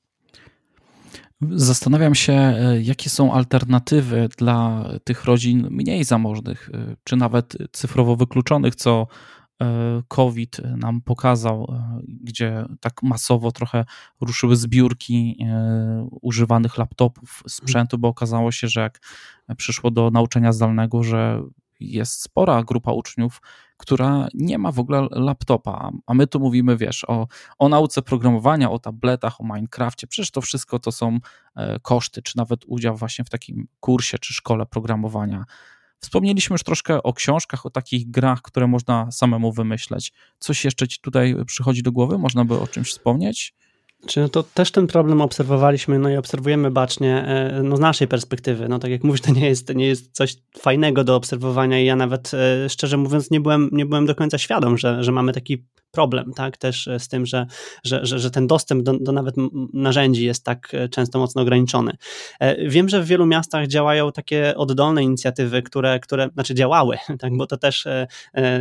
Zastanawiam 1.51 2.15
się, 2.15 2.33
e, 2.33 2.81
jakie 2.83 3.11
są 3.11 3.33
alternatywy 3.33 4.29
dla 4.39 4.89
tych 5.05 5.25
rodzin 5.25 5.69
mniej 5.71 6.05
zamożnych, 6.05 6.71
e, 6.75 6.97
czy 7.05 7.17
nawet 7.17 7.57
cyfrowo 7.73 8.17
wykluczonych, 8.17 8.75
co 8.75 9.07
COVID 10.09 10.61
nam 10.77 11.01
pokazał, 11.01 11.67
e, 11.73 12.01
gdzie 12.07 12.65
tak 12.81 13.03
masowo 13.03 13.53
trochę 13.53 13.85
ruszyły 14.21 14.57
zbiórki 14.57 15.37
e, 15.41 16.09
używanych 16.21 16.79
laptopów, 16.79 17.43
sprzętu, 17.49 17.99
bo 17.99 18.09
okazało 18.09 18.53
się, 18.53 18.69
że 18.69 18.81
jak 18.81 19.01
przyszło 19.57 19.91
do 19.91 20.11
nauczania 20.11 20.53
zdalnego, 20.53 21.03
że 21.03 21.43
jest 21.81 22.23
spora 22.23 22.63
grupa 22.63 22.93
uczniów, 22.93 23.43
która 23.77 24.29
nie 24.35 24.59
ma 24.59 24.73
w 24.73 24.79
ogóle 24.79 25.07
laptopa, 25.11 25.91
a 26.07 26.15
my 26.15 26.27
tu 26.27 26.41
mówimy, 26.41 26.77
wiesz, 26.77 27.05
o, 27.09 27.27
o 27.59 27.69
nauce 27.69 28.03
programowania, 28.03 28.71
o 28.71 28.79
tabletach, 28.79 29.41
o 29.41 29.45
Minecrafcie, 29.45 30.07
przecież 30.07 30.31
to 30.31 30.41
wszystko 30.41 30.79
to 30.79 30.93
są 30.93 31.19
koszty, 31.83 32.23
czy 32.23 32.37
nawet 32.37 32.65
udział 32.67 32.97
właśnie 32.97 33.25
w 33.25 33.31
takim 33.31 33.69
kursie 33.81 34.19
czy 34.19 34.35
szkole 34.35 34.67
programowania 34.67 35.45
Wspomnieliśmy 36.01 36.55
już 36.55 36.63
troszkę 36.63 37.03
o 37.03 37.13
książkach, 37.13 37.67
o 37.67 37.71
takich 37.71 38.11
grach, 38.11 38.43
które 38.43 38.67
można 38.67 39.11
samemu 39.11 39.53
wymyśleć. 39.53 40.13
Coś 40.39 40.65
jeszcze 40.65 40.89
ci 40.89 41.01
tutaj 41.01 41.37
przychodzi 41.47 41.83
do 41.83 41.93
głowy? 41.93 42.19
Można 42.19 42.45
by 42.45 42.61
o 42.61 42.67
czymś 42.67 42.91
wspomnieć? 42.91 43.55
Czy 44.07 44.21
no 44.21 44.29
to 44.29 44.43
też 44.43 44.71
ten 44.71 44.87
problem 44.87 45.21
obserwowaliśmy, 45.21 45.99
no 45.99 46.11
i 46.11 46.17
obserwujemy 46.17 46.71
bacznie 46.71 47.25
e, 47.25 47.63
no 47.63 47.77
z 47.77 47.81
naszej 47.81 48.09
perspektywy. 48.09 48.69
No 48.69 48.79
tak 48.79 48.91
jak 48.91 49.05
mówisz, 49.05 49.21
to 49.21 49.33
nie 49.33 49.47
jest, 49.49 49.75
nie 49.75 49.87
jest 49.87 50.13
coś 50.13 50.37
fajnego 50.59 51.05
do 51.05 51.17
obserwowania 51.17 51.81
i 51.81 51.85
ja 51.85 51.97
nawet 51.97 52.31
e, 52.35 52.69
szczerze 52.69 52.97
mówiąc 52.97 53.31
nie 53.31 53.41
byłem, 53.41 53.69
nie 53.73 53.87
byłem 53.87 54.07
do 54.07 54.15
końca 54.15 54.39
świadom, 54.39 54.79
że, 54.79 55.05
że 55.05 55.13
mamy 55.13 55.33
taki 55.33 55.65
problem, 55.91 56.32
tak, 56.36 56.57
też 56.57 56.88
e, 56.88 56.99
z 56.99 57.09
tym, 57.09 57.26
że, 57.26 57.47
że, 57.84 58.07
że, 58.07 58.18
że 58.18 58.30
ten 58.30 58.47
dostęp 58.47 58.82
do, 58.82 58.99
do 58.99 59.12
nawet 59.12 59.34
narzędzi 59.72 60.24
jest 60.24 60.45
tak 60.45 60.74
e, 60.74 60.88
często 60.88 61.18
mocno 61.18 61.43
ograniczony. 61.43 61.93
E, 62.41 62.68
wiem, 62.68 62.88
że 62.88 63.03
w 63.03 63.07
wielu 63.07 63.26
miastach 63.26 63.66
działają 63.66 64.12
takie 64.12 64.55
oddolne 64.57 65.03
inicjatywy, 65.03 65.62
które, 65.62 66.01
które 66.01 66.28
znaczy 66.34 66.55
działały, 66.55 66.99
tak, 67.20 67.36
bo 67.36 67.47
to 67.47 67.57
też 67.57 67.88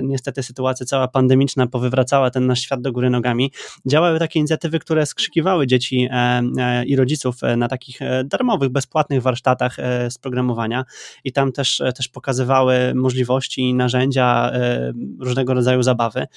niestety 0.04 0.44
sytuacja 0.44 0.86
cała 0.86 1.08
pandemiczna 1.08 1.68
powywracała 1.68 2.32
ten 2.32 2.48
nasz 2.48 2.60
świat 2.60 2.82
do 2.82 2.92
góry 2.92 3.10
nogami. 3.10 3.52
Działały 3.86 4.20
takie 4.20 4.40
inicjatywy, 4.40 4.80
które 4.80 5.06
skrzykiwały 5.06 5.68
dzieci 5.68 6.10
i 6.86 6.96
rodziców 6.96 7.36
na 7.58 7.68
takich 7.68 8.00
darmowych, 8.26 8.70
bezpłatnych 8.70 9.22
warsztatach 9.22 9.78
z 10.10 10.18
programowania 10.18 10.86
i 11.24 11.32
tam 11.32 11.52
też, 11.52 11.82
też 11.96 12.08
pokazywały 12.08 12.94
możliwości 12.96 13.62
i 13.62 13.74
narzędzia 13.74 14.52
różnego 15.20 15.54
rodzaju 15.54 15.84
zabawy 15.84 16.28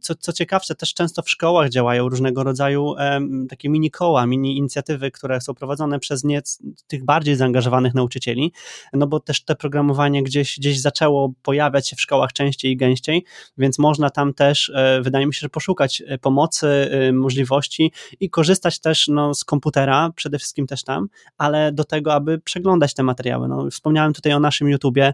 co, 0.00 0.14
co 0.14 0.32
ciekawsze, 0.32 0.74
też 0.74 0.94
często 0.94 1.22
w 1.22 1.30
szkołach 1.30 1.68
działają 1.68 2.08
różnego 2.08 2.44
rodzaju 2.44 2.84
um, 2.84 3.46
takie 3.48 3.68
mini 3.68 3.90
koła, 3.90 4.26
mini 4.26 4.56
inicjatywy, 4.56 5.10
które 5.10 5.40
są 5.40 5.54
prowadzone 5.54 5.98
przez 5.98 6.24
nie, 6.24 6.42
tych 6.86 7.04
bardziej 7.04 7.36
zaangażowanych 7.36 7.94
nauczycieli, 7.94 8.52
no 8.92 9.06
bo 9.06 9.20
też 9.20 9.44
te 9.44 9.54
programowanie 9.54 10.22
gdzieś, 10.22 10.58
gdzieś 10.58 10.80
zaczęło 10.80 11.32
pojawiać 11.42 11.88
się 11.88 11.96
w 11.96 12.00
szkołach 12.00 12.32
częściej 12.32 12.72
i 12.72 12.76
gęściej, 12.76 13.24
więc 13.58 13.78
można 13.78 14.10
tam 14.10 14.34
też, 14.34 14.72
e, 14.74 15.00
wydaje 15.02 15.26
mi 15.26 15.34
się, 15.34 15.40
że 15.40 15.48
poszukać 15.48 16.02
e, 16.06 16.18
pomocy, 16.18 16.66
e, 16.68 17.12
możliwości 17.12 17.92
i 18.20 18.30
korzystać 18.30 18.80
też 18.80 19.08
no, 19.08 19.34
z 19.34 19.44
komputera, 19.44 20.10
przede 20.16 20.38
wszystkim 20.38 20.66
też 20.66 20.84
tam, 20.84 21.08
ale 21.38 21.72
do 21.72 21.84
tego, 21.84 22.14
aby 22.14 22.38
przeglądać 22.38 22.94
te 22.94 23.02
materiały. 23.02 23.48
No, 23.48 23.70
wspomniałem 23.70 24.12
tutaj 24.12 24.32
o 24.32 24.40
naszym 24.40 24.68
YouTubie, 24.68 25.12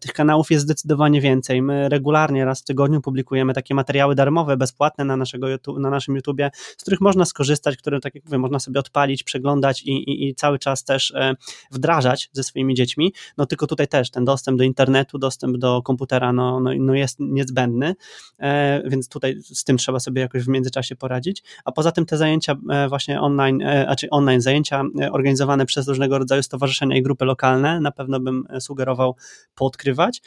tych 0.00 0.12
kanałów 0.12 0.50
jest 0.50 0.64
zdecydowanie 0.64 1.20
więcej. 1.20 1.62
My 1.62 1.88
regularnie 1.88 2.44
raz 2.44 2.60
w 2.60 2.64
tygodniu 2.64 3.00
publikujemy 3.00 3.54
takie 3.54 3.74
materiały 3.74 4.14
darmowe, 4.18 4.56
bezpłatne 4.56 5.04
na, 5.04 5.16
naszego 5.16 5.48
YouTube, 5.48 5.78
na 5.78 5.90
naszym 5.90 6.16
YouTubie, 6.16 6.50
z 6.76 6.82
których 6.82 7.00
można 7.00 7.24
skorzystać, 7.24 7.76
które, 7.76 8.00
tak 8.00 8.14
jak 8.14 8.24
mówię, 8.24 8.38
można 8.38 8.58
sobie 8.58 8.80
odpalić, 8.80 9.22
przeglądać 9.22 9.82
i, 9.82 9.90
i, 9.90 10.28
i 10.28 10.34
cały 10.34 10.58
czas 10.58 10.84
też 10.84 11.10
e, 11.10 11.34
wdrażać 11.70 12.30
ze 12.32 12.44
swoimi 12.44 12.74
dziećmi. 12.74 13.12
No 13.36 13.46
tylko 13.46 13.66
tutaj 13.66 13.88
też 13.88 14.10
ten 14.10 14.24
dostęp 14.24 14.58
do 14.58 14.64
internetu, 14.64 15.18
dostęp 15.18 15.56
do 15.56 15.82
komputera 15.82 16.32
no, 16.32 16.60
no, 16.60 16.70
no 16.78 16.94
jest 16.94 17.16
niezbędny, 17.20 17.94
e, 18.38 18.82
więc 18.90 19.08
tutaj 19.08 19.36
z 19.42 19.64
tym 19.64 19.78
trzeba 19.78 20.00
sobie 20.00 20.22
jakoś 20.22 20.42
w 20.42 20.48
międzyczasie 20.48 20.96
poradzić. 20.96 21.42
A 21.64 21.72
poza 21.72 21.92
tym 21.92 22.06
te 22.06 22.16
zajęcia 22.16 22.56
e, 22.70 22.88
właśnie 22.88 23.20
online, 23.20 23.62
znaczy 23.84 24.10
online 24.10 24.40
zajęcia 24.40 24.82
organizowane 25.12 25.66
przez 25.66 25.88
różnego 25.88 26.18
rodzaju 26.18 26.42
stowarzyszenia 26.42 26.96
i 26.96 27.02
grupy 27.02 27.24
lokalne, 27.24 27.80
na 27.80 27.92
pewno 27.92 28.20
bym 28.20 28.44
sugerował 28.60 29.16
podkrywać, 29.54 30.22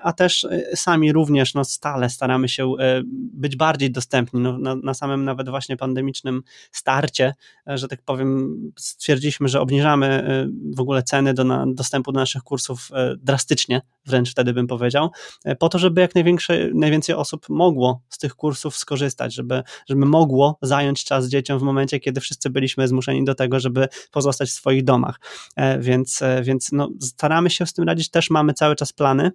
a 0.00 0.12
też 0.12 0.46
sami 0.74 1.12
również 1.12 1.54
no, 1.54 1.64
stale 1.64 2.10
staramy 2.10 2.48
się 2.48 2.74
być 3.32 3.56
bardziej 3.56 3.90
dostępni. 3.90 4.40
No, 4.40 4.58
na, 4.58 4.74
na 4.74 4.94
samym 4.94 5.24
nawet 5.24 5.48
właśnie 5.48 5.76
pandemicznym 5.76 6.42
starcie, 6.72 7.34
że 7.66 7.88
tak 7.88 8.02
powiem, 8.02 8.56
stwierdziliśmy, 8.78 9.48
że 9.48 9.60
obniżamy 9.60 10.26
w 10.76 10.80
ogóle 10.80 11.02
ceny 11.02 11.34
do 11.34 11.44
na, 11.44 11.64
dostępu 11.68 12.12
do 12.12 12.20
naszych 12.20 12.42
kursów 12.42 12.90
drastycznie, 13.18 13.82
wręcz 14.06 14.30
wtedy 14.30 14.52
bym 14.52 14.66
powiedział, 14.66 15.10
po 15.58 15.68
to, 15.68 15.78
żeby 15.78 16.00
jak 16.00 16.14
największe, 16.14 16.70
najwięcej 16.74 17.14
osób 17.14 17.48
mogło 17.48 18.02
z 18.08 18.18
tych 18.18 18.34
kursów 18.34 18.76
skorzystać, 18.76 19.34
żeby, 19.34 19.62
żeby 19.88 20.06
mogło 20.06 20.58
zająć 20.62 21.04
czas 21.04 21.28
dzieciom 21.28 21.58
w 21.58 21.62
momencie, 21.62 22.00
kiedy 22.00 22.20
wszyscy 22.20 22.50
byliśmy 22.50 22.88
zmuszeni 22.88 23.24
do 23.24 23.34
tego, 23.34 23.60
żeby 23.60 23.88
pozostać 24.10 24.48
w 24.48 24.52
swoich 24.52 24.84
domach. 24.84 25.20
Więc, 25.78 26.20
więc 26.42 26.72
no, 26.72 26.88
staramy 27.00 27.50
się 27.50 27.66
z 27.66 27.72
tym 27.72 27.84
radzić, 27.84 28.10
też 28.10 28.30
mamy 28.30 28.54
cały 28.54 28.76
czas 28.76 28.92
plany 28.92 29.32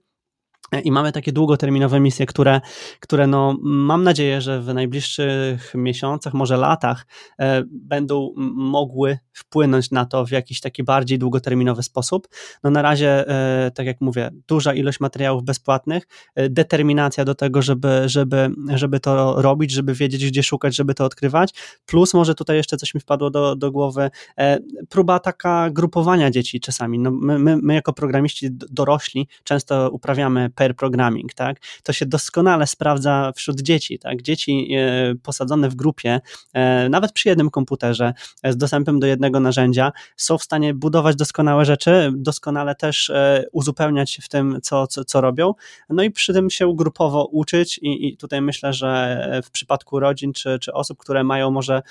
i 0.83 0.91
mamy 0.91 1.11
takie 1.11 1.31
długoterminowe 1.31 1.99
misje, 1.99 2.25
które, 2.25 2.61
które 2.99 3.27
no, 3.27 3.57
mam 3.61 4.03
nadzieję, 4.03 4.41
że 4.41 4.61
w 4.61 4.73
najbliższych 4.73 5.73
miesiącach, 5.75 6.33
może 6.33 6.57
latach 6.57 7.05
e, 7.39 7.63
będą 7.65 8.33
mogły 8.55 9.17
wpłynąć 9.33 9.91
na 9.91 10.05
to 10.05 10.25
w 10.25 10.31
jakiś 10.31 10.61
taki 10.61 10.83
bardziej 10.83 11.19
długoterminowy 11.19 11.83
sposób. 11.83 12.27
No 12.63 12.69
na 12.69 12.81
razie, 12.81 13.27
e, 13.27 13.71
tak 13.71 13.85
jak 13.85 14.01
mówię, 14.01 14.29
duża 14.47 14.73
ilość 14.73 14.99
materiałów 14.99 15.43
bezpłatnych, 15.43 16.07
e, 16.35 16.49
determinacja 16.49 17.25
do 17.25 17.35
tego, 17.35 17.61
żeby, 17.61 18.01
żeby, 18.05 18.49
żeby 18.75 18.99
to 18.99 19.41
robić, 19.41 19.71
żeby 19.71 19.93
wiedzieć, 19.93 20.25
gdzie 20.25 20.43
szukać, 20.43 20.75
żeby 20.75 20.93
to 20.93 21.05
odkrywać. 21.05 21.53
Plus 21.85 22.13
może 22.13 22.35
tutaj 22.35 22.57
jeszcze 22.57 22.77
coś 22.77 22.93
mi 22.93 23.01
wpadło 23.01 23.29
do, 23.29 23.55
do 23.55 23.71
głowy, 23.71 24.09
e, 24.37 24.59
próba 24.89 25.19
taka 25.19 25.69
grupowania 25.69 26.31
dzieci 26.31 26.59
czasami. 26.59 26.99
No 26.99 27.11
my, 27.11 27.39
my, 27.39 27.57
my 27.57 27.73
jako 27.73 27.93
programiści 27.93 28.47
dorośli 28.51 29.27
często 29.43 29.89
uprawiamy 29.91 30.49
pair 30.59 30.75
programming, 30.75 31.33
tak? 31.33 31.57
To 31.83 31.93
się 31.93 32.05
doskonale 32.05 32.67
sprawdza 32.67 33.31
wśród 33.35 33.61
dzieci, 33.61 33.99
tak? 33.99 34.21
Dzieci 34.21 34.69
e, 34.75 35.15
posadzone 35.23 35.69
w 35.69 35.75
grupie, 35.75 36.21
e, 36.53 36.89
nawet 36.89 37.11
przy 37.11 37.29
jednym 37.29 37.49
komputerze, 37.49 38.13
e, 38.43 38.53
z 38.53 38.57
dostępem 38.57 38.99
do 38.99 39.07
jednego 39.07 39.39
narzędzia, 39.39 39.91
są 40.17 40.37
w 40.37 40.43
stanie 40.43 40.73
budować 40.73 41.15
doskonałe 41.15 41.65
rzeczy, 41.65 42.11
doskonale 42.15 42.75
też 42.75 43.11
uzupełniać 43.51 44.19
w 44.23 44.29
tym, 44.29 44.59
co, 44.63 44.87
co, 44.87 45.05
co 45.05 45.21
robią, 45.21 45.53
no 45.89 46.03
i 46.03 46.11
przy 46.11 46.33
tym 46.33 46.49
się 46.49 46.75
grupowo 46.75 47.25
uczyć 47.25 47.77
i, 47.77 48.07
i 48.07 48.17
tutaj 48.17 48.41
myślę, 48.41 48.73
że 48.73 49.41
w 49.43 49.51
przypadku 49.51 49.99
rodzin 49.99 50.33
czy, 50.33 50.59
czy 50.59 50.73
osób, 50.73 50.97
które 50.97 51.23
mają 51.23 51.51
może 51.51 51.81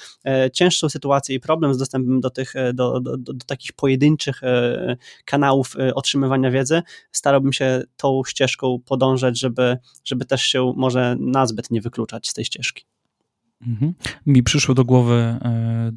cięższą 0.52 0.88
sytuację 0.88 1.36
i 1.36 1.40
problem 1.40 1.74
z 1.74 1.78
dostępem 1.78 2.20
do 2.20 2.30
tych, 2.30 2.54
do, 2.74 3.00
do, 3.00 3.16
do, 3.16 3.32
do 3.32 3.44
takich 3.46 3.72
pojedynczych 3.72 4.40
kanałów 5.24 5.74
otrzymywania 5.94 6.50
wiedzy, 6.50 6.82
starałbym 7.12 7.52
się 7.52 7.82
tą 7.96 8.22
ścieżką 8.26 8.57
ścieżką 8.59 8.78
podążać, 8.78 9.38
żeby, 9.38 9.78
żeby 10.04 10.24
też 10.24 10.42
się 10.42 10.72
może 10.76 11.16
nazbyt 11.20 11.70
nie 11.70 11.80
wykluczać 11.80 12.28
z 12.28 12.34
tej 12.34 12.44
ścieżki. 12.44 12.84
Mhm. 13.66 13.94
Mi 14.26 14.42
przyszły 14.42 14.74
do 14.74 14.84
głowy 14.84 15.14
e, 15.14 15.92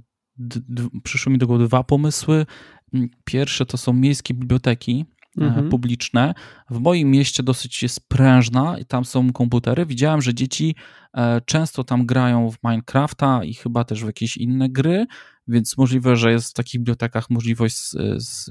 przyszły 1.04 1.32
mi 1.32 1.38
do 1.38 1.48
głowy 1.48 1.68
dwa 1.68 1.84
pomysły. 1.84 2.46
Mm, 2.94 3.10
pierwsze 3.24 3.66
to 3.66 3.78
są 3.78 3.94
miejskie 3.94 4.34
biblioteki, 4.34 5.06
e, 5.42 5.46
mhm. 5.46 5.70
publiczne. 5.70 6.34
W 6.70 6.80
moim 6.80 7.12
mieście 7.12 7.44
dosyć 7.44 7.84
jest 7.84 8.10
prężna 8.10 8.78
i 8.80 8.86
tam 8.86 9.06
są 9.06 9.32
komputery. 9.34 9.86
Widziałem, 9.86 10.22
że 10.22 10.34
dzieci 10.34 10.76
e, 11.14 11.42
często 11.46 11.84
tam 11.84 12.06
grają 12.06 12.52
w 12.52 12.58
Minecrafta 12.64 13.44
i 13.44 13.54
chyba 13.54 13.84
też 13.84 14.04
w 14.04 14.08
jakieś 14.08 14.38
inne 14.38 14.70
gry, 14.70 15.06
więc 15.48 15.78
możliwe, 15.78 16.16
że 16.16 16.32
jest 16.32 16.50
w 16.50 16.54
takich 16.54 16.82
bibliotekach 16.82 17.30
możliwość 17.30 17.76
z, 17.78 17.96
z 18.24 18.50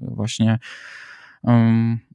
właśnie 0.00 0.46
um, 0.46 0.58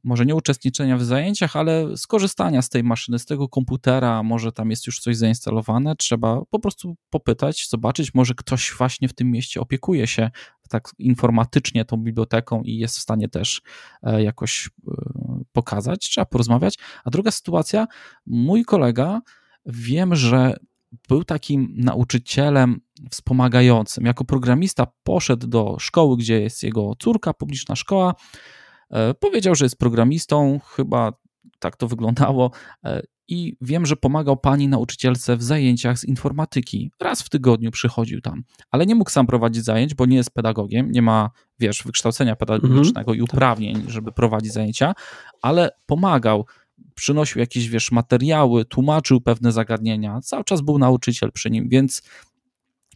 może 0.04 0.26
nie 0.26 0.34
uczestniczenia 0.34 0.96
w 0.96 1.04
zajęciach, 1.04 1.56
ale 1.56 1.96
skorzystania 1.96 2.62
z 2.62 2.68
tej 2.68 2.84
maszyny, 2.84 3.18
z 3.18 3.26
tego 3.26 3.48
komputera, 3.48 4.22
może 4.22 4.52
tam 4.52 4.70
jest 4.70 4.86
już 4.86 5.00
coś 5.00 5.16
zainstalowane, 5.16 5.96
trzeba 5.96 6.40
po 6.50 6.58
prostu 6.58 6.96
popytać, 7.10 7.68
zobaczyć, 7.70 8.14
może 8.14 8.34
ktoś 8.34 8.72
właśnie 8.78 9.08
w 9.08 9.12
tym 9.12 9.30
mieście 9.30 9.60
opiekuje 9.60 10.06
się 10.06 10.30
tak 10.68 10.90
informatycznie 10.98 11.84
tą 11.84 11.96
biblioteką 11.96 12.62
i 12.62 12.76
jest 12.76 12.98
w 12.98 13.00
stanie 13.00 13.28
też 13.28 13.62
e, 14.02 14.22
jakoś 14.22 14.70
e, 14.88 14.92
pokazać, 15.52 16.00
trzeba 16.00 16.24
porozmawiać. 16.24 16.78
A 17.04 17.10
druga 17.10 17.30
sytuacja, 17.30 17.86
mój 18.26 18.64
kolega, 18.64 19.20
wiem, 19.66 20.14
że 20.14 20.56
był 21.08 21.24
takim 21.24 21.74
nauczycielem 21.76 22.80
wspomagającym. 23.10 24.04
Jako 24.04 24.24
programista 24.24 24.86
poszedł 25.02 25.46
do 25.46 25.76
szkoły, 25.78 26.16
gdzie 26.16 26.40
jest 26.40 26.62
jego 26.62 26.92
córka, 26.98 27.34
publiczna 27.34 27.76
szkoła, 27.76 28.14
powiedział, 29.20 29.54
że 29.54 29.64
jest 29.64 29.78
programistą, 29.78 30.60
chyba 30.74 31.12
tak 31.58 31.76
to 31.76 31.88
wyglądało. 31.88 32.50
E, 32.84 33.02
I 33.28 33.56
wiem, 33.60 33.86
że 33.86 33.96
pomagał 33.96 34.36
pani 34.36 34.68
nauczycielce 34.68 35.36
w 35.36 35.42
zajęciach 35.42 35.98
z 35.98 36.04
informatyki. 36.04 36.90
Raz 37.00 37.22
w 37.22 37.28
tygodniu 37.28 37.70
przychodził 37.70 38.20
tam, 38.20 38.42
ale 38.70 38.86
nie 38.86 38.94
mógł 38.94 39.10
sam 39.10 39.26
prowadzić 39.26 39.64
zajęć, 39.64 39.94
bo 39.94 40.06
nie 40.06 40.16
jest 40.16 40.30
pedagogiem, 40.30 40.90
nie 40.90 41.02
ma, 41.02 41.30
wiesz, 41.58 41.82
wykształcenia 41.82 42.36
pedagogicznego 42.36 43.12
mhm, 43.12 43.18
i 43.18 43.22
uprawnień, 43.22 43.80
tak. 43.80 43.90
żeby 43.90 44.12
prowadzić 44.12 44.52
zajęcia, 44.52 44.94
ale 45.42 45.70
pomagał 45.86 46.46
przynosił 46.94 47.40
jakieś, 47.40 47.68
wiesz, 47.68 47.92
materiały, 47.92 48.64
tłumaczył 48.64 49.20
pewne 49.20 49.52
zagadnienia, 49.52 50.20
cały 50.20 50.44
czas 50.44 50.60
był 50.60 50.78
nauczyciel 50.78 51.32
przy 51.32 51.50
nim, 51.50 51.68
więc 51.68 52.02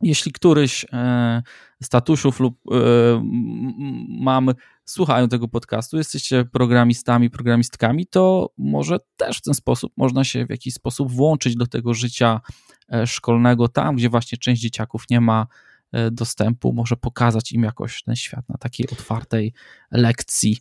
jeśli 0.03 0.33
któryś 0.33 0.87
e, 0.93 1.43
statusiów 1.83 2.41
lub 2.41 2.55
e, 2.71 2.75
mam 4.09 4.51
słuchają 4.85 5.29
tego 5.29 5.49
podcastu, 5.49 5.97
jesteście 5.97 6.45
programistami, 6.45 7.31
programistkami, 7.31 8.07
to 8.07 8.51
może 8.59 8.99
też 9.17 9.39
w 9.39 9.43
ten 9.43 9.55
sposób 9.55 9.93
można 9.97 10.25
się 10.25 10.47
w 10.47 10.51
jakiś 10.51 10.75
sposób 10.75 11.13
włączyć 11.13 11.57
do 11.57 11.67
tego 11.67 11.95
życia 11.95 12.41
e, 12.93 13.07
szkolnego, 13.07 13.69
tam 13.69 13.97
gdzie 13.97 14.09
właśnie 14.09 14.39
część 14.39 14.63
dzieciaków 14.63 15.05
nie 15.11 15.21
ma 15.21 15.47
dostępu, 16.13 16.73
może 16.73 16.97
pokazać 16.97 17.53
im 17.53 17.63
jakoś 17.63 18.03
ten 18.03 18.17
świat 18.17 18.49
na 18.49 18.59
takiej 18.59 18.87
otwartej 18.93 19.53
lekcji 19.91 20.59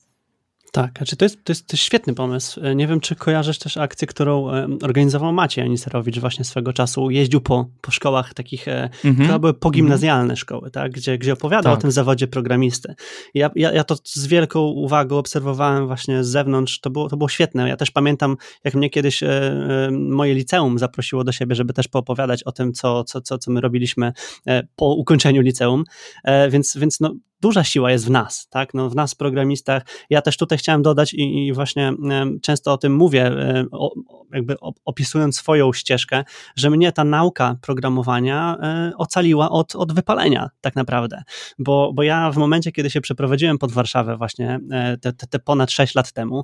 tak, 0.71 0.97
znaczy 0.97 1.15
to 1.15 1.25
jest, 1.25 1.43
to, 1.43 1.51
jest, 1.51 1.67
to 1.67 1.73
jest 1.73 1.83
świetny 1.83 2.13
pomysł. 2.13 2.61
Nie 2.75 2.87
wiem, 2.87 2.99
czy 2.99 3.15
kojarzysz 3.15 3.59
też 3.59 3.77
akcję, 3.77 4.07
którą 4.07 4.47
organizował 4.81 5.33
Maciej 5.33 5.63
Aniserowicz 5.63 6.19
właśnie 6.19 6.45
swego 6.45 6.73
czasu. 6.73 7.09
Jeździł 7.09 7.41
po, 7.41 7.65
po 7.81 7.91
szkołach 7.91 8.33
takich, 8.33 8.67
e, 8.67 8.89
mhm. 9.05 9.27
chyba 9.27 9.39
były 9.39 9.53
pogimnazjalne 9.53 10.21
mhm. 10.21 10.37
szkoły, 10.37 10.71
tak? 10.71 10.91
gdzie, 10.91 11.17
gdzie 11.17 11.33
opowiadał 11.33 11.73
tak. 11.73 11.79
o 11.79 11.81
tym 11.81 11.91
zawodzie 11.91 12.27
programisty. 12.27 12.95
Ja, 13.33 13.49
ja, 13.55 13.71
ja 13.71 13.83
to 13.83 13.95
z 14.03 14.27
wielką 14.27 14.59
uwagą 14.61 15.17
obserwowałem 15.17 15.87
właśnie 15.87 16.23
z 16.23 16.27
zewnątrz. 16.27 16.79
To 16.79 16.89
było, 16.89 17.09
to 17.09 17.17
było 17.17 17.29
świetne. 17.29 17.69
Ja 17.69 17.77
też 17.77 17.91
pamiętam, 17.91 18.37
jak 18.63 18.73
mnie 18.73 18.89
kiedyś 18.89 19.23
e, 19.23 19.27
e, 19.27 19.91
moje 19.91 20.33
liceum 20.33 20.79
zaprosiło 20.79 21.23
do 21.23 21.31
siebie, 21.31 21.55
żeby 21.55 21.73
też 21.73 21.87
poopowiadać 21.87 22.43
o 22.43 22.51
tym, 22.51 22.73
co, 22.73 23.03
co, 23.03 23.21
co, 23.21 23.37
co 23.37 23.51
my 23.51 23.61
robiliśmy 23.61 24.13
e, 24.47 24.63
po 24.75 24.93
ukończeniu 24.93 25.41
liceum. 25.41 25.83
E, 26.23 26.49
więc, 26.49 26.77
więc 26.77 26.99
no, 26.99 27.13
duża 27.41 27.63
siła 27.63 27.91
jest 27.91 28.05
w 28.05 28.09
nas, 28.09 28.47
tak? 28.49 28.73
No, 28.73 28.89
w 28.89 28.95
nas, 28.95 29.15
programistach. 29.15 29.83
Ja 30.09 30.21
też 30.21 30.37
tutaj 30.37 30.57
chciałem 30.57 30.81
dodać 30.81 31.13
i, 31.13 31.47
i 31.47 31.53
właśnie 31.53 31.93
często 32.41 32.73
o 32.73 32.77
tym 32.77 32.95
mówię, 32.95 33.27
e, 33.27 33.65
o, 33.71 33.93
jakby 34.33 34.55
opisując 34.85 35.35
swoją 35.35 35.73
ścieżkę, 35.73 36.23
że 36.55 36.69
mnie 36.69 36.91
ta 36.91 37.03
nauka 37.03 37.55
programowania 37.61 38.57
e, 38.61 38.91
ocaliła 38.97 39.49
od, 39.49 39.75
od 39.75 39.93
wypalenia, 39.93 40.49
tak 40.61 40.75
naprawdę. 40.75 41.23
Bo, 41.59 41.91
bo 41.93 42.03
ja 42.03 42.31
w 42.31 42.37
momencie, 42.37 42.71
kiedy 42.71 42.89
się 42.89 43.01
przeprowadziłem 43.01 43.57
pod 43.57 43.71
Warszawę, 43.71 44.17
właśnie 44.17 44.59
e, 44.71 44.97
te, 44.97 45.13
te, 45.13 45.27
te 45.27 45.39
ponad 45.39 45.71
6 45.71 45.95
lat 45.95 46.11
temu, 46.11 46.43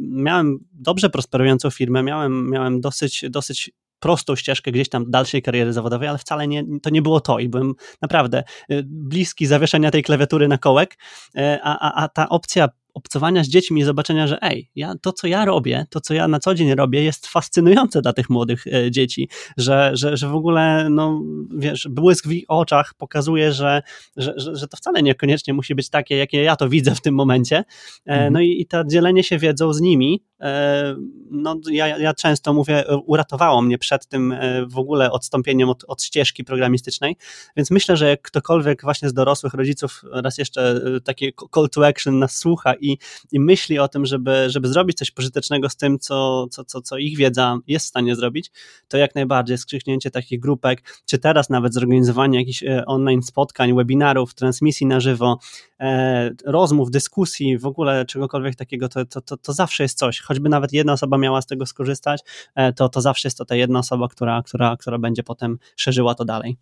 miałem 0.00 0.58
dobrze 0.72 1.10
prosperującą 1.10 1.70
firmę, 1.70 2.02
miałem, 2.02 2.50
miałem 2.50 2.80
dosyć, 2.80 3.24
dosyć 3.30 3.70
prostą 3.98 4.36
ścieżkę 4.36 4.72
gdzieś 4.72 4.88
tam 4.88 5.10
dalszej 5.10 5.42
kariery 5.42 5.72
zawodowej, 5.72 6.08
ale 6.08 6.18
wcale 6.18 6.48
nie, 6.48 6.64
to 6.82 6.90
nie 6.90 7.02
było 7.02 7.20
to 7.20 7.38
i 7.38 7.48
byłem 7.48 7.74
naprawdę 8.02 8.44
y, 8.70 8.82
bliski 8.86 9.46
zawieszenia 9.46 9.90
tej 9.90 10.02
klawiatury 10.02 10.48
na 10.48 10.58
kołek, 10.58 10.94
y, 10.94 11.40
a, 11.62 11.78
a, 11.78 12.04
a 12.04 12.08
ta 12.08 12.28
opcja 12.28 12.68
obcowania 12.96 13.44
z 13.44 13.48
dziećmi 13.48 13.80
i 13.80 13.84
zobaczenia, 13.84 14.26
że 14.26 14.38
ej, 14.42 14.70
ja, 14.76 14.94
to 15.02 15.12
co 15.12 15.26
ja 15.26 15.44
robię, 15.44 15.86
to 15.90 16.00
co 16.00 16.14
ja 16.14 16.28
na 16.28 16.38
co 16.38 16.54
dzień 16.54 16.74
robię 16.74 17.04
jest 17.04 17.26
fascynujące 17.26 18.02
dla 18.02 18.12
tych 18.12 18.30
młodych 18.30 18.66
e, 18.66 18.90
dzieci, 18.90 19.28
że, 19.56 19.90
że, 19.94 20.16
że 20.16 20.28
w 20.28 20.34
ogóle, 20.34 20.88
no 20.90 21.22
wiesz, 21.56 21.88
błysk 21.90 22.28
w 22.28 22.32
ich 22.32 22.44
oczach 22.48 22.94
pokazuje, 22.94 23.52
że, 23.52 23.82
że, 24.16 24.34
że, 24.36 24.68
to 24.68 24.76
wcale 24.76 25.02
niekoniecznie 25.02 25.54
musi 25.54 25.74
być 25.74 25.90
takie, 25.90 26.16
jakie 26.16 26.42
ja 26.42 26.56
to 26.56 26.68
widzę 26.68 26.94
w 26.94 27.00
tym 27.00 27.14
momencie. 27.14 27.56
E, 27.56 27.64
mhm. 28.06 28.32
No 28.32 28.40
i, 28.40 28.60
i 28.60 28.66
to 28.66 28.84
dzielenie 28.84 29.22
się 29.22 29.38
wiedzą 29.38 29.72
z 29.72 29.80
nimi, 29.80 30.22
e, 30.40 30.96
no 31.30 31.60
ja, 31.70 31.98
ja 31.98 32.14
często 32.14 32.52
mówię, 32.52 32.84
uratowało 33.06 33.62
mnie 33.62 33.78
przed 33.78 34.06
tym 34.06 34.34
w 34.68 34.78
ogóle 34.78 35.10
odstąpieniem 35.10 35.68
od, 35.68 35.84
od 35.84 36.02
ścieżki 36.02 36.44
programistycznej, 36.44 37.16
więc 37.56 37.70
myślę, 37.70 37.96
że 37.96 38.08
jak 38.08 38.22
ktokolwiek 38.22 38.82
właśnie 38.82 39.08
z 39.08 39.14
dorosłych 39.14 39.54
rodziców 39.54 40.02
raz 40.12 40.38
jeszcze 40.38 40.80
takie 41.04 41.32
call 41.54 41.68
to 41.70 41.86
action 41.86 42.18
nas 42.18 42.38
słucha 42.38 42.74
i, 42.74 42.85
i 43.32 43.40
myśli 43.40 43.78
o 43.78 43.88
tym, 43.88 44.06
żeby, 44.06 44.50
żeby 44.50 44.68
zrobić 44.68 44.98
coś 44.98 45.10
pożytecznego 45.10 45.68
z 45.68 45.76
tym, 45.76 45.98
co, 45.98 46.46
co, 46.50 46.64
co, 46.64 46.82
co 46.82 46.98
ich 46.98 47.16
wiedza 47.16 47.58
jest 47.66 47.86
w 47.86 47.88
stanie 47.88 48.16
zrobić, 48.16 48.50
to 48.88 48.96
jak 48.96 49.14
najbardziej 49.14 49.58
skrzyknięcie 49.58 50.10
takich 50.10 50.40
grupek, 50.40 51.02
czy 51.06 51.18
teraz 51.18 51.50
nawet 51.50 51.74
zorganizowanie 51.74 52.38
jakichś 52.38 52.62
e, 52.62 52.84
online 52.86 53.22
spotkań, 53.22 53.74
webinarów, 53.74 54.34
transmisji 54.34 54.86
na 54.86 55.00
żywo, 55.00 55.38
e, 55.80 56.30
rozmów, 56.44 56.90
dyskusji, 56.90 57.58
w 57.58 57.66
ogóle 57.66 58.04
czegokolwiek 58.04 58.56
takiego, 58.56 58.88
to, 58.88 59.04
to, 59.04 59.20
to, 59.20 59.36
to 59.36 59.52
zawsze 59.52 59.82
jest 59.82 59.98
coś. 59.98 60.20
Choćby 60.20 60.48
nawet 60.48 60.72
jedna 60.72 60.92
osoba 60.92 61.18
miała 61.18 61.42
z 61.42 61.46
tego 61.46 61.66
skorzystać, 61.66 62.20
e, 62.54 62.72
to, 62.72 62.88
to 62.88 63.00
zawsze 63.00 63.28
jest 63.28 63.38
to 63.38 63.44
ta 63.44 63.56
jedna 63.56 63.78
osoba, 63.78 64.08
która, 64.08 64.42
która, 64.42 64.76
która 64.76 64.98
będzie 64.98 65.22
potem 65.22 65.58
szerzyła 65.76 66.14
to 66.14 66.24
dalej. 66.24 66.56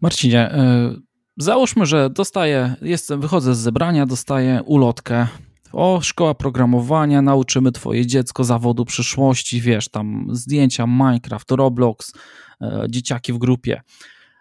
Marcinie, 0.00 0.50
e, 0.50 0.94
załóżmy, 1.36 1.86
że 1.86 2.10
dostaję, 2.10 2.74
jestem, 2.82 3.20
wychodzę 3.20 3.54
z 3.54 3.58
zebrania, 3.58 4.06
dostaję 4.06 4.62
ulotkę. 4.66 5.26
O, 5.72 6.00
szkoła 6.02 6.34
programowania, 6.34 7.22
nauczymy 7.22 7.72
twoje 7.72 8.06
dziecko 8.06 8.44
zawodu 8.44 8.84
przyszłości, 8.84 9.60
wiesz, 9.60 9.88
tam 9.88 10.26
zdjęcia, 10.30 10.86
Minecraft, 10.86 11.50
Roblox, 11.50 12.12
e, 12.60 12.86
dzieciaki 12.88 13.32
w 13.32 13.38
grupie. 13.38 13.82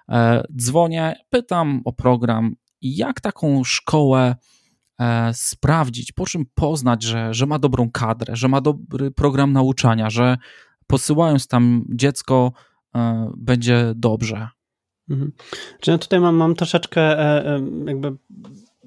E, 0.10 0.44
dzwonię, 0.58 1.16
pytam 1.30 1.82
o 1.86 1.94
program 1.94 2.56
jak 2.82 3.22
taką 3.22 3.64
szkołę 3.64 4.36
sprawdzić, 5.34 6.12
po 6.12 6.26
czym 6.26 6.46
poznać, 6.56 7.04
że, 7.04 7.34
że 7.34 7.46
ma 7.46 7.60
dobrą 7.60 7.92
kadrę, 7.92 8.36
że 8.36 8.48
ma 8.48 8.62
dobry 8.62 9.12
program 9.12 9.54
nauczania, 9.54 10.10
że 10.10 10.38
posyłając 10.88 11.48
tam 11.48 11.86
dziecko 11.90 12.52
będzie 13.38 13.94
dobrze. 13.96 14.48
Mhm. 15.14 15.32
Czy 15.80 15.92
ja 15.92 15.98
tutaj 15.98 16.20
mam, 16.20 16.36
mam 16.36 16.56
troszeczkę 16.56 17.02
e, 17.02 17.46
e, 17.46 17.62
jakby 17.86 18.16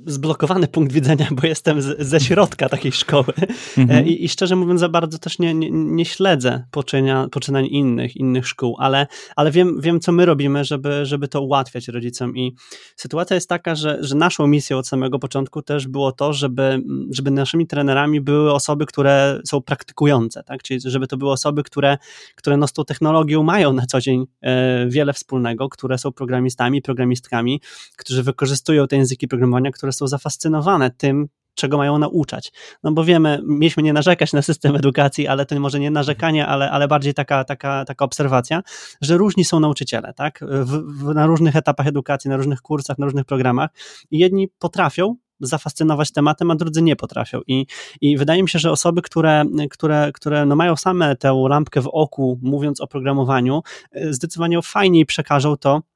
zblokowany 0.07 0.69
punkt 0.69 0.93
widzenia, 0.93 1.29
bo 1.31 1.47
jestem 1.47 1.83
z, 1.83 2.01
ze 2.01 2.21
środka 2.21 2.69
takiej 2.69 2.93
szkoły 2.93 3.33
mhm. 3.79 4.07
I, 4.07 4.25
I, 4.25 4.29
szczerze 4.29 4.57
mówiąc 4.57 4.81
za 4.81 4.89
bardzo 4.89 5.19
też 5.19 5.39
nie, 5.39 5.55
nie, 5.55 5.71
nie 5.71 6.05
śledzę 6.05 6.65
poczynia, 6.71 7.29
poczynań 7.31 7.67
innych, 7.67 8.17
innych 8.17 8.49
szkół, 8.49 8.77
ale, 8.79 9.07
ale 9.37 9.51
wiem, 9.51 9.81
wiem, 9.81 10.01
co 10.01 10.13
my 10.13 10.27
robimy, 10.27 10.65
żeby, 10.65 11.07
żeby 11.07 11.29
to 11.29 11.41
ułatwiać 11.41 11.89
rodzicom 11.89 12.37
i 12.37 12.55
sytuacja 12.97 13.35
jest 13.35 13.49
taka, 13.49 13.75
że, 13.75 13.99
że 14.01 14.15
naszą 14.15 14.47
misją 14.47 14.79
od 14.79 14.89
samego 14.89 15.19
początku 15.19 15.63
też 15.63 15.89
było 15.89 16.13
to, 16.13 16.33
żeby, 16.33 16.83
żeby 17.11 17.31
naszymi 17.31 17.67
trenerami 17.67 18.21
były 18.21 18.53
osoby, 18.53 18.87
które 18.87 19.41
są 19.47 19.63
praktykujące, 19.63 20.43
tak? 20.43 20.63
czyli 20.63 20.81
żeby 20.85 21.07
to 21.07 21.17
były 21.17 21.33
osoby, 21.33 21.63
które, 21.63 21.99
które 22.35 22.57
no 22.57 22.67
z 22.67 22.73
tą 22.73 22.85
technologią 22.85 23.43
mają 23.43 23.73
na 23.73 23.87
co 23.87 24.01
dzień 24.01 24.27
e, 24.43 24.87
wiele 24.89 25.13
wspólnego, 25.13 25.69
które 25.69 25.99
są 25.99 26.13
programistami, 26.13 26.83
programistkami, 26.83 27.61
którzy 27.97 28.23
wykorzystują 28.23 28.89
te 28.89 28.97
języki 28.97 29.29
programowania, 29.29 29.71
które 29.71 29.86
są 29.93 30.07
zafascynowane 30.07 30.91
tym, 30.91 31.29
czego 31.57 31.77
mają 31.77 31.99
nauczać. 31.99 32.53
No 32.83 32.93
bo 32.93 33.05
wiemy, 33.05 33.41
mieliśmy 33.47 33.83
nie 33.83 33.93
narzekać 33.93 34.33
na 34.33 34.43
system 34.43 34.77
edukacji, 34.77 35.29
ale 35.29 35.47
to 35.47 35.61
może 35.61 35.81
nie 35.81 35.91
narzekanie, 35.91 36.47
ale, 36.47 36.71
ale 36.71 36.89
bardziej 36.89 37.15
taka, 37.15 37.45
taka, 37.45 37.85
taka 37.85 38.05
obserwacja, 38.05 38.63
że 39.01 39.17
różni 39.17 39.45
są 39.45 39.61
nauczyciele, 39.61 40.13
tak? 40.15 40.41
W, 40.43 40.71
w, 40.71 41.15
na 41.15 41.27
różnych 41.27 41.57
etapach 41.57 41.87
edukacji, 41.87 42.31
na 42.31 42.37
różnych 42.37 42.63
kursach, 42.63 42.99
na 42.99 43.07
różnych 43.07 43.25
programach 43.25 43.71
i 44.11 44.19
jedni 44.19 44.49
potrafią 44.59 45.17
zafascynować 45.41 46.13
tematem, 46.13 46.51
a 46.51 46.55
drudzy 46.55 46.83
nie 46.83 46.97
potrafią. 46.97 47.41
I, 47.47 47.67
i 48.01 48.17
wydaje 48.17 48.43
mi 48.43 48.49
się, 48.49 48.59
że 48.59 48.71
osoby, 48.71 49.03
które, 49.03 49.45
które, 49.71 50.11
które 50.15 50.47
no 50.47 50.57
mają 50.57 50.77
same 50.77 51.17
tę 51.17 51.45
lampkę 51.49 51.81
w 51.81 51.89
oku, 51.89 52.39
mówiąc 52.43 52.81
o 52.81 52.87
programowaniu, 52.87 53.63
zdecydowanie 54.11 54.63
fajniej 54.63 55.07
przekażą 55.07 55.57
to 55.57 55.83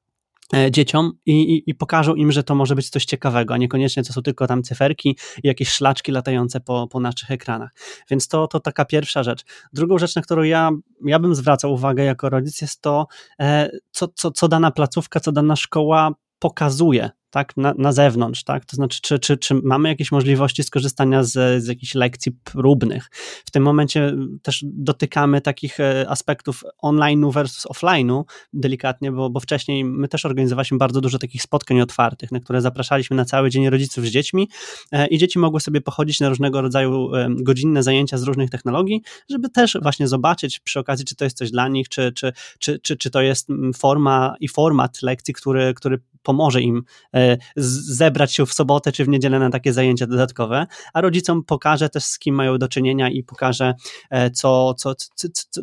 dzieciom 0.71 1.11
i, 1.25 1.55
i, 1.55 1.69
i, 1.69 1.75
pokażą 1.75 2.15
im, 2.15 2.31
że 2.31 2.43
to 2.43 2.55
może 2.55 2.75
być 2.75 2.89
coś 2.89 3.05
ciekawego, 3.05 3.53
a 3.53 3.57
niekoniecznie 3.57 4.03
to 4.03 4.13
są 4.13 4.21
tylko 4.21 4.47
tam 4.47 4.63
cyferki 4.63 5.17
i 5.43 5.47
jakieś 5.47 5.69
szlaczki 5.69 6.11
latające 6.11 6.59
po, 6.59 6.87
po 6.87 6.99
naszych 6.99 7.31
ekranach. 7.31 7.71
Więc 8.09 8.27
to, 8.27 8.47
to 8.47 8.59
taka 8.59 8.85
pierwsza 8.85 9.23
rzecz. 9.23 9.43
Drugą 9.73 9.97
rzecz, 9.97 10.15
na 10.15 10.21
którą 10.21 10.43
ja, 10.43 10.69
ja 11.05 11.19
bym 11.19 11.35
zwracał 11.35 11.73
uwagę 11.73 12.03
jako 12.03 12.29
rodzic, 12.29 12.61
jest 12.61 12.81
to, 12.81 13.07
e, 13.39 13.69
co, 13.91 14.07
co, 14.07 14.31
co 14.31 14.47
dana 14.47 14.71
placówka, 14.71 15.19
co 15.19 15.31
dana 15.31 15.55
szkoła 15.55 16.11
pokazuje 16.39 17.09
tak, 17.31 17.57
na, 17.57 17.73
na 17.77 17.91
zewnątrz, 17.91 18.43
tak? 18.43 18.65
To 18.65 18.75
znaczy, 18.75 18.99
czy, 19.01 19.19
czy, 19.19 19.37
czy 19.37 19.55
mamy 19.63 19.89
jakieś 19.89 20.11
możliwości 20.11 20.63
skorzystania 20.63 21.23
z, 21.23 21.63
z 21.63 21.67
jakichś 21.67 21.95
lekcji 21.95 22.31
próbnych. 22.43 23.09
W 23.45 23.51
tym 23.51 23.63
momencie 23.63 24.13
też 24.41 24.65
dotykamy 24.67 25.41
takich 25.41 25.79
e, 25.79 26.09
aspektów 26.09 26.63
online'u 26.83 27.33
versus 27.33 27.65
offline'u 27.65 28.23
delikatnie, 28.53 29.11
bo, 29.11 29.29
bo 29.29 29.39
wcześniej 29.39 29.85
my 29.85 30.07
też 30.07 30.25
organizowaliśmy 30.25 30.77
bardzo 30.77 31.01
dużo 31.01 31.19
takich 31.19 31.41
spotkań 31.41 31.81
otwartych, 31.81 32.31
na 32.31 32.39
które 32.39 32.61
zapraszaliśmy 32.61 33.15
na 33.15 33.25
cały 33.25 33.49
dzień 33.49 33.69
rodziców 33.69 34.05
z 34.05 34.09
dziećmi 34.09 34.49
e, 34.91 35.07
i 35.07 35.17
dzieci 35.17 35.39
mogły 35.39 35.59
sobie 35.59 35.81
pochodzić 35.81 36.19
na 36.19 36.29
różnego 36.29 36.61
rodzaju 36.61 37.11
godzinne 37.29 37.83
zajęcia 37.83 38.17
z 38.17 38.23
różnych 38.23 38.49
technologii, 38.49 39.01
żeby 39.29 39.49
też 39.49 39.77
właśnie 39.81 40.07
zobaczyć 40.07 40.59
przy 40.59 40.79
okazji, 40.79 41.05
czy 41.05 41.15
to 41.15 41.23
jest 41.23 41.37
coś 41.37 41.51
dla 41.51 41.67
nich, 41.67 41.89
czy, 41.89 42.11
czy, 42.11 42.33
czy, 42.59 42.79
czy, 42.79 42.97
czy 42.97 43.09
to 43.09 43.21
jest 43.21 43.47
forma 43.77 44.35
i 44.39 44.47
format 44.47 45.01
lekcji, 45.01 45.33
który, 45.33 45.73
który 45.73 45.99
pomoże 46.23 46.61
im 46.61 46.83
e, 47.15 47.37
zebrać 47.57 48.33
się 48.33 48.45
w 48.45 48.53
sobotę 48.53 48.91
czy 48.91 49.05
w 49.05 49.07
niedzielę 49.07 49.39
na 49.39 49.49
takie 49.49 49.73
zajęcia 49.73 50.07
dodatkowe, 50.07 50.67
a 50.93 51.01
rodzicom 51.01 51.43
pokaże 51.43 51.89
też 51.89 52.03
z 52.03 52.19
kim 52.19 52.35
mają 52.35 52.57
do 52.57 52.67
czynienia 52.67 53.09
i 53.09 53.23
pokaże 53.23 53.73
e, 54.09 54.31
co, 54.31 54.73
co, 54.73 54.95
co, 54.95 55.27
co, 55.33 55.61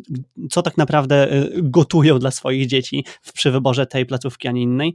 co 0.49 0.61
tak 0.61 0.77
naprawdę 0.77 1.31
e, 1.31 1.49
gotują 1.55 2.19
dla 2.19 2.31
swoich 2.31 2.67
dzieci 2.67 3.05
przy 3.33 3.51
wyborze 3.51 3.85
tej 3.85 4.05
placówki, 4.05 4.47
a 4.47 4.51
nie 4.51 4.61
innej. 4.61 4.93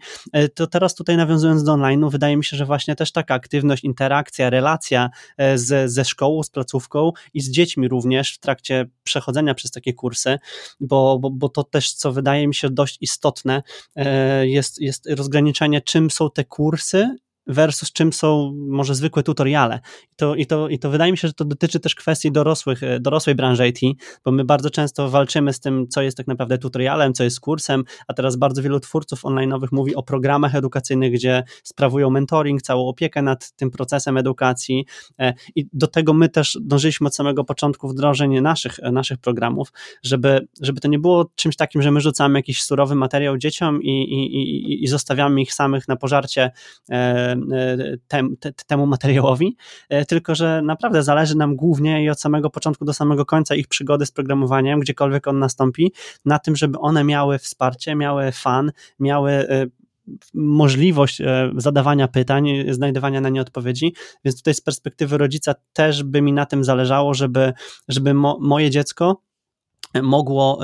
To 0.55 0.67
teraz 0.67 0.95
tutaj 0.95 1.17
nawiązując 1.17 1.65
do 1.65 1.73
online'u, 1.73 2.11
wydaje 2.11 2.37
mi 2.37 2.45
się, 2.45 2.57
że 2.57 2.65
właśnie 2.65 2.97
też 2.97 3.12
taka 3.12 3.35
aktywność, 3.35 3.85
interakcja, 3.85 4.51
relacja 4.51 5.11
z, 5.55 5.93
ze 5.93 6.05
szkołą, 6.05 6.43
z 6.43 6.51
placówką 6.51 7.12
i 7.35 7.41
z 7.41 7.51
dziećmi 7.51 7.89
również 7.89 8.35
w 8.35 8.39
trakcie 8.39 8.87
przechodzenia 9.03 9.55
przez 9.55 9.71
takie 9.71 9.93
kursy, 9.93 10.39
bo, 10.81 11.19
bo, 11.19 11.31
bo 11.31 11.49
to 11.49 11.65
też, 11.65 11.93
co 11.93 12.12
wydaje 12.12 12.49
mi 12.49 12.55
się 12.55 12.71
dość 12.71 12.99
istotne, 13.01 13.62
jest, 14.43 14.81
jest 14.81 15.09
rozgraniczenie 15.11 15.54
ograniczenie, 15.55 15.81
czym 15.81 16.11
są 16.11 16.31
te 16.31 16.45
kursy 16.45 17.17
versus 17.47 17.93
czym 17.93 18.13
są 18.13 18.53
może 18.69 18.95
zwykłe 18.95 19.23
tutoriale. 19.23 19.81
I 20.13 20.17
to, 20.17 20.35
i, 20.35 20.47
to, 20.47 20.69
I 20.69 20.79
to 20.79 20.91
wydaje 20.91 21.13
mi 21.13 21.19
się, 21.19 21.29
że 21.29 21.35
to 21.35 21.45
dotyczy 21.45 21.81
też 21.81 21.95
kwestii 21.95 22.33
dorosłych, 22.33 22.83
e, 22.83 23.01
dorosłej 23.01 23.37
branży 23.37 23.69
IT, 23.69 23.99
bo 24.25 24.33
my 24.33 24.45
bardzo 24.45 24.71
często 24.71 25.11
walczymy 25.11 25.53
z 25.53 25.61
tym, 25.61 25.89
co 25.89 26.03
jest 26.03 26.17
tak 26.17 26.27
naprawdę 26.27 26.59
tutorialem, 26.59 27.15
co 27.15 27.25
jest 27.25 27.41
kursem, 27.41 27.85
a 28.09 28.15
teraz 28.15 28.37
bardzo 28.37 28.63
wielu 28.63 28.81
twórców 28.81 29.23
online'owych 29.23 29.69
mówi 29.73 29.95
o 29.95 30.03
programach 30.03 30.55
edukacyjnych, 30.55 31.13
gdzie 31.13 31.43
sprawują 31.63 32.11
mentoring, 32.11 32.63
całą 32.63 32.89
opiekę 32.89 33.23
nad 33.23 33.53
tym 33.53 33.71
procesem 33.71 34.17
edukacji 34.17 34.87
e, 35.19 35.35
i 35.55 35.67
do 35.73 35.87
tego 35.87 36.13
my 36.13 36.29
też 36.29 36.59
dążyliśmy 36.61 37.07
od 37.07 37.15
samego 37.15 37.45
początku 37.45 37.89
wdrożeń 37.89 38.41
naszych, 38.41 38.79
naszych 38.79 39.19
programów, 39.19 39.73
żeby, 40.03 40.49
żeby 40.61 40.81
to 40.81 40.89
nie 40.89 40.99
było 40.99 41.31
czymś 41.35 41.57
takim, 41.57 41.83
że 41.83 41.91
my 41.91 42.01
rzucamy 42.01 42.39
jakiś 42.39 42.63
surowy 42.63 42.95
materiał 42.95 43.39
dzieciom 43.39 43.83
i, 43.83 43.91
i, 43.91 44.37
i, 44.37 44.85
i 44.85 44.87
zostawiamy 44.87 45.41
ich 45.41 45.55
samych 45.55 45.89
na 45.89 45.97
pożarcie 45.97 46.51
e, 46.91 47.34
tem, 48.09 48.37
te, 48.37 48.53
temu 48.53 48.87
materiałowi, 48.87 49.57
e, 49.89 50.05
tylko 50.05 50.35
że 50.35 50.62
naprawdę 50.62 51.03
zależy 51.03 51.37
nam 51.37 51.57
głównie 51.57 52.05
i 52.05 52.11
od 52.11 52.20
samego 52.20 52.51
początku 52.51 52.85
do 52.85 52.93
samego 52.93 53.26
końca 53.26 53.55
ich 53.55 53.68
przygody 53.68 54.07
z 54.07 54.12
programowaniem, 54.12 54.80
gdziekolwiek 54.80 55.28
on 55.28 55.39
nastąpi, 55.39 55.93
na 56.24 56.39
tym, 56.39 56.57
żeby 56.57 56.78
one 56.78 57.05
miały 57.05 57.39
wsparcie, 57.39 57.95
miały 57.95 58.32
fan, 58.32 58.72
miały 58.99 59.30
e, 59.32 59.66
możliwość 60.35 61.20
e, 61.20 61.53
zadawania 61.57 62.09
pytań, 62.09 62.49
znajdywania 62.70 63.20
na 63.20 63.28
nie 63.28 63.41
odpowiedzi, 63.41 63.95
więc 64.24 64.37
tutaj 64.37 64.55
z 64.55 64.61
perspektywy 64.61 65.18
rodzica 65.18 65.55
też 65.72 66.03
by 66.03 66.22
mi 66.22 66.32
na 66.32 66.47
tym 66.47 66.64
zależało, 66.64 67.14
żeby, 67.14 67.53
żeby 67.89 68.14
mo, 68.14 68.39
moje 68.41 68.70
dziecko 68.70 69.24
mogło 70.03 70.61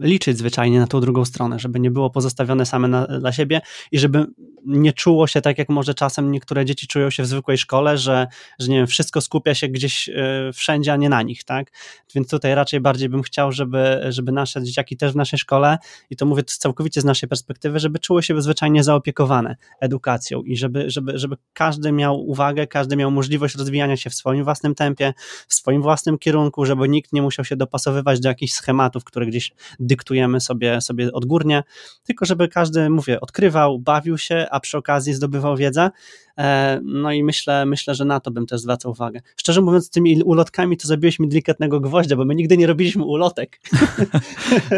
liczyć 0.00 0.38
zwyczajnie 0.38 0.80
na 0.80 0.86
tą 0.86 1.00
drugą 1.00 1.24
stronę, 1.24 1.58
żeby 1.58 1.80
nie 1.80 1.90
było 1.90 2.10
pozostawione 2.10 2.66
same 2.66 2.88
na, 2.88 3.06
dla 3.06 3.32
siebie 3.32 3.60
i 3.92 3.98
żeby 3.98 4.26
nie 4.66 4.92
czuło 4.92 5.26
się 5.26 5.40
tak, 5.40 5.58
jak 5.58 5.68
może 5.68 5.94
czasem 5.94 6.32
niektóre 6.32 6.64
dzieci 6.64 6.86
czują 6.86 7.10
się 7.10 7.22
w 7.22 7.26
zwykłej 7.26 7.58
szkole, 7.58 7.98
że, 7.98 8.26
że 8.58 8.68
nie 8.68 8.76
wiem, 8.76 8.86
wszystko 8.86 9.20
skupia 9.20 9.54
się 9.54 9.68
gdzieś 9.68 10.08
e, 10.08 10.50
wszędzie, 10.54 10.92
a 10.92 10.96
nie 10.96 11.08
na 11.08 11.22
nich, 11.22 11.44
tak? 11.44 11.72
Więc 12.14 12.30
tutaj 12.30 12.54
raczej 12.54 12.80
bardziej 12.80 13.08
bym 13.08 13.22
chciał, 13.22 13.52
żeby, 13.52 14.00
żeby 14.08 14.32
nasze 14.32 14.62
dzieciaki 14.62 14.96
też 14.96 15.12
w 15.12 15.16
naszej 15.16 15.38
szkole, 15.38 15.78
i 16.10 16.16
to 16.16 16.26
mówię 16.26 16.42
całkowicie 16.42 17.00
z 17.00 17.04
naszej 17.04 17.28
perspektywy, 17.28 17.80
żeby 17.80 17.98
czuły 17.98 18.22
się 18.22 18.42
zwyczajnie 18.42 18.84
zaopiekowane 18.84 19.56
edukacją 19.80 20.42
i 20.42 20.56
żeby, 20.56 20.90
żeby, 20.90 21.18
żeby 21.18 21.36
każdy 21.52 21.92
miał 21.92 22.28
uwagę, 22.28 22.66
każdy 22.66 22.96
miał 22.96 23.10
możliwość 23.10 23.54
rozwijania 23.54 23.96
się 23.96 24.10
w 24.10 24.14
swoim 24.14 24.44
własnym 24.44 24.74
tempie, 24.74 25.14
w 25.48 25.54
swoim 25.54 25.82
własnym 25.82 26.18
kierunku, 26.18 26.66
żeby 26.66 26.88
nikt 26.88 27.12
nie 27.12 27.22
musiał 27.22 27.44
się 27.44 27.56
dopasowywać 27.56 28.20
do 28.20 28.28
jakichś 28.28 28.52
schematów, 28.62 29.04
które 29.04 29.26
gdzieś 29.26 29.52
dyktujemy 29.80 30.40
sobie, 30.40 30.80
sobie 30.80 31.12
odgórnie, 31.12 31.62
tylko 32.04 32.24
żeby 32.24 32.48
każdy, 32.48 32.90
mówię, 32.90 33.20
odkrywał, 33.20 33.78
bawił 33.78 34.18
się, 34.18 34.46
a 34.50 34.60
przy 34.60 34.78
okazji 34.78 35.14
zdobywał 35.14 35.56
wiedzę. 35.56 35.90
E, 36.38 36.80
no 36.84 37.12
i 37.12 37.24
myślę, 37.24 37.66
myślę, 37.66 37.94
że 37.94 38.04
na 38.04 38.20
to 38.20 38.30
bym 38.30 38.46
też 38.46 38.60
zwracał 38.60 38.90
uwagę. 38.92 39.20
Szczerze 39.36 39.60
mówiąc, 39.60 39.90
tymi 39.90 40.22
ulotkami 40.22 40.76
to 40.76 40.88
zabiłeś 40.88 41.18
mi 41.18 41.28
delikatnego 41.28 41.80
gwoździa, 41.80 42.16
bo 42.16 42.24
my 42.24 42.34
nigdy 42.34 42.56
nie 42.56 42.66
robiliśmy 42.66 43.04
ulotek. 43.04 43.60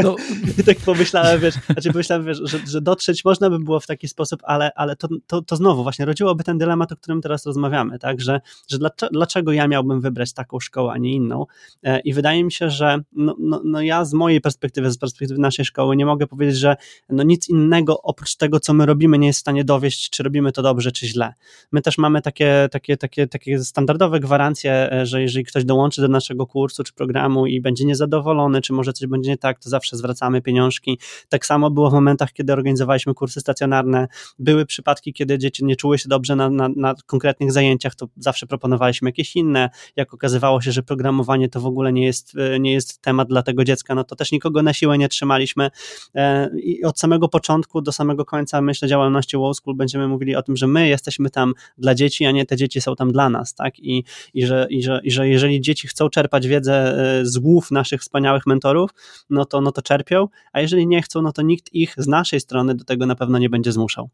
No. 0.02 0.16
I 0.58 0.64
tak 0.64 0.76
pomyślałem, 0.76 1.40
wiesz, 1.40 1.54
znaczy 1.54 1.92
pomyślałem, 1.92 2.24
wiesz, 2.26 2.40
że, 2.44 2.58
że 2.66 2.80
dotrzeć 2.80 3.24
można 3.24 3.50
by 3.50 3.58
było 3.58 3.80
w 3.80 3.86
taki 3.86 4.08
sposób, 4.08 4.40
ale, 4.44 4.70
ale 4.74 4.96
to, 4.96 5.08
to, 5.26 5.42
to 5.42 5.56
znowu 5.56 5.82
właśnie 5.82 6.04
rodziłoby 6.04 6.44
ten 6.44 6.58
dylemat, 6.58 6.92
o 6.92 6.96
którym 6.96 7.20
teraz 7.22 7.46
rozmawiamy, 7.46 7.98
tak, 7.98 8.20
że, 8.20 8.40
że 8.68 8.78
dlaczego 9.12 9.52
ja 9.52 9.68
miałbym 9.68 10.00
wybrać 10.00 10.32
taką 10.32 10.60
szkołę, 10.60 10.92
a 10.92 10.98
nie 10.98 11.12
inną 11.12 11.46
e, 11.82 12.00
i 12.00 12.12
wydaje 12.12 12.44
mi 12.44 12.52
się, 12.52 12.70
że 12.70 12.98
no, 13.12 13.36
no, 13.38 13.60
no 13.74 13.82
ja 13.82 14.04
z 14.04 14.12
mojej 14.12 14.40
perspektywy, 14.40 14.90
z 14.90 14.98
perspektywy 14.98 15.40
naszej 15.40 15.64
szkoły 15.64 15.96
nie 15.96 16.06
mogę 16.06 16.26
powiedzieć, 16.26 16.56
że 16.56 16.76
no 17.08 17.22
nic 17.22 17.48
innego 17.48 18.02
oprócz 18.02 18.36
tego, 18.36 18.60
co 18.60 18.74
my 18.74 18.86
robimy, 18.86 19.18
nie 19.18 19.26
jest 19.26 19.38
w 19.38 19.40
stanie 19.40 19.64
dowieść, 19.64 20.10
czy 20.10 20.22
robimy 20.22 20.52
to 20.52 20.62
dobrze, 20.62 20.92
czy 20.92 21.06
źle. 21.06 21.34
My 21.72 21.82
też 21.82 21.98
mamy 21.98 22.22
takie, 22.22 22.68
takie, 22.70 22.96
takie, 22.96 23.26
takie 23.26 23.58
standardowe 23.58 24.20
gwarancje, 24.20 24.92
e, 24.92 25.06
że 25.06 25.22
jeżeli 25.22 25.44
ktoś 25.44 25.64
dołączy 25.64 26.00
do 26.00 26.08
naszego 26.08 26.46
kursu 26.46 26.84
czy 26.84 26.92
programu 26.92 27.46
i 27.46 27.60
będzie 27.60 27.84
niezadowolony, 27.84 28.60
czy 28.60 28.72
może 28.72 28.92
coś 28.92 29.08
będzie 29.08 29.30
nie 29.30 29.38
tak, 29.38 29.58
to 29.58 29.70
zawsze 29.70 29.96
zwracamy 29.96 30.42
pieniążki. 30.42 30.98
Tak 31.28 31.46
samo 31.46 31.70
było 31.70 31.90
w 31.90 31.92
momentach, 31.92 32.32
kiedy 32.32 32.52
organizowaliśmy 32.52 33.14
kursy 33.14 33.40
stacjonarne. 33.40 34.08
Były 34.38 34.66
przypadki, 34.66 35.12
kiedy 35.12 35.38
dzieci 35.38 35.64
nie 35.64 35.76
czuły 35.76 35.98
się 35.98 36.08
dobrze 36.08 36.36
na, 36.36 36.50
na, 36.50 36.68
na 36.76 36.94
konkretnych 37.06 37.52
zajęciach, 37.52 37.94
to 37.94 38.08
zawsze 38.16 38.46
proponowaliśmy 38.46 39.08
jakieś 39.08 39.36
inne. 39.36 39.70
Jak 39.96 40.14
okazywało 40.14 40.60
się, 40.60 40.72
że 40.72 40.82
programowanie 40.82 41.48
to 41.48 41.60
w 41.60 41.66
ogóle 41.66 41.92
nie 41.92 42.06
jest, 42.06 42.36
e, 42.36 42.60
nie 42.60 42.72
jest 42.72 43.02
temat 43.02 43.28
dla 43.28 43.42
tego 43.42 43.53
dziecka, 43.62 43.94
no 43.94 44.04
to 44.04 44.16
też 44.16 44.32
nikogo 44.32 44.62
na 44.62 44.72
siłę 44.72 44.98
nie 44.98 45.08
trzymaliśmy. 45.08 45.70
E, 46.14 46.50
I 46.58 46.84
od 46.84 46.98
samego 46.98 47.28
początku 47.28 47.80
do 47.80 47.92
samego 47.92 48.24
końca, 48.24 48.60
myślę, 48.60 48.88
działalności 48.88 49.36
Wall 49.36 49.54
School 49.54 49.76
będziemy 49.76 50.08
mówili 50.08 50.36
o 50.36 50.42
tym, 50.42 50.56
że 50.56 50.66
my 50.66 50.88
jesteśmy 50.88 51.30
tam 51.30 51.54
dla 51.78 51.94
dzieci, 51.94 52.26
a 52.26 52.30
nie 52.30 52.46
te 52.46 52.56
dzieci 52.56 52.80
są 52.80 52.96
tam 52.96 53.12
dla 53.12 53.30
nas, 53.30 53.54
tak? 53.54 53.78
I, 53.78 54.04
i, 54.34 54.46
że, 54.46 54.66
i, 54.70 54.82
że, 54.82 55.00
i 55.04 55.10
że 55.10 55.28
jeżeli 55.28 55.60
dzieci 55.60 55.88
chcą 55.88 56.08
czerpać 56.08 56.46
wiedzę 56.46 56.74
e, 57.20 57.26
z 57.26 57.38
głów 57.38 57.70
naszych 57.70 58.00
wspaniałych 58.00 58.46
mentorów, 58.46 58.90
no 59.30 59.44
to, 59.44 59.60
no 59.60 59.72
to 59.72 59.82
czerpią, 59.82 60.28
a 60.52 60.60
jeżeli 60.60 60.86
nie 60.86 61.02
chcą, 61.02 61.22
no 61.22 61.32
to 61.32 61.42
nikt 61.42 61.74
ich 61.74 61.94
z 61.96 62.06
naszej 62.06 62.40
strony 62.40 62.74
do 62.74 62.84
tego 62.84 63.06
na 63.06 63.14
pewno 63.14 63.38
nie 63.38 63.50
będzie 63.50 63.72
zmuszał. 63.72 64.10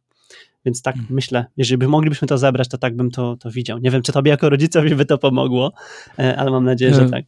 Więc 0.65 0.83
tak 0.83 0.95
hmm. 0.95 1.15
myślę, 1.15 1.45
jeżeli 1.57 1.79
by 1.79 1.89
moglibyśmy 1.89 2.29
to 2.29 2.39
zebrać, 2.39 2.69
to 2.69 2.79
tak 2.79 2.97
bym 2.97 3.11
to, 3.11 3.37
to 3.37 3.51
widział. 3.51 3.79
Nie 3.79 3.91
wiem, 3.91 4.03
czy 4.03 4.13
tobie 4.13 4.31
jako 4.31 4.51
rodzicowi 4.51 4.95
by 4.95 5.05
to 5.05 5.19
pomogło, 5.19 5.73
e, 6.19 6.37
ale 6.37 6.51
mam 6.51 6.65
nadzieję, 6.65 6.95
że 6.95 7.11
tak. 7.11 7.25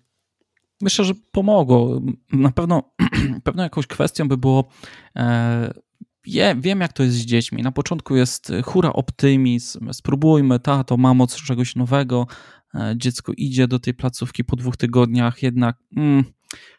Myślę, 0.83 1.05
że 1.05 1.15
pomogło. 1.33 2.01
Na 2.33 2.51
pewno, 2.51 2.83
pewną 3.45 3.63
jakąś 3.63 3.87
kwestią 3.87 4.29
by 4.29 4.37
było 4.37 4.69
e, 5.17 5.73
Wiem, 6.27 6.61
wiem, 6.61 6.81
jak 6.81 6.93
to 6.93 7.03
jest 7.03 7.17
z 7.17 7.25
dziećmi. 7.25 7.63
Na 7.63 7.73
początku 7.73 8.17
jest 8.17 8.53
hura 8.65 8.93
optymizm, 8.93 9.93
spróbujmy, 9.93 10.61
tato, 10.61 10.97
mamo, 10.97 11.27
czegoś 11.27 11.77
nowego. 11.77 12.27
E, 12.75 12.95
dziecko 12.97 13.33
idzie 13.37 13.69
do 13.69 13.79
tej 13.79 13.95
placówki 13.95 14.45
po 14.45 14.57
dwóch 14.57 14.77
tygodniach, 14.77 15.43
jednak 15.43 15.77
mm, 15.97 16.25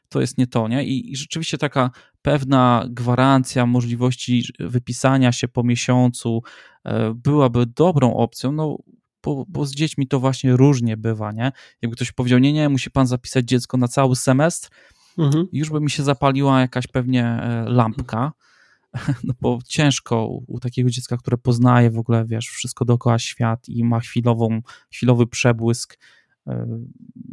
to 0.10 0.22
jest 0.22 0.38
nie 0.38 0.48
to, 0.48 0.68
nie? 0.68 0.84
I, 0.84 1.12
I, 1.12 1.16
rzeczywiście 1.16 1.58
taka 1.58 1.92
pewna 2.22 2.86
gwarancja 2.90 3.66
możliwości 3.66 4.44
wypisania 4.60 5.32
się 5.32 5.48
po 5.48 5.64
miesiącu 5.64 6.44
e, 6.84 7.14
byłaby 7.14 7.66
dobrą 7.66 8.14
opcją, 8.14 8.52
no 8.52 8.78
bo, 9.24 9.46
bo, 9.48 9.66
z 9.66 9.76
dziećmi 9.76 10.08
to 10.08 10.20
właśnie 10.20 10.56
różnie 10.56 10.98
bywa, 10.98 11.32
nie? 11.32 11.52
Jakby 11.82 11.96
ktoś 11.96 12.12
powiedział, 12.12 12.40
nie, 12.40 12.54
nie, 12.54 12.70
musi 12.70 12.92
pan 12.92 13.08
zapisać 13.08 13.46
dziecko 13.46 13.78
na 13.78 13.88
cały 13.88 14.16
semestr, 14.16 14.70
mhm. 15.18 15.48
już 15.52 15.70
by 15.70 15.82
mi 15.82 15.92
się 15.92 16.04
zapaliła 16.04 16.62
jakaś 16.62 16.88
pewnie 16.88 17.42
lampka. 17.66 18.32
no 19.24 19.34
bo 19.42 19.60
ciężko 19.68 20.28
u, 20.28 20.60
takiego 20.60 20.90
dziecka, 20.90 21.18
które 21.18 21.38
poznaje 21.38 21.92
w 21.92 22.00
ogóle, 22.00 22.26
wiesz, 22.26 22.48
wszystko 22.48 22.86
dookoła 22.86 23.20
świat 23.20 23.70
i 23.70 23.84
ma 23.84 24.00
chwilową, 24.00 24.62
chwilowy 24.92 25.28
przebłysk, 25.28 25.98
e, 26.48 26.68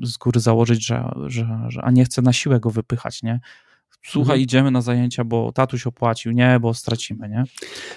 z 0.02 0.16
góry 0.16 0.40
założyć, 0.40 0.86
że, 0.86 1.10
że, 1.26 1.60
że 1.68 1.82
a 1.82 1.90
nie 1.90 2.04
chce 2.04 2.22
na 2.22 2.32
siłę 2.32 2.60
go 2.60 2.70
wypychać, 2.70 3.22
nie? 3.22 3.40
Słuchaj, 4.06 4.34
mhm. 4.34 4.40
idziemy 4.40 4.70
na 4.70 4.80
zajęcia, 4.80 5.24
bo 5.24 5.52
tatuś 5.52 5.86
opłacił, 5.86 6.32
nie, 6.32 6.58
bo 6.60 6.74
stracimy, 6.74 7.28
nie? 7.28 7.44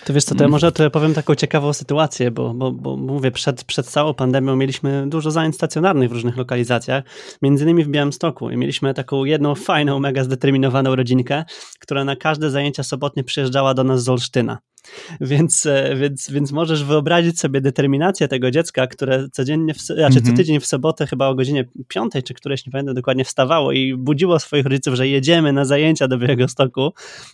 To 0.05 0.13
wiesz 0.13 0.23
co, 0.23 0.35
to 0.35 0.43
ja 0.43 0.45
mm. 0.45 0.51
może 0.51 0.71
to 0.71 0.83
ja 0.83 0.89
powiem 0.89 1.13
taką 1.13 1.35
ciekawą 1.35 1.73
sytuację, 1.73 2.31
bo, 2.31 2.53
bo, 2.53 2.71
bo 2.71 2.97
mówię, 2.97 3.31
przed, 3.31 3.63
przed 3.63 3.87
całą 3.87 4.13
pandemią 4.13 4.55
mieliśmy 4.55 5.09
dużo 5.09 5.31
zajęć 5.31 5.55
stacjonarnych 5.55 6.09
w 6.09 6.11
różnych 6.11 6.37
lokalizacjach, 6.37 7.03
między 7.41 7.63
innymi 7.63 7.83
w 7.83 7.87
Białymstoku 7.87 8.49
i 8.49 8.57
mieliśmy 8.57 8.93
taką 8.93 9.25
jedną 9.25 9.55
fajną, 9.55 9.99
mega 9.99 10.23
zdeterminowaną 10.23 10.95
rodzinkę, 10.95 11.45
która 11.79 12.05
na 12.05 12.15
każde 12.15 12.49
zajęcia 12.49 12.83
sobotnie 12.83 13.23
przyjeżdżała 13.23 13.73
do 13.73 13.83
nas 13.83 14.03
z 14.03 14.09
Olsztyna. 14.09 14.57
Więc, 15.21 15.65
e, 15.65 15.95
więc, 15.95 16.31
więc 16.31 16.51
możesz 16.51 16.83
wyobrazić 16.83 17.39
sobie 17.39 17.61
determinację 17.61 18.27
tego 18.27 18.51
dziecka, 18.51 18.87
które 18.87 19.29
codziennie, 19.31 19.73
w, 19.73 19.77
znaczy 19.77 20.13
co 20.13 20.19
mhm. 20.19 20.37
tydzień 20.37 20.59
w 20.59 20.65
sobotę 20.65 21.07
chyba 21.07 21.27
o 21.27 21.35
godzinie 21.35 21.65
piątej 21.87 22.23
czy 22.23 22.33
któreś, 22.33 22.65
nie 22.65 22.71
pamiętam 22.71 22.95
dokładnie, 22.95 23.25
wstawało 23.25 23.71
i 23.71 23.95
budziło 23.95 24.39
swoich 24.39 24.65
rodziców, 24.65 24.95
że 24.95 25.07
jedziemy 25.07 25.53
na 25.53 25.65
zajęcia 25.65 26.07
do 26.07 26.17
Białego 26.17 26.47
Stoku. 26.47 26.93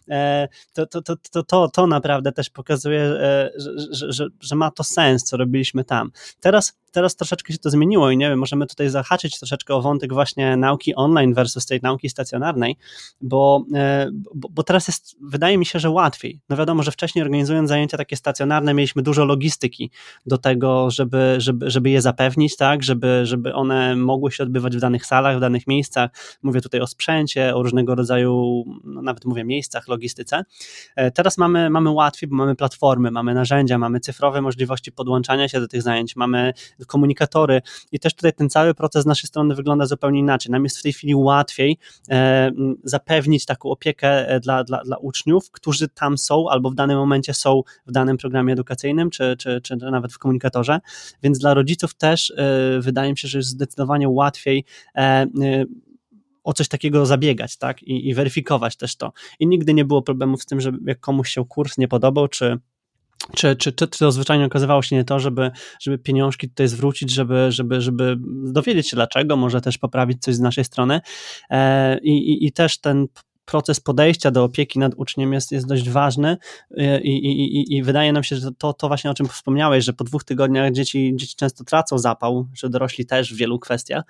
E, 0.09 0.47
to, 0.73 0.85
to, 0.85 1.01
to, 1.01 1.15
to, 1.31 1.43
to, 1.43 1.69
to 1.69 1.87
naprawdę 1.87 2.31
też 2.31 2.49
pokazuje, 2.49 3.01
e, 3.01 3.51
że, 3.91 4.13
że, 4.13 4.27
że 4.41 4.55
ma 4.55 4.71
to 4.71 4.83
sens, 4.83 5.23
co 5.23 5.37
robiliśmy 5.37 5.83
tam. 5.83 6.11
Teraz 6.41 6.79
teraz 6.91 7.15
troszeczkę 7.15 7.53
się 7.53 7.59
to 7.59 7.69
zmieniło 7.69 8.11
i 8.11 8.17
nie 8.17 8.29
wiem, 8.29 8.39
możemy 8.39 8.67
tutaj 8.67 8.89
zahaczyć 8.89 9.39
troszeczkę 9.39 9.75
o 9.75 9.81
wątek 9.81 10.13
właśnie 10.13 10.57
nauki 10.57 10.95
online 10.95 11.33
versus 11.33 11.65
tej 11.65 11.79
nauki 11.83 12.09
stacjonarnej, 12.09 12.77
bo, 13.21 13.65
e, 13.75 14.09
bo, 14.35 14.49
bo, 14.51 14.63
teraz 14.63 14.87
jest, 14.87 15.15
wydaje 15.21 15.57
mi 15.57 15.65
się, 15.65 15.79
że 15.79 15.89
łatwiej. 15.89 16.39
No 16.49 16.57
wiadomo, 16.57 16.83
że 16.83 16.91
wcześniej 16.91 17.23
organizując 17.23 17.69
zajęcia 17.69 17.97
takie 17.97 18.15
stacjonarne 18.15 18.73
mieliśmy 18.73 19.01
dużo 19.01 19.25
logistyki 19.25 19.91
do 20.25 20.37
tego, 20.37 20.91
żeby, 20.91 21.35
żeby, 21.37 21.69
żeby 21.69 21.89
je 21.89 22.01
zapewnić, 22.01 22.55
tak, 22.55 22.83
żeby, 22.83 23.25
żeby 23.25 23.53
one 23.53 23.95
mogły 23.95 24.31
się 24.31 24.43
odbywać 24.43 24.77
w 24.77 24.79
danych 24.79 25.05
salach, 25.05 25.37
w 25.37 25.39
danych 25.39 25.67
miejscach. 25.67 26.09
Mówię 26.43 26.61
tutaj 26.61 26.81
o 26.81 26.87
sprzęcie, 26.87 27.55
o 27.55 27.63
różnego 27.63 27.95
rodzaju, 27.95 28.63
no 28.83 29.01
nawet 29.01 29.25
mówię 29.25 29.43
miejscach, 29.43 29.87
logistyce. 29.87 30.43
E, 30.95 31.11
teraz 31.11 31.37
mamy, 31.37 31.69
mamy 31.69 31.89
łatwiej, 31.89 32.29
bo 32.29 32.35
mamy 32.35 32.55
platformy, 32.55 33.11
mamy 33.11 33.33
narzędzia, 33.33 33.77
mamy 33.77 33.99
cyfrowe 33.99 34.41
możliwości 34.41 34.91
podłączania 34.91 35.47
się 35.47 35.59
do 35.59 35.67
tych 35.67 35.81
zajęć, 35.81 36.15
mamy 36.15 36.53
komunikatory 36.87 37.61
i 37.91 37.99
też 37.99 38.13
tutaj 38.13 38.33
ten 38.33 38.49
cały 38.49 38.73
proces 38.73 39.03
z 39.03 39.05
naszej 39.05 39.27
strony 39.27 39.55
wygląda 39.55 39.85
zupełnie 39.85 40.19
inaczej. 40.19 40.51
Nam 40.51 40.63
jest 40.63 40.77
w 40.77 40.83
tej 40.83 40.93
chwili 40.93 41.15
łatwiej 41.15 41.77
e, 42.09 42.51
zapewnić 42.83 43.45
taką 43.45 43.69
opiekę 43.69 44.27
e, 44.29 44.39
dla, 44.39 44.63
dla, 44.63 44.83
dla 44.83 44.97
uczniów, 44.97 45.51
którzy 45.51 45.87
tam 45.87 46.17
są 46.17 46.49
albo 46.49 46.69
w 46.69 46.75
danym 46.75 46.97
momencie 46.97 47.33
są 47.33 47.61
w 47.87 47.91
danym 47.91 48.17
programie 48.17 48.53
edukacyjnym, 48.53 49.09
czy, 49.09 49.35
czy, 49.37 49.61
czy 49.61 49.75
nawet 49.75 50.13
w 50.13 50.17
komunikatorze, 50.17 50.79
więc 51.23 51.39
dla 51.39 51.53
rodziców 51.53 51.95
też 51.95 52.33
e, 52.37 52.79
wydaje 52.79 53.11
mi 53.11 53.17
się, 53.17 53.27
że 53.27 53.37
jest 53.37 53.49
zdecydowanie 53.49 54.09
łatwiej 54.09 54.65
o 56.43 56.53
coś 56.53 56.67
takiego 56.67 57.05
zabiegać, 57.05 57.57
tak, 57.57 57.83
I, 57.83 58.09
i 58.09 58.13
weryfikować 58.13 58.75
też 58.77 58.95
to. 58.95 59.11
I 59.39 59.47
nigdy 59.47 59.73
nie 59.73 59.85
było 59.85 60.01
problemów 60.01 60.43
z 60.43 60.45
tym, 60.45 60.61
że 60.61 60.71
jak 60.85 60.99
komuś 60.99 61.29
się 61.29 61.45
kurs 61.45 61.77
nie 61.77 61.87
podobał, 61.87 62.27
czy 62.27 62.59
czy, 63.35 63.55
czy, 63.55 63.71
czy, 63.71 63.87
czy 63.87 63.99
to 63.99 64.11
zwyczajnie 64.11 64.45
okazywało 64.45 64.81
się 64.81 64.95
nie 64.95 65.03
to, 65.03 65.19
żeby, 65.19 65.51
żeby 65.79 65.97
pieniążki 65.97 66.49
tutaj 66.49 66.67
zwrócić, 66.67 67.11
żeby, 67.11 67.51
żeby, 67.51 67.81
żeby 67.81 68.17
dowiedzieć 68.43 68.89
się 68.89 68.95
dlaczego, 68.95 69.35
może 69.37 69.61
też 69.61 69.77
poprawić 69.77 70.21
coś 70.21 70.35
z 70.35 70.39
naszej 70.39 70.63
strony. 70.63 71.01
E, 71.49 71.99
I, 71.99 72.31
i, 72.31 72.47
i 72.47 72.51
też 72.51 72.77
ten 72.77 73.07
proces 73.49 73.79
podejścia 73.79 74.31
do 74.31 74.43
opieki 74.43 74.79
nad 74.79 74.93
uczniem 74.95 75.33
jest, 75.33 75.51
jest 75.51 75.67
dość 75.67 75.89
ważny 75.89 76.37
y, 76.71 77.01
i, 77.03 77.25
i, 77.25 77.77
i, 77.77 77.83
wydaje 77.83 78.13
nam 78.13 78.23
się, 78.23 78.35
że 78.35 78.51
to, 78.57 78.73
to 78.73 78.87
właśnie 78.87 79.11
o 79.11 79.13
czym 79.13 79.27
wspomniałeś, 79.27 79.85
że 79.85 79.93
po 79.93 80.03
dwóch 80.03 80.23
tygodniach 80.23 80.71
dzieci, 80.71 81.13
dzieci 81.15 81.35
często 81.35 81.63
tracą 81.63 81.97
zapał, 81.97 82.47
że 82.53 82.69
dorośli 82.69 83.05
też 83.05 83.33
w 83.33 83.37
wielu 83.37 83.59
kwestiach. 83.59 84.03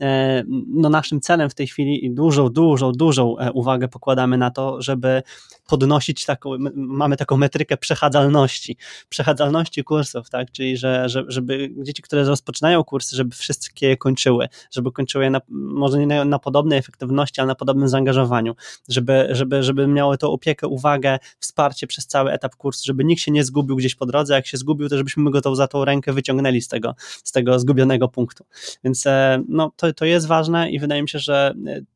E, 0.00 0.42
no 0.68 0.88
naszym 0.88 1.20
celem 1.20 1.50
w 1.50 1.54
tej 1.54 1.66
chwili 1.66 2.04
i 2.04 2.10
dużą, 2.10 2.48
dużą, 2.48 2.92
dużą 2.92 3.38
e, 3.38 3.52
uwagę 3.52 3.88
pokładamy 3.88 4.38
na 4.38 4.50
to, 4.50 4.82
żeby 4.82 5.22
podnosić 5.66 6.24
taką, 6.24 6.50
mamy 6.74 7.16
taką 7.16 7.36
metrykę 7.36 7.76
przechadzalności, 7.76 8.76
przechadzalności 9.08 9.84
kursów, 9.84 10.30
tak, 10.30 10.52
czyli 10.52 10.76
że, 10.76 11.08
że, 11.08 11.24
żeby 11.28 11.70
dzieci, 11.76 12.02
które 12.02 12.24
rozpoczynają 12.24 12.84
kursy, 12.84 13.16
żeby 13.16 13.34
wszystkie 13.36 13.88
je 13.88 13.96
kończyły, 13.96 14.48
żeby 14.70 14.92
kończyły 14.92 15.24
je 15.24 15.30
na, 15.30 15.40
może 15.48 15.98
nie 15.98 16.06
na, 16.06 16.24
na 16.24 16.38
podobnej 16.38 16.78
efektywności, 16.78 17.40
ale 17.40 17.48
na 17.48 17.54
podobnym 17.54 17.88
zaangażowaniu, 17.88 18.54
żeby, 18.88 19.28
żeby, 19.30 19.62
żeby 19.62 19.86
miało 19.86 20.16
to 20.16 20.32
opiekę, 20.32 20.68
uwagę, 20.68 21.18
wsparcie 21.38 21.86
przez 21.86 22.06
cały 22.06 22.32
etap 22.32 22.56
kursu, 22.56 22.82
żeby 22.86 23.04
nikt 23.04 23.22
się 23.22 23.30
nie 23.30 23.44
zgubił 23.44 23.76
gdzieś 23.76 23.94
po 23.94 24.06
drodze, 24.06 24.34
jak 24.34 24.46
się 24.46 24.56
zgubił, 24.56 24.88
to 24.88 24.96
żebyśmy 24.96 25.30
go 25.30 25.40
to, 25.40 25.56
za 25.56 25.68
tą 25.68 25.84
rękę 25.84 26.12
wyciągnęli 26.12 26.60
z 26.60 26.68
tego, 26.68 26.94
z 27.24 27.32
tego 27.32 27.58
zgubionego 27.58 28.08
punktu. 28.08 28.44
Więc 28.84 29.06
e, 29.06 29.42
no, 29.48 29.72
to, 29.76 29.92
to 29.92 30.04
jest 30.04 30.26
ważne 30.26 30.70
i 30.70 30.78
wydaje 30.78 31.02
mi 31.02 31.08
się, 31.08 31.18
że 31.18 31.54
e, 31.66 31.93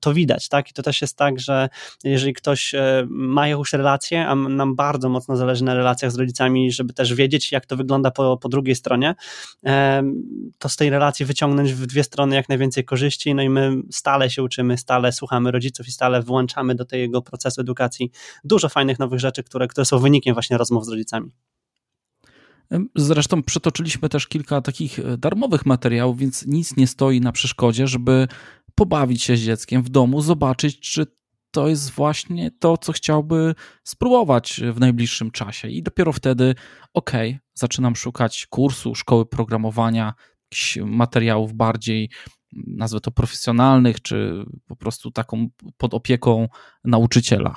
to 0.00 0.14
widać, 0.14 0.48
tak? 0.48 0.70
I 0.70 0.72
to 0.72 0.82
też 0.82 1.00
jest 1.00 1.16
tak, 1.16 1.40
że 1.40 1.68
jeżeli 2.04 2.34
ktoś 2.34 2.74
e, 2.74 3.06
ma 3.08 3.48
jakąś 3.48 3.72
relację, 3.72 4.26
a 4.26 4.34
nam 4.34 4.74
bardzo 4.74 5.08
mocno 5.08 5.36
zależy 5.36 5.64
na 5.64 5.74
relacjach 5.74 6.12
z 6.12 6.16
rodzicami, 6.16 6.72
żeby 6.72 6.92
też 6.92 7.14
wiedzieć, 7.14 7.52
jak 7.52 7.66
to 7.66 7.76
wygląda 7.76 8.10
po, 8.10 8.36
po 8.36 8.48
drugiej 8.48 8.74
stronie, 8.74 9.14
to 10.58 10.68
z 10.68 10.76
tej 10.76 10.90
relacji 10.90 11.26
wyciągnąć 11.26 11.72
w 11.72 11.86
dwie 11.86 12.04
strony 12.04 12.36
jak 12.36 12.48
najwięcej 12.48 12.84
korzyści, 12.84 13.34
no 13.34 13.42
i 13.42 13.48
my 13.48 13.72
stale 13.90 14.30
się 14.30 14.42
uczymy, 14.42 14.78
stale 14.78 15.12
słuchamy 15.12 15.50
rodziców 15.50 15.88
i 15.88 15.92
stale 15.92 16.22
włączamy 16.22 16.74
do 16.74 16.84
tego 16.84 17.22
procesu 17.22 17.60
edukacji 17.60 18.10
dużo 18.44 18.68
fajnych 18.68 18.98
nowych 18.98 19.20
rzeczy, 19.20 19.42
które, 19.42 19.68
które 19.68 19.84
są 19.84 19.98
wynikiem 19.98 20.34
właśnie 20.34 20.58
rozmów 20.58 20.84
z 20.84 20.88
rodzicami. 20.88 21.30
Zresztą 22.96 23.42
przytoczyliśmy 23.42 24.08
też 24.08 24.26
kilka 24.26 24.60
takich 24.60 24.98
e, 24.98 25.18
darmowych 25.18 25.66
materiałów, 25.66 26.18
więc 26.18 26.46
nic 26.46 26.76
nie 26.76 26.86
stoi 26.86 27.20
na 27.20 27.32
przeszkodzie, 27.32 27.86
żeby 27.86 28.28
pobawić 28.78 29.22
się 29.22 29.36
z 29.36 29.40
dzieckiem 29.40 29.82
w 29.82 29.88
domu, 29.88 30.20
zobaczyć, 30.20 30.80
czy 30.80 31.06
to 31.50 31.68
jest 31.68 31.90
właśnie 31.90 32.50
to, 32.50 32.76
co 32.76 32.92
chciałby 32.92 33.54
spróbować 33.84 34.60
w 34.72 34.80
najbliższym 34.80 35.30
czasie. 35.30 35.68
I 35.68 35.82
dopiero 35.82 36.12
wtedy, 36.12 36.54
ok, 36.94 37.12
zaczynam 37.54 37.96
szukać 37.96 38.46
kursu, 38.46 38.94
szkoły 38.94 39.26
programowania, 39.26 40.14
materiałów 40.84 41.52
bardziej, 41.54 42.10
nazwę 42.52 43.00
to 43.00 43.10
profesjonalnych, 43.10 44.02
czy 44.02 44.44
po 44.66 44.76
prostu 44.76 45.10
taką 45.10 45.48
pod 45.76 45.94
opieką 45.94 46.48
nauczyciela. 46.84 47.56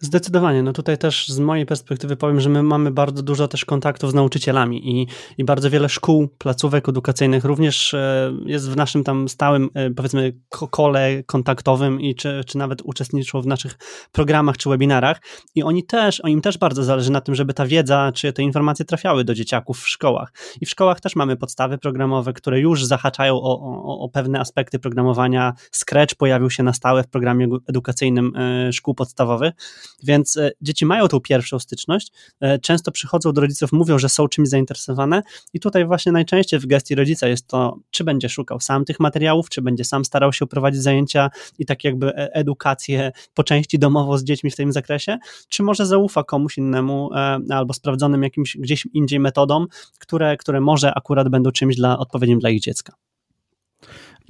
Zdecydowanie. 0.00 0.62
No 0.62 0.72
tutaj 0.72 0.98
też 0.98 1.28
z 1.28 1.38
mojej 1.38 1.66
perspektywy 1.66 2.16
powiem, 2.16 2.40
że 2.40 2.48
my 2.48 2.62
mamy 2.62 2.90
bardzo 2.90 3.22
dużo 3.22 3.48
też 3.48 3.64
kontaktów 3.64 4.10
z 4.10 4.14
nauczycielami 4.14 5.00
i, 5.00 5.06
i 5.38 5.44
bardzo 5.44 5.70
wiele 5.70 5.88
szkół, 5.88 6.28
placówek 6.38 6.88
edukacyjnych 6.88 7.44
również 7.44 7.94
e, 7.94 8.32
jest 8.46 8.70
w 8.70 8.76
naszym 8.76 9.04
tam 9.04 9.28
stałym, 9.28 9.70
e, 9.74 9.90
powiedzmy, 9.90 10.32
kole 10.48 11.22
kontaktowym 11.26 12.00
i 12.00 12.14
czy, 12.14 12.40
czy 12.46 12.58
nawet 12.58 12.82
uczestniczą 12.82 13.42
w 13.42 13.46
naszych 13.46 13.78
programach 14.12 14.56
czy 14.56 14.68
webinarach 14.68 15.20
i 15.54 15.62
oni 15.62 15.84
też, 15.84 16.22
im 16.26 16.40
też 16.40 16.58
bardzo 16.58 16.84
zależy 16.84 17.12
na 17.12 17.20
tym, 17.20 17.34
żeby 17.34 17.54
ta 17.54 17.66
wiedza 17.66 18.12
czy 18.14 18.32
te 18.32 18.42
informacje 18.42 18.84
trafiały 18.84 19.24
do 19.24 19.34
dzieciaków 19.34 19.78
w 19.78 19.88
szkołach. 19.88 20.32
I 20.60 20.66
w 20.66 20.70
szkołach 20.70 21.00
też 21.00 21.16
mamy 21.16 21.36
podstawy 21.36 21.78
programowe, 21.78 22.32
które 22.32 22.60
już 22.60 22.84
zahaczają 22.84 23.34
o, 23.34 23.60
o, 23.60 23.98
o 23.98 24.08
pewne 24.08 24.40
aspekty 24.40 24.78
programowania. 24.78 25.52
Scratch 25.72 26.14
pojawił 26.14 26.50
się 26.50 26.62
na 26.62 26.72
stałe 26.72 27.02
w 27.02 27.08
programie 27.08 27.48
edukacyjnym 27.68 28.32
e, 28.36 28.72
szkół 28.72 28.94
podstawowych 28.94 29.52
więc 30.02 30.36
e, 30.36 30.50
dzieci 30.62 30.86
mają 30.86 31.08
tą 31.08 31.20
pierwszą 31.20 31.58
styczność, 31.58 32.12
e, 32.40 32.58
często 32.58 32.92
przychodzą 32.92 33.32
do 33.32 33.40
rodziców, 33.40 33.72
mówią, 33.72 33.98
że 33.98 34.08
są 34.08 34.28
czymś 34.28 34.48
zainteresowane 34.48 35.22
i 35.54 35.60
tutaj 35.60 35.86
właśnie 35.86 36.12
najczęściej 36.12 36.60
w 36.60 36.66
gestii 36.66 36.94
rodzica 36.94 37.28
jest 37.28 37.46
to, 37.46 37.78
czy 37.90 38.04
będzie 38.04 38.28
szukał 38.28 38.60
sam 38.60 38.84
tych 38.84 39.00
materiałów, 39.00 39.48
czy 39.48 39.62
będzie 39.62 39.84
sam 39.84 40.04
starał 40.04 40.32
się 40.32 40.46
prowadzić 40.46 40.82
zajęcia 40.82 41.30
i 41.58 41.66
tak 41.66 41.84
jakby 41.84 42.06
e, 42.06 42.34
edukację 42.34 43.12
po 43.34 43.44
części 43.44 43.78
domowo 43.78 44.18
z 44.18 44.24
dziećmi 44.24 44.50
w 44.50 44.56
tym 44.56 44.72
zakresie, 44.72 45.18
czy 45.48 45.62
może 45.62 45.86
zaufa 45.86 46.24
komuś 46.24 46.58
innemu 46.58 47.10
albo 47.50 47.74
sprawdzonym 47.74 48.22
jakimś 48.22 48.56
gdzieś 48.56 48.86
indziej 48.92 49.20
metodom, 49.20 49.66
które, 49.98 50.36
które 50.36 50.60
może 50.60 50.94
akurat 50.94 51.28
będą 51.28 51.50
czymś 51.50 51.76
dla, 51.76 51.98
odpowiednim 51.98 52.38
dla 52.38 52.50
ich 52.50 52.60
dziecka. 52.60 52.94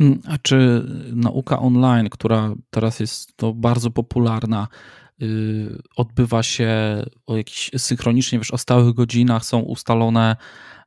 Mm, 0.01 0.21
a 0.29 0.39
czy 0.39 0.85
nauka 1.13 1.59
online, 1.59 2.09
która 2.11 2.55
teraz 2.71 3.01
jest 3.01 3.37
to 3.37 3.55
bardzo 3.55 3.91
popularna, 3.91 4.69
odbywa 5.97 6.43
się 6.43 7.03
o 7.27 7.37
jakiś 7.37 7.71
synchronicznie, 7.77 8.39
wiesz, 8.39 8.51
o 8.51 8.59
stałych 8.59 8.95
godzinach, 8.95 9.45
są 9.45 9.61
ustalone 9.61 10.37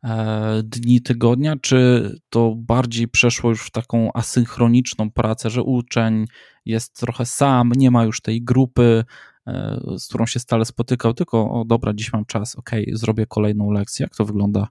e, 0.03 0.61
dni 0.63 1.01
tygodnia, 1.01 1.55
czy 1.61 2.11
to 2.29 2.55
bardziej 2.57 3.07
przeszło 3.07 3.49
już 3.49 3.61
w 3.61 3.71
taką 3.71 4.13
asynchroniczną 4.13 5.11
pracę, 5.11 5.49
że 5.49 5.63
uczeń 5.63 6.25
jest 6.65 6.99
trochę 6.99 7.25
sam, 7.25 7.71
nie 7.75 7.91
ma 7.91 8.03
już 8.03 8.21
tej 8.21 8.43
grupy, 8.43 9.03
z 9.97 10.07
którą 10.07 10.25
się 10.25 10.39
stale 10.39 10.65
spotykał, 10.65 11.13
tylko 11.13 11.51
o 11.51 11.65
dobra, 11.65 11.93
dziś 11.93 12.13
mam 12.13 12.25
czas, 12.25 12.55
ok, 12.55 12.71
zrobię 12.93 13.25
kolejną 13.25 13.71
lekcję. 13.71 14.03
Jak 14.03 14.15
to 14.15 14.25
wygląda? 14.25 14.67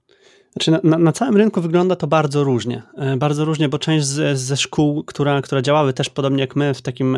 Znaczy 0.53 0.71
na, 0.71 0.79
na, 0.83 0.97
na, 0.97 1.11
całym 1.11 1.37
rynku 1.37 1.61
wygląda 1.61 1.95
to 1.95 2.07
bardzo 2.07 2.43
różnie. 2.43 2.83
E, 2.97 3.17
bardzo 3.17 3.45
różnie, 3.45 3.69
bo 3.69 3.79
część 3.79 4.05
z, 4.05 4.39
ze 4.39 4.57
szkół, 4.57 5.03
która, 5.03 5.41
które 5.41 5.61
działały 5.61 5.93
też 5.93 6.09
podobnie 6.09 6.41
jak 6.41 6.55
my 6.55 6.73
w 6.73 6.81
takim 6.81 7.17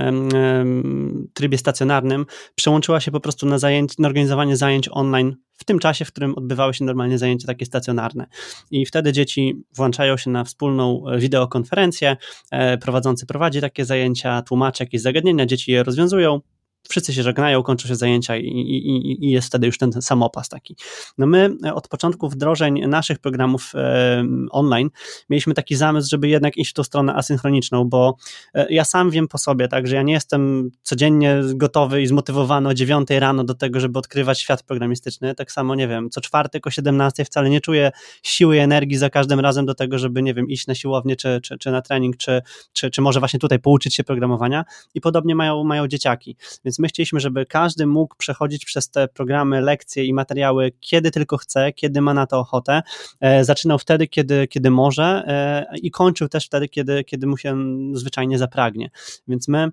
trybie 1.33 1.57
stacjonarnym, 1.57 2.25
przełączyła 2.55 2.99
się 2.99 3.11
po 3.11 3.19
prostu 3.19 3.45
na, 3.45 3.57
zajęć, 3.57 3.97
na 3.97 4.07
organizowanie 4.07 4.57
zajęć 4.57 4.89
online 4.91 5.35
w 5.57 5.63
tym 5.63 5.79
czasie, 5.79 6.05
w 6.05 6.11
którym 6.11 6.35
odbywały 6.35 6.73
się 6.73 6.85
normalnie 6.85 7.17
zajęcia 7.17 7.47
takie 7.47 7.65
stacjonarne. 7.65 8.27
I 8.71 8.85
wtedy 8.85 9.11
dzieci 9.11 9.63
włączają 9.75 10.17
się 10.17 10.29
na 10.29 10.43
wspólną 10.43 11.03
e, 11.07 11.19
wideokonferencję, 11.19 12.17
e, 12.51 12.77
prowadzący 12.77 13.25
prowadzi 13.25 13.61
takie 13.61 13.85
zajęcia, 13.85 14.41
tłumaczy 14.41 14.83
jakieś 14.83 15.01
zagadnienia, 15.01 15.45
dzieci 15.45 15.71
je 15.71 15.83
rozwiązują, 15.83 16.41
wszyscy 16.89 17.13
się 17.13 17.23
żegnają, 17.23 17.63
kończą 17.63 17.87
się 17.87 17.95
zajęcia 17.95 18.37
i, 18.37 18.47
i, 18.47 19.25
i, 19.25 19.31
jest 19.31 19.47
wtedy 19.47 19.67
już 19.67 19.77
ten 19.77 19.91
samopas 20.01 20.49
taki. 20.49 20.75
No 21.17 21.27
my 21.27 21.49
od 21.73 21.87
początku 21.87 22.29
wdrożeń 22.29 22.87
naszych 22.87 23.19
programów 23.19 23.71
e, 23.75 24.25
online 24.51 24.89
mieliśmy 25.29 25.53
taki 25.53 25.75
zamysł, 25.75 26.09
żeby 26.11 26.27
jednak 26.27 26.57
iść 26.57 26.71
w 26.71 26.73
tą 26.73 26.83
stronę 26.83 27.13
asynchroniczną, 27.13 27.85
bo 27.85 28.15
e, 28.53 28.67
ja 28.69 28.85
sam 28.85 29.11
wiem 29.11 29.27
po 29.27 29.37
sobie, 29.37 29.67
tak, 29.67 29.87
że 29.87 29.95
ja 29.95 30.01
nie 30.01 30.13
jestem 30.13 30.69
codziennie 30.83 31.41
gotowy 31.55 32.01
i 32.01 32.07
zmotywowany 32.07 32.69
o 32.69 32.73
9 32.73 33.09
rano 33.09 33.43
do 33.43 33.53
tego, 33.53 33.79
żeby 33.79 33.99
odkrywać 33.99 34.39
świat 34.39 34.63
programistyczny. 34.63 35.35
Tak 35.35 35.51
samo, 35.51 35.75
nie 35.75 35.87
wiem, 35.87 36.09
co 36.09 36.21
czwartek 36.21 36.67
o 36.67 36.71
17 36.71 37.25
wcale 37.25 37.49
nie 37.49 37.61
czuję 37.61 37.91
siły 38.23 38.55
i 38.55 38.59
energii 38.59 38.97
za 38.97 39.09
każdym 39.09 39.39
razem 39.39 39.65
do 39.65 39.75
tego, 39.75 39.99
żeby, 39.99 40.21
nie 40.21 40.33
wiem, 40.33 40.49
iść 40.49 40.67
na 40.67 40.75
siłownię, 40.75 41.15
czy, 41.15 41.39
czy, 41.43 41.57
czy 41.57 41.71
na 41.71 41.81
trening, 41.81 42.17
czy, 42.17 42.41
czy, 42.73 42.91
czy 42.91 43.01
może 43.01 43.19
właśnie 43.19 43.39
tutaj 43.39 43.59
pouczyć 43.59 43.95
się 43.95 44.03
programowania 44.03 44.65
i 44.93 45.01
podobnie 45.01 45.35
mają, 45.35 45.63
mają 45.63 45.87
dzieciaki. 45.87 46.37
Więc 46.65 46.74
więc 46.75 46.79
my 46.79 46.87
chcieliśmy, 46.87 47.19
żeby 47.19 47.45
każdy 47.45 47.87
mógł 47.87 48.15
przechodzić 48.15 48.65
przez 48.65 48.89
te 48.89 49.07
programy, 49.07 49.61
lekcje 49.61 50.05
i 50.05 50.13
materiały, 50.13 50.71
kiedy 50.79 51.11
tylko 51.11 51.37
chce, 51.37 51.73
kiedy 51.73 52.01
ma 52.01 52.13
na 52.13 52.27
to 52.27 52.39
ochotę. 52.39 52.81
E, 53.21 53.45
zaczynał 53.45 53.79
wtedy, 53.79 54.07
kiedy, 54.07 54.47
kiedy 54.47 54.71
może 54.71 55.03
e, 55.03 55.77
i 55.77 55.91
kończył 55.91 56.29
też 56.29 56.45
wtedy, 56.45 56.69
kiedy, 56.69 57.03
kiedy 57.03 57.27
mu 57.27 57.37
się 57.37 57.57
zwyczajnie 57.93 58.37
zapragnie. 58.37 58.89
Więc 59.27 59.47
my 59.47 59.69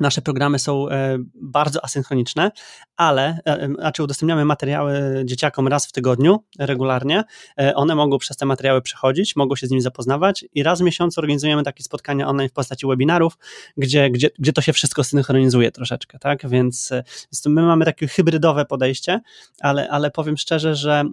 Nasze 0.00 0.22
programy 0.22 0.58
są 0.58 0.88
e, 0.88 1.18
bardzo 1.34 1.84
asynchroniczne, 1.84 2.50
ale 2.96 3.38
e, 3.44 3.68
znaczy 3.68 4.02
udostępniamy 4.02 4.44
materiały 4.44 5.22
dzieciakom 5.24 5.68
raz 5.68 5.86
w 5.86 5.92
tygodniu 5.92 6.44
regularnie. 6.58 7.24
E, 7.58 7.74
one 7.74 7.94
mogą 7.94 8.18
przez 8.18 8.36
te 8.36 8.46
materiały 8.46 8.82
przechodzić, 8.82 9.36
mogą 9.36 9.56
się 9.56 9.66
z 9.66 9.70
nimi 9.70 9.82
zapoznawać 9.82 10.44
i 10.54 10.62
raz 10.62 10.80
w 10.80 10.82
miesiącu 10.82 11.20
organizujemy 11.20 11.62
takie 11.62 11.84
spotkania 11.84 12.28
online 12.28 12.48
w 12.48 12.52
postaci 12.52 12.86
webinarów, 12.86 13.38
gdzie, 13.76 14.10
gdzie, 14.10 14.30
gdzie 14.38 14.52
to 14.52 14.60
się 14.60 14.72
wszystko 14.72 15.04
synchronizuje 15.04 15.72
troszeczkę, 15.72 16.18
tak? 16.18 16.48
Więc, 16.48 16.90
więc 17.32 17.46
my 17.46 17.62
mamy 17.62 17.84
takie 17.84 18.08
hybrydowe 18.08 18.64
podejście, 18.64 19.20
ale, 19.60 19.90
ale 19.90 20.10
powiem 20.10 20.36
szczerze, 20.36 20.74
że 20.74 21.04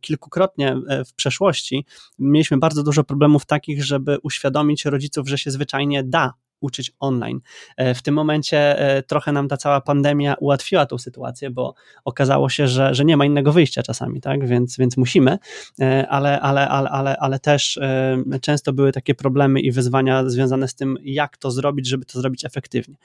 kilkukrotnie 0.00 0.76
w 1.06 1.14
przeszłości 1.14 1.86
mieliśmy 2.18 2.58
bardzo 2.58 2.82
dużo 2.82 3.04
problemów 3.04 3.46
takich, 3.46 3.84
żeby 3.84 4.18
uświadomić 4.22 4.84
rodziców, 4.84 5.28
że 5.28 5.38
się 5.38 5.50
zwyczajnie 5.50 6.04
da 6.04 6.34
uczyć 6.64 6.92
online. 7.00 7.40
E, 7.76 7.94
w 7.94 8.02
tym 8.02 8.14
momencie 8.14 8.78
e, 8.78 9.02
trochę 9.02 9.32
nam 9.32 9.48
ta 9.48 9.56
cała 9.56 9.80
pandemia 9.80 10.34
ułatwiła 10.34 10.86
tą 10.86 10.98
sytuację, 10.98 11.50
bo 11.50 11.74
okazało 12.04 12.48
się, 12.48 12.68
że, 12.68 12.94
że 12.94 13.04
nie 13.04 13.16
ma 13.16 13.24
innego 13.24 13.52
wyjścia 13.52 13.82
czasami, 13.82 14.20
tak? 14.20 14.46
Więc, 14.46 14.76
więc 14.76 14.96
musimy, 14.96 15.38
e, 15.80 16.08
ale, 16.08 16.40
ale, 16.40 16.68
ale, 16.68 16.90
ale, 16.90 17.16
ale 17.16 17.38
też 17.38 17.78
często 18.40 18.72
były 18.72 18.92
takie 18.92 19.14
problemy 19.14 19.60
i 19.60 19.72
wyzwania 19.72 20.28
związane 20.28 20.68
z 20.68 20.74
tym, 20.74 20.98
jak 21.02 21.36
to 21.36 21.50
zrobić, 21.50 21.88
żeby 21.88 22.04
to 22.04 22.20
zrobić 22.20 22.44
efektywnie. 22.44 22.96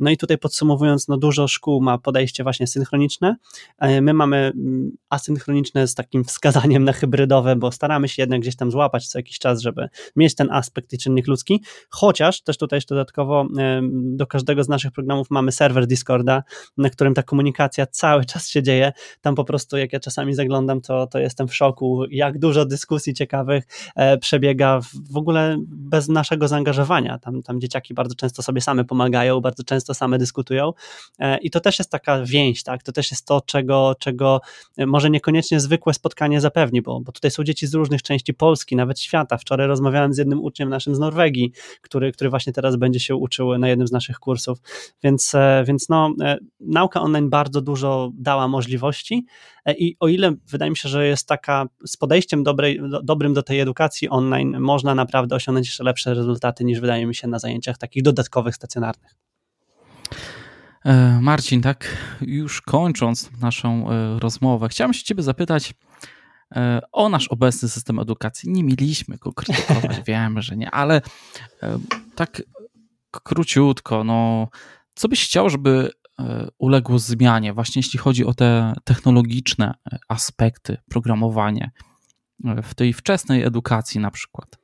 No 0.00 0.10
i 0.10 0.16
tutaj 0.16 0.38
podsumowując, 0.38 1.08
no 1.08 1.16
dużo 1.16 1.48
szkół 1.48 1.80
ma 1.80 1.98
podejście 1.98 2.42
właśnie 2.42 2.66
synchroniczne. 2.66 3.36
My 3.80 4.14
mamy 4.14 4.36
mm, 4.36 4.90
asynchroniczne 5.08 5.88
z 5.88 5.94
takim 5.94 6.24
wskazaniem 6.24 6.84
na 6.84 6.92
hybrydowe, 6.92 7.56
bo 7.56 7.72
staramy 7.72 8.08
się 8.08 8.22
jednak 8.22 8.40
gdzieś 8.40 8.56
tam 8.56 8.70
złapać 8.70 9.08
co 9.08 9.18
jakiś 9.18 9.38
czas, 9.38 9.60
żeby 9.60 9.88
mieć 10.16 10.34
ten 10.34 10.50
aspekt 10.50 10.92
i 10.92 10.98
czynnik 10.98 11.26
ludzki, 11.26 11.62
chociaż 11.90 12.40
też 12.40 12.58
tutaj 12.58 12.76
jeszcze 12.76 12.94
dodatkowo 13.08 13.46
do 13.90 14.26
każdego 14.26 14.64
z 14.64 14.68
naszych 14.68 14.92
programów 14.92 15.30
mamy 15.30 15.52
serwer 15.52 15.86
Discorda, 15.86 16.42
na 16.76 16.90
którym 16.90 17.14
ta 17.14 17.22
komunikacja 17.22 17.86
cały 17.86 18.24
czas 18.24 18.48
się 18.48 18.62
dzieje. 18.62 18.92
Tam 19.20 19.34
po 19.34 19.44
prostu, 19.44 19.76
jak 19.76 19.92
ja 19.92 20.00
czasami 20.00 20.34
zaglądam, 20.34 20.80
to, 20.80 21.06
to 21.06 21.18
jestem 21.18 21.48
w 21.48 21.54
szoku, 21.54 22.04
jak 22.10 22.38
dużo 22.38 22.64
dyskusji 22.64 23.14
ciekawych 23.14 23.64
e, 23.96 24.18
przebiega 24.18 24.80
w 25.10 25.16
ogóle 25.16 25.56
bez 25.68 26.08
naszego 26.08 26.48
zaangażowania. 26.48 27.18
Tam, 27.18 27.42
tam 27.42 27.60
dzieciaki 27.60 27.94
bardzo 27.94 28.14
często 28.14 28.42
sobie 28.42 28.60
same 28.60 28.84
pomagają, 28.84 29.40
bardzo 29.40 29.64
często 29.64 29.94
same 29.94 30.18
dyskutują 30.18 30.72
e, 31.18 31.38
i 31.38 31.50
to 31.50 31.60
też 31.60 31.78
jest 31.78 31.90
taka 31.90 32.24
więź, 32.24 32.62
tak? 32.62 32.82
To 32.82 32.92
też 32.92 33.10
jest 33.10 33.26
to, 33.26 33.40
czego, 33.40 33.94
czego 33.98 34.40
e, 34.76 34.86
może 34.86 35.10
niekoniecznie 35.10 35.60
zwykłe 35.60 35.94
spotkanie 35.94 36.40
zapewni, 36.40 36.82
bo, 36.82 37.00
bo 37.00 37.12
tutaj 37.12 37.30
są 37.30 37.44
dzieci 37.44 37.66
z 37.66 37.74
różnych 37.74 38.02
części 38.02 38.34
Polski, 38.34 38.76
nawet 38.76 39.00
świata. 39.00 39.38
Wczoraj 39.38 39.66
rozmawiałem 39.66 40.14
z 40.14 40.18
jednym 40.18 40.40
uczniem 40.40 40.68
naszym 40.68 40.94
z 40.94 40.98
Norwegii, 40.98 41.52
który, 41.82 42.12
który 42.12 42.30
właśnie 42.30 42.52
teraz 42.52 42.76
będzie 42.76 42.87
będzie 42.88 43.00
się 43.00 43.16
uczył 43.16 43.58
na 43.58 43.68
jednym 43.68 43.88
z 43.88 43.92
naszych 43.92 44.18
kursów. 44.18 44.58
Więc, 45.02 45.32
więc 45.66 45.88
no, 45.88 46.14
nauka 46.60 47.00
online 47.00 47.30
bardzo 47.30 47.60
dużo 47.60 48.10
dała 48.14 48.48
możliwości 48.48 49.26
i 49.78 49.96
o 50.00 50.08
ile 50.08 50.34
wydaje 50.50 50.70
mi 50.70 50.76
się, 50.76 50.88
że 50.88 51.06
jest 51.06 51.28
taka 51.28 51.66
z 51.86 51.96
podejściem 51.96 52.44
dobrej, 52.44 52.80
do, 52.90 53.02
dobrym 53.02 53.34
do 53.34 53.42
tej 53.42 53.60
edukacji 53.60 54.08
online, 54.08 54.60
można 54.60 54.94
naprawdę 54.94 55.36
osiągnąć 55.36 55.66
jeszcze 55.66 55.84
lepsze 55.84 56.14
rezultaty 56.14 56.64
niż 56.64 56.80
wydaje 56.80 57.06
mi 57.06 57.14
się 57.14 57.28
na 57.28 57.38
zajęciach 57.38 57.78
takich 57.78 58.02
dodatkowych, 58.02 58.54
stacjonarnych. 58.54 59.14
E, 60.84 61.18
Marcin, 61.22 61.60
tak 61.60 61.96
już 62.20 62.60
kończąc 62.60 63.30
naszą 63.40 63.90
e, 63.90 64.18
rozmowę, 64.18 64.68
chciałem 64.68 64.94
się 64.94 65.04
Ciebie 65.04 65.22
zapytać 65.22 65.74
e, 66.56 66.80
o 66.92 67.08
nasz 67.08 67.28
obecny 67.28 67.68
system 67.68 67.98
edukacji. 67.98 68.50
Nie 68.50 68.64
mieliśmy 68.64 69.16
go 69.16 69.32
krytykować, 69.32 70.00
wiem, 70.06 70.42
że 70.42 70.56
nie, 70.56 70.70
ale 70.70 71.02
tak 72.14 72.42
króciutko, 73.10 74.04
no, 74.04 74.48
co 74.94 75.08
byś 75.08 75.24
chciał, 75.24 75.50
żeby 75.50 75.90
uległo 76.58 76.98
zmianie, 76.98 77.52
właśnie 77.52 77.80
jeśli 77.80 77.98
chodzi 77.98 78.24
o 78.24 78.34
te 78.34 78.74
technologiczne 78.84 79.74
aspekty 80.08 80.76
programowania 80.90 81.70
w 82.62 82.74
tej 82.74 82.92
wczesnej 82.92 83.42
edukacji 83.42 84.00
na 84.00 84.10
przykład? 84.10 84.58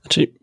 Znaczy, 0.00 0.34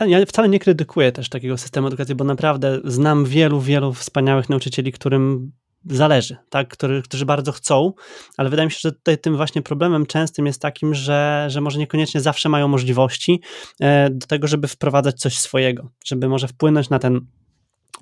ja, 0.00 0.06
ja, 0.06 0.26
wcale 0.26 0.48
nie 0.48 0.58
krytykuję 0.58 1.12
też 1.12 1.28
takiego 1.28 1.58
systemu 1.58 1.86
edukacji, 1.86 2.14
bo 2.14 2.24
naprawdę 2.24 2.80
znam 2.84 3.24
wielu, 3.24 3.60
wielu 3.60 3.92
wspaniałych 3.92 4.48
nauczycieli, 4.48 4.92
którym 4.92 5.52
zależy, 5.86 6.36
tak, 6.50 6.68
Który, 6.68 7.02
którzy 7.02 7.26
bardzo 7.26 7.52
chcą, 7.52 7.92
ale 8.36 8.50
wydaje 8.50 8.66
mi 8.66 8.72
się, 8.72 8.78
że 8.82 8.92
tutaj 8.92 9.18
tym 9.18 9.36
właśnie 9.36 9.62
problemem 9.62 10.06
częstym 10.06 10.46
jest 10.46 10.62
takim, 10.62 10.94
że, 10.94 11.46
że 11.48 11.60
może 11.60 11.78
niekoniecznie 11.78 12.20
zawsze 12.20 12.48
mają 12.48 12.68
możliwości 12.68 13.40
e, 13.80 14.10
do 14.10 14.26
tego, 14.26 14.46
żeby 14.48 14.68
wprowadzać 14.68 15.20
coś 15.20 15.38
swojego, 15.38 15.88
żeby 16.04 16.28
może 16.28 16.48
wpłynąć 16.48 16.90
na 16.90 16.98
ten 16.98 17.20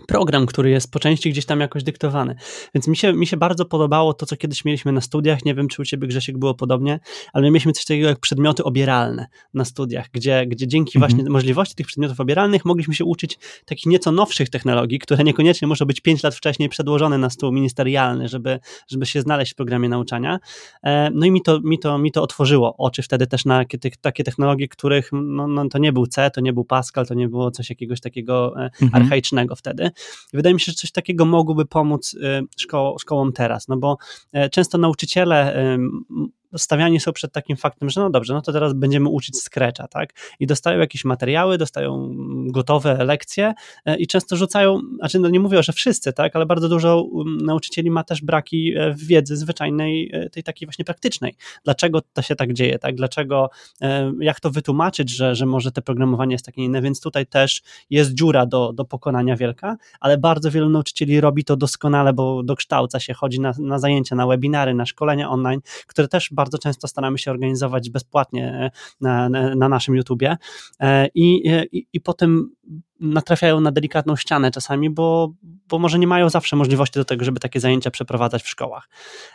program, 0.06 0.46
który 0.46 0.70
jest 0.70 0.92
po 0.92 0.98
części 0.98 1.30
gdzieś 1.30 1.46
tam 1.46 1.60
jakoś 1.60 1.82
dyktowany. 1.82 2.34
Więc 2.74 2.88
mi 2.88 2.96
się, 2.96 3.12
mi 3.12 3.26
się 3.26 3.36
bardzo 3.36 3.64
podobało 3.64 4.14
to, 4.14 4.26
co 4.26 4.36
kiedyś 4.36 4.64
mieliśmy 4.64 4.92
na 4.92 5.00
studiach. 5.00 5.44
Nie 5.44 5.54
wiem, 5.54 5.68
czy 5.68 5.82
u 5.82 5.84
ciebie, 5.84 6.08
Grzesiek, 6.08 6.38
było 6.38 6.54
podobnie, 6.54 7.00
ale 7.32 7.42
my 7.42 7.50
mieliśmy 7.50 7.72
coś 7.72 7.84
takiego 7.84 8.08
jak 8.08 8.18
przedmioty 8.18 8.64
obieralne 8.64 9.26
na 9.54 9.64
studiach, 9.64 10.06
gdzie, 10.12 10.46
gdzie 10.46 10.66
dzięki 10.66 10.98
mhm. 10.98 11.12
właśnie 11.12 11.30
możliwości 11.30 11.74
tych 11.74 11.86
przedmiotów 11.86 12.20
obieralnych 12.20 12.64
mogliśmy 12.64 12.94
się 12.94 13.04
uczyć 13.04 13.38
takich 13.64 13.86
nieco 13.86 14.12
nowszych 14.12 14.50
technologii, 14.50 14.98
które 14.98 15.24
niekoniecznie 15.24 15.68
muszą 15.68 15.84
być 15.84 16.00
pięć 16.00 16.22
lat 16.22 16.34
wcześniej 16.34 16.68
przedłożone 16.68 17.18
na 17.18 17.30
stół 17.30 17.52
ministerialny, 17.52 18.28
żeby, 18.28 18.58
żeby 18.88 19.06
się 19.06 19.20
znaleźć 19.20 19.52
w 19.52 19.54
programie 19.54 19.88
nauczania. 19.88 20.38
E, 20.82 21.10
no 21.10 21.26
i 21.26 21.30
mi 21.30 21.42
to, 21.42 21.60
mi 21.60 21.78
to, 21.78 21.98
mi 21.98 22.12
to 22.12 22.22
otworzyło 22.22 22.76
oczy 22.76 23.02
wtedy 23.02 23.26
też 23.26 23.44
na 23.44 23.64
takie 24.00 24.24
technologie, 24.24 24.68
których 24.68 25.10
no, 25.12 25.46
no, 25.46 25.68
to 25.68 25.78
nie 25.78 25.92
był 25.92 26.06
C, 26.06 26.30
to 26.30 26.40
nie 26.40 26.52
był 26.52 26.64
Pascal, 26.64 27.06
to 27.06 27.14
nie 27.14 27.28
było 27.28 27.50
coś 27.50 27.70
jakiegoś 27.70 28.00
takiego 28.00 28.54
e, 28.56 28.70
mhm. 28.82 29.02
archaicznego 29.02 29.56
wtedy. 29.56 29.89
Wydaje 30.32 30.54
mi 30.54 30.60
się, 30.60 30.72
że 30.72 30.76
coś 30.76 30.92
takiego 30.92 31.24
mogłoby 31.24 31.66
pomóc 31.66 32.14
y, 32.14 32.18
szko 32.56 32.96
szkołom 33.00 33.32
teraz, 33.32 33.68
no 33.68 33.76
bo 33.76 33.98
e, 34.32 34.50
często 34.50 34.78
nauczyciele 34.78 35.68
stawiani 36.56 37.00
są 37.00 37.12
przed 37.12 37.32
takim 37.32 37.56
faktem, 37.56 37.90
że 37.90 38.00
no 38.00 38.10
dobrze, 38.10 38.34
no 38.34 38.42
to 38.42 38.52
teraz 38.52 38.72
będziemy 38.72 39.08
uczyć 39.08 39.36
Scratcha, 39.36 39.88
tak? 39.88 40.12
I 40.40 40.46
dostają 40.46 40.78
jakieś 40.78 41.04
materiały, 41.04 41.58
dostają 41.58 42.14
gotowe 42.46 43.04
lekcje 43.04 43.54
e, 43.84 43.96
i 43.96 44.06
często 44.06 44.36
rzucają, 44.36 44.80
znaczy 44.98 45.18
no 45.18 45.28
nie 45.28 45.40
mówię, 45.40 45.62
że 45.62 45.72
wszyscy, 45.72 46.12
tak? 46.12 46.36
Ale 46.36 46.46
bardzo 46.46 46.68
dużo 46.68 47.02
um, 47.02 47.36
nauczycieli 47.36 47.90
ma 47.90 48.04
też 48.04 48.22
braki 48.22 48.74
e, 48.76 48.94
wiedzy 48.94 49.36
zwyczajnej, 49.36 50.10
e, 50.12 50.30
tej 50.30 50.42
takiej 50.42 50.66
właśnie 50.66 50.84
praktycznej. 50.84 51.34
Dlaczego 51.64 52.00
to 52.12 52.22
się 52.22 52.36
tak 52.36 52.52
dzieje, 52.52 52.78
tak? 52.78 52.94
Dlaczego, 52.94 53.50
jak 54.20 54.40
to 54.40 54.50
wytłumaczyć, 54.50 55.10
że, 55.10 55.34
że 55.34 55.46
może 55.46 55.72
te 55.72 55.82
programowanie 55.82 56.34
jest 56.34 56.46
takie 56.46 56.64
inne, 56.64 56.82
więc 56.82 57.00
tutaj 57.00 57.26
też 57.26 57.62
jest 57.90 58.14
dziura 58.14 58.46
do, 58.46 58.72
do 58.72 58.84
pokonania 58.84 59.36
wielka, 59.36 59.76
ale 60.00 60.18
bardzo 60.18 60.50
wielu 60.50 60.68
nauczycieli 60.68 61.20
robi 61.20 61.44
to 61.44 61.56
doskonale, 61.56 62.12
bo 62.12 62.42
dokształca 62.42 63.00
się, 63.00 63.14
chodzi 63.14 63.40
na, 63.40 63.52
na 63.58 63.78
zajęcia, 63.78 64.16
na 64.16 64.26
webinary, 64.26 64.74
na 64.74 64.86
szkolenia 64.86 65.30
online, 65.30 65.60
które 65.86 66.08
też 66.08 66.30
bardzo 66.40 66.58
często 66.58 66.88
staramy 66.88 67.18
się 67.18 67.30
organizować 67.30 67.90
bezpłatnie 67.90 68.48
e, 68.48 68.70
na, 69.00 69.28
na, 69.28 69.54
na 69.54 69.68
naszym 69.68 69.94
YouTubie. 69.94 70.36
E, 70.80 71.08
i, 71.14 71.48
i, 71.72 71.86
i 71.92 72.00
potem 72.00 72.50
natrafiają 73.00 73.60
na 73.60 73.72
delikatną 73.72 74.16
ścianę 74.16 74.50
czasami, 74.50 74.90
bo, 74.90 75.32
bo 75.42 75.78
może 75.78 75.98
nie 75.98 76.06
mają 76.06 76.28
zawsze 76.28 76.56
możliwości 76.56 76.98
do 76.98 77.04
tego, 77.04 77.24
żeby 77.24 77.40
takie 77.40 77.60
zajęcia 77.60 77.90
przeprowadzać 77.90 78.42
w 78.42 78.48
szkołach. 78.48 78.88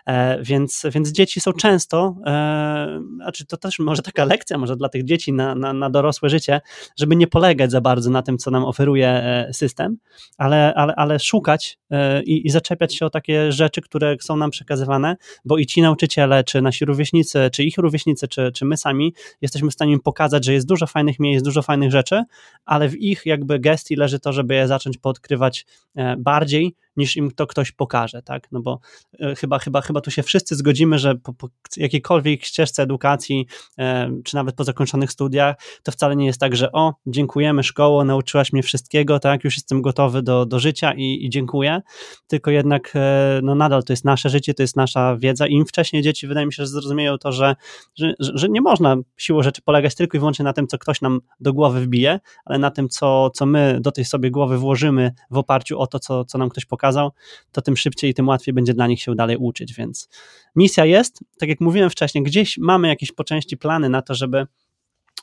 E, 0.06 0.44
więc, 0.44 0.86
więc 0.92 1.12
dzieci 1.12 1.42
są 1.42 1.54
często, 1.54 2.16
e, 2.26 3.02
znaczy 3.16 3.46
to 3.46 3.58
też 3.58 3.80
może 3.80 4.02
taka 4.02 4.26
lekcja, 4.26 4.58
może 4.58 4.76
dla 4.76 4.90
tych 4.90 5.04
dzieci 5.06 5.34
na, 5.34 5.56
na, 5.56 5.74
na 5.74 5.90
dorosłe 5.90 6.30
życie, 6.30 6.62
żeby 6.98 7.16
nie 7.16 7.28
polegać 7.28 7.72
za 7.72 7.82
bardzo 7.82 8.10
na 8.10 8.22
tym, 8.22 8.38
co 8.38 8.52
nam 8.52 8.66
oferuje 8.66 9.08
e, 9.08 9.54
system, 9.54 9.98
ale, 10.38 10.74
ale, 10.76 10.96
ale 10.96 11.20
szukać 11.20 11.80
e, 11.92 12.24
i, 12.24 12.48
i 12.48 12.50
zaczepiać 12.50 12.96
się 12.96 13.06
o 13.06 13.10
takie 13.10 13.52
rzeczy, 13.52 13.82
które 13.82 14.16
są 14.22 14.38
nam 14.38 14.52
przekazywane, 14.52 15.16
bo 15.46 15.58
i 15.58 15.66
ci 15.66 15.82
nauczyciele, 15.82 16.44
czy 16.44 16.62
nasi 16.62 16.86
rówieśnicy, 16.86 17.50
czy 17.52 17.64
ich 17.64 17.78
rówieśnicy, 17.78 18.28
czy, 18.28 18.52
czy 18.52 18.66
my 18.66 18.78
sami 18.78 19.14
jesteśmy 19.42 19.70
w 19.70 19.74
stanie 19.74 19.94
im 19.94 20.00
pokazać, 20.00 20.46
że 20.46 20.54
jest 20.54 20.68
dużo 20.68 20.88
fajnych 20.88 21.20
miejsc, 21.20 21.46
dużo 21.46 21.62
fajnych 21.62 21.92
rzeczy, 21.92 22.24
ale 22.66 22.90
w 22.90 22.98
ich 22.98 23.24
jakby 23.26 23.59
gestii 23.59 23.95
leży 23.95 24.19
to, 24.19 24.34
żeby 24.34 24.55
je 24.55 24.67
zacząć 24.67 24.97
podkrywać 24.97 25.65
e, 25.95 26.15
bardziej 26.17 26.76
niż 26.98 27.16
im 27.16 27.32
to 27.32 27.48
ktoś 27.48 27.72
pokaże, 27.72 28.22
tak? 28.22 28.48
No 28.52 28.62
bo 28.62 28.80
e, 29.20 29.36
chyba, 29.36 29.60
chyba, 29.60 29.82
chyba 29.82 30.02
tu 30.02 30.12
się 30.12 30.24
wszyscy 30.24 30.56
zgodzimy, 30.56 31.00
że 31.00 31.16
po, 31.16 31.34
po 31.34 31.50
jakiejkolwiek 31.78 32.46
ścieżce 32.46 32.84
edukacji, 32.84 33.48
e, 33.80 34.12
czy 34.24 34.36
nawet 34.36 34.56
po 34.56 34.64
zakończonych 34.64 35.12
studiach, 35.12 35.56
to 35.84 35.91
wcale 35.91 36.16
nie 36.16 36.26
jest 36.26 36.39
tak, 36.39 36.56
że 36.56 36.72
o, 36.72 36.93
dziękujemy 37.08 37.64
szkoło, 37.64 38.04
nauczyłaś 38.04 38.54
mnie 38.54 38.64
wszystkiego, 38.64 39.20
tak? 39.20 39.43
Już 39.43 39.58
jestem 39.58 39.82
gotowy 39.82 40.22
do, 40.22 40.46
do 40.46 40.60
życia 40.60 40.93
i, 40.93 41.26
i 41.26 41.30
dziękuję, 41.30 41.82
tylko 42.28 42.52
jednak 42.52 42.91
e, 42.96 43.39
no 43.43 43.56
nadal 43.56 43.84
to 43.84 43.93
jest 43.93 44.06
nasze 44.06 44.30
życie, 44.30 44.54
to 44.54 44.64
jest 44.64 44.76
nasza 44.76 45.18
wiedza 45.18 45.48
i 45.48 45.54
im 45.54 45.66
wcześniej 45.66 46.02
dzieci 46.02 46.28
wydaje 46.28 46.46
mi 46.46 46.54
się, 46.54 46.64
że 46.64 46.68
zrozumieją 46.68 47.18
to, 47.18 47.32
że, 47.32 47.56
że, 47.96 48.14
że 48.20 48.50
nie 48.50 48.62
można 48.62 48.98
siłą 49.18 49.43
rzeczy 49.43 49.62
polegać 49.62 49.96
tylko 49.96 50.18
i 50.18 50.20
wyłącznie 50.20 50.43
na 50.43 50.54
tym, 50.54 50.68
co 50.68 50.78
ktoś 50.78 51.02
nam 51.02 51.22
do 51.39 51.54
głowy 51.54 51.82
wbije, 51.82 52.20
ale 52.46 52.60
na 52.60 52.72
tym, 52.72 52.89
co, 52.89 53.30
co 53.30 53.46
my 53.46 53.78
do 53.82 53.91
tej 53.91 54.06
sobie 54.06 54.32
głowy 54.32 54.58
włożymy 54.58 55.12
w 55.32 55.38
oparciu 55.38 55.80
o 55.80 55.88
to, 55.88 56.00
co, 56.00 56.26
co 56.26 56.38
nam 56.38 56.50
ktoś 56.50 56.66
pokaże 56.66 56.85
pokazał, 56.86 57.12
to 57.52 57.62
tym 57.62 57.78
szybciej 57.78 58.12
i 58.12 58.14
tym 58.14 58.28
łatwiej 58.28 58.54
będzie 58.54 58.74
dla 58.74 58.88
nich 58.88 59.02
się 59.02 59.16
dalej 59.16 59.38
uczyć. 59.38 59.74
Więc 59.74 60.10
misja 60.56 60.86
jest, 60.86 61.20
tak 61.40 61.50
jak 61.50 61.62
mówiłem 61.62 61.90
wcześniej, 61.90 62.24
gdzieś 62.24 62.58
mamy 62.58 62.88
jakieś 62.88 63.12
po 63.12 63.24
części 63.24 63.58
plany 63.58 63.90
na 63.90 64.02
to, 64.02 64.16
żeby 64.16 64.48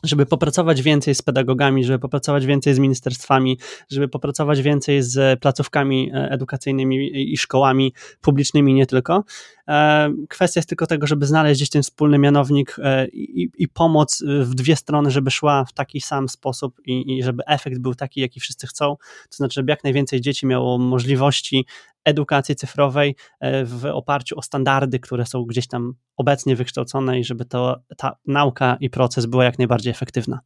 żeby 0.05 0.27
popracować 0.27 0.83
więcej 0.83 1.15
z 1.15 1.23
pedagogami, 1.23 1.85
żeby 1.85 1.99
popracować 1.99 2.47
więcej 2.47 2.75
z 2.75 2.79
ministerstwami, 2.79 3.59
żeby 3.91 4.09
popracować 4.09 4.63
więcej 4.63 5.03
z 5.03 5.41
placówkami 5.41 6.11
e, 6.15 6.31
edukacyjnymi 6.31 7.33
i 7.33 7.37
szkołami 7.37 7.93
publicznymi, 8.21 8.75
nie 8.75 8.87
tylko. 8.87 9.25
E, 9.69 10.13
kwestia 10.29 10.59
jest 10.59 10.69
tylko 10.69 10.87
tego, 10.87 11.07
żeby 11.07 11.27
znaleźć 11.27 11.59
gdzieś 11.59 11.71
ten 11.71 11.83
wspólny 11.83 12.19
mianownik 12.19 12.77
e, 12.83 13.09
i, 13.09 13.51
i 13.59 13.69
pomoc 13.69 14.23
w 14.27 14.55
dwie 14.55 14.77
strony, 14.77 15.11
żeby 15.11 15.31
szła 15.31 15.65
w 15.65 15.73
taki 15.73 16.01
sam 16.01 16.29
sposób 16.29 16.81
i, 16.87 17.19
i 17.19 17.23
żeby 17.23 17.43
efekt 17.47 17.79
był 17.79 17.95
taki, 17.95 18.21
jaki 18.21 18.41
wszyscy 18.41 18.67
chcą. 18.67 18.97
To 19.31 19.37
znaczy, 19.37 19.55
żeby 19.55 19.71
jak 19.71 19.85
najwięcej 19.85 20.21
dzieci 20.21 20.47
miało 20.47 20.79
możliwości 20.79 21.67
edukacji 22.05 22.57
cyfrowej 22.57 23.17
e, 23.41 23.65
w 23.65 23.85
oparciu 23.87 24.39
o 24.39 24.43
standardy, 24.43 24.99
które 24.99 25.27
są 25.27 25.45
gdzieś 25.45 25.69
tam 25.69 25.95
obecnie 26.17 26.57
wykształcone 26.57 27.21
i 27.21 27.25
żeby 27.25 27.45
to, 27.45 27.81
ta 27.97 28.17
nauka 28.27 28.77
i 28.81 28.91
proces 28.91 29.27
była 29.27 29.45
jak 29.45 29.59
najbardziej 29.59 29.91
efektywna. 29.91 30.41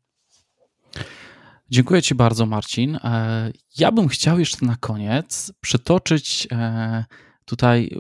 Dziękuję 1.71 2.03
Ci 2.03 2.15
bardzo, 2.15 2.47
Marcin. 2.47 2.99
Ja 3.79 3.93
bym 3.93 4.09
chciał 4.09 4.39
jeszcze 4.39 4.67
na 4.67 4.77
koniec 4.77 5.53
przytoczyć 5.61 6.49
tutaj 7.45 7.91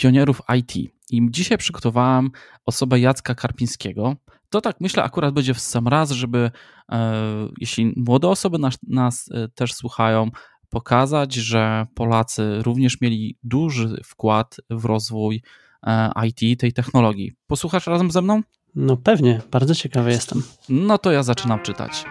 pionierów 0.00 0.42
IT. 0.58 0.76
I 1.10 1.28
dzisiaj 1.30 1.58
przygotowałem 1.58 2.30
osobę 2.66 3.00
Jacka 3.00 3.34
Karpińskiego. 3.34 4.16
To 4.50 4.60
tak 4.60 4.80
myślę 4.80 5.02
akurat 5.02 5.34
będzie 5.34 5.54
w 5.54 5.60
sam 5.60 5.88
raz, 5.88 6.10
żeby 6.10 6.50
e, 6.92 7.12
jeśli 7.60 7.92
młode 7.96 8.28
osoby 8.28 8.58
nas, 8.58 8.78
nas 8.88 9.28
e, 9.30 9.48
też 9.48 9.74
słuchają, 9.74 10.30
pokazać, 10.68 11.34
że 11.34 11.86
Polacy 11.94 12.62
również 12.62 13.00
mieli 13.00 13.38
duży 13.42 14.00
wkład 14.04 14.56
w 14.70 14.84
rozwój 14.84 15.42
e, 15.86 16.10
IT, 16.26 16.60
tej 16.60 16.72
technologii. 16.72 17.32
Posłuchasz 17.46 17.86
razem 17.86 18.10
ze 18.10 18.22
mną? 18.22 18.42
No 18.74 18.96
pewnie, 18.96 19.40
bardzo 19.50 19.74
ciekawy 19.74 20.10
jestem. 20.10 20.42
No 20.68 20.98
to 20.98 21.12
ja 21.12 21.22
zaczynam 21.22 21.62
czytać. 21.62 22.04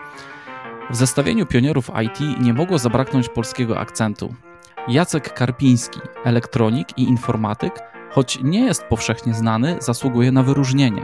W 0.90 0.96
zestawieniu 0.96 1.46
pionierów 1.46 1.92
IT 2.06 2.42
nie 2.42 2.54
mogło 2.54 2.78
zabraknąć 2.78 3.30
polskiego 3.30 3.80
akcentu. 3.80 4.36
Jacek 4.88 5.34
Karpiński, 5.34 6.00
elektronik 6.24 6.98
i 6.98 7.04
informatyk, 7.04 7.80
choć 8.12 8.40
nie 8.44 8.66
jest 8.66 8.84
powszechnie 8.84 9.34
znany, 9.34 9.78
zasługuje 9.80 10.32
na 10.32 10.44
wyróżnienie. 10.44 11.04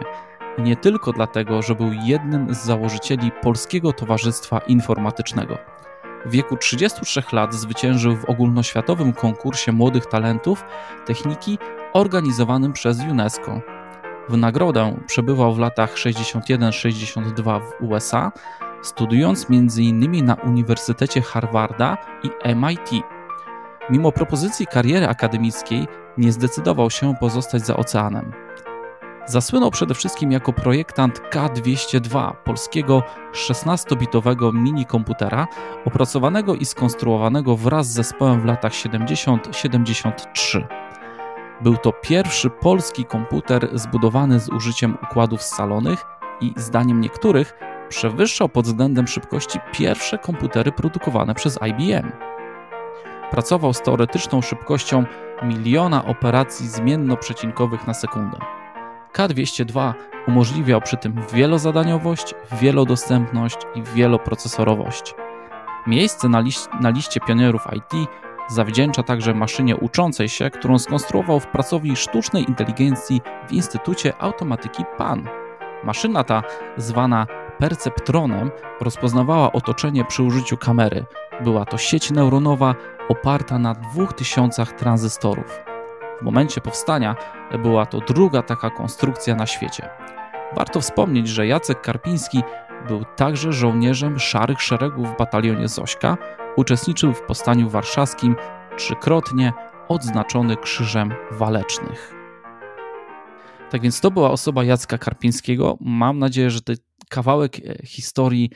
Nie 0.57 0.75
tylko 0.75 1.13
dlatego, 1.13 1.61
że 1.61 1.75
był 1.75 1.93
jednym 1.93 2.53
z 2.53 2.57
założycieli 2.57 3.31
Polskiego 3.41 3.93
Towarzystwa 3.93 4.59
Informatycznego. 4.59 5.57
W 6.25 6.31
wieku 6.31 6.57
33 6.57 7.23
lat 7.33 7.53
zwyciężył 7.53 8.15
w 8.15 8.25
ogólnoświatowym 8.25 9.13
konkursie 9.13 9.71
młodych 9.71 10.05
talentów 10.05 10.65
techniki 11.05 11.57
organizowanym 11.93 12.73
przez 12.73 12.99
UNESCO. 12.99 13.61
W 14.29 14.37
nagrodę 14.37 14.97
przebywał 15.07 15.53
w 15.53 15.59
latach 15.59 15.95
61-62 15.95 17.61
w 17.61 17.83
USA, 17.83 18.31
studiując 18.81 19.47
m.in. 19.49 20.25
na 20.25 20.33
Uniwersytecie 20.33 21.21
Harvarda 21.21 21.97
i 22.23 22.55
MIT. 22.55 23.03
Mimo 23.89 24.11
propozycji 24.11 24.67
kariery 24.67 25.07
akademickiej, 25.07 25.87
nie 26.17 26.31
zdecydował 26.31 26.89
się 26.89 27.15
pozostać 27.19 27.65
za 27.65 27.75
oceanem. 27.75 28.31
Zasłynął 29.25 29.71
przede 29.71 29.93
wszystkim 29.93 30.31
jako 30.31 30.53
projektant 30.53 31.21
K202, 31.31 32.33
polskiego 32.33 33.03
16-bitowego 33.33 34.53
minikomputera, 34.53 35.47
opracowanego 35.85 36.55
i 36.55 36.65
skonstruowanego 36.65 37.57
wraz 37.57 37.87
z 37.87 37.93
zespołem 37.93 38.41
w 38.41 38.45
latach 38.45 38.71
70-73. 38.71 40.63
Był 41.61 41.77
to 41.77 41.91
pierwszy 41.91 42.49
polski 42.49 43.05
komputer 43.05 43.69
zbudowany 43.73 44.39
z 44.39 44.49
użyciem 44.49 44.97
układów 45.03 45.43
scalonych 45.43 46.05
i, 46.41 46.53
zdaniem 46.57 47.01
niektórych, 47.01 47.53
przewyższał 47.89 48.49
pod 48.49 48.65
względem 48.65 49.07
szybkości 49.07 49.59
pierwsze 49.73 50.17
komputery 50.17 50.71
produkowane 50.71 51.35
przez 51.35 51.59
IBM. 51.61 52.11
Pracował 53.33 53.73
z 53.73 53.81
teoretyczną 53.81 54.41
szybkością 54.41 55.05
miliona 55.43 56.05
operacji 56.05 56.67
zmiennoprzecinkowych 56.67 57.87
na 57.87 57.93
sekundę. 57.93 58.37
K202 59.13 59.93
umożliwiał 60.27 60.81
przy 60.81 60.97
tym 60.97 61.21
wielozadaniowość, 61.33 62.35
wielodostępność 62.51 63.57
i 63.75 63.83
wieloprocesorowość. 63.83 65.15
Miejsce 65.87 66.29
na, 66.29 66.39
liś 66.39 66.57
na 66.81 66.89
liście 66.89 67.19
pionierów 67.19 67.67
IT 67.75 68.09
zawdzięcza 68.49 69.03
także 69.03 69.33
maszynie 69.33 69.77
uczącej 69.77 70.29
się, 70.29 70.49
którą 70.49 70.79
skonstruował 70.79 71.39
w 71.39 71.47
pracowni 71.47 71.95
sztucznej 71.95 72.43
inteligencji 72.49 73.21
w 73.47 73.51
Instytucie 73.51 74.13
Automatyki 74.19 74.83
PAN. 74.97 75.27
Maszyna 75.83 76.23
ta, 76.23 76.43
zwana 76.77 77.27
perceptronem, 77.59 78.51
rozpoznawała 78.81 79.51
otoczenie 79.51 80.05
przy 80.05 80.23
użyciu 80.23 80.57
kamery. 80.57 81.05
Była 81.43 81.65
to 81.65 81.77
sieć 81.77 82.11
neuronowa 82.11 82.75
oparta 83.09 83.59
na 83.59 83.73
2000 83.73 84.65
tranzystorów. 84.65 85.59
W 86.21 86.25
momencie 86.25 86.61
powstania 86.61 87.15
była 87.63 87.85
to 87.85 87.99
druga 87.99 88.41
taka 88.41 88.69
konstrukcja 88.69 89.35
na 89.35 89.45
świecie. 89.45 89.89
Warto 90.55 90.81
wspomnieć, 90.81 91.27
że 91.27 91.47
Jacek 91.47 91.81
Karpiński 91.81 92.43
był 92.87 93.05
także 93.15 93.53
żołnierzem 93.53 94.19
szarych 94.19 94.61
szeregów 94.61 95.09
w 95.09 95.17
batalionie 95.17 95.67
Zośka, 95.67 96.17
uczestniczył 96.55 97.13
w 97.13 97.21
powstaniu 97.21 97.69
warszawskim, 97.69 98.35
trzykrotnie 98.77 99.53
odznaczony 99.87 100.57
Krzyżem 100.57 101.13
Walecznych. 101.31 102.13
Tak 103.69 103.81
więc 103.81 104.01
to 104.01 104.11
była 104.11 104.31
osoba 104.31 104.63
Jacka 104.63 104.97
Karpińskiego. 104.97 105.77
Mam 105.81 106.19
nadzieję, 106.19 106.49
że 106.49 106.61
ten 106.61 106.75
kawałek 107.09 107.59
e, 107.59 107.85
historii 107.85 108.49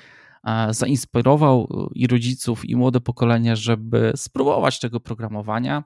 zainspirował 0.69 1.67
e, 1.71 1.87
i 1.95 2.07
rodziców, 2.07 2.65
i 2.65 2.75
młode 2.75 3.01
pokolenie, 3.01 3.55
żeby 3.55 4.13
spróbować 4.15 4.79
tego 4.79 4.99
programowania, 4.99 5.83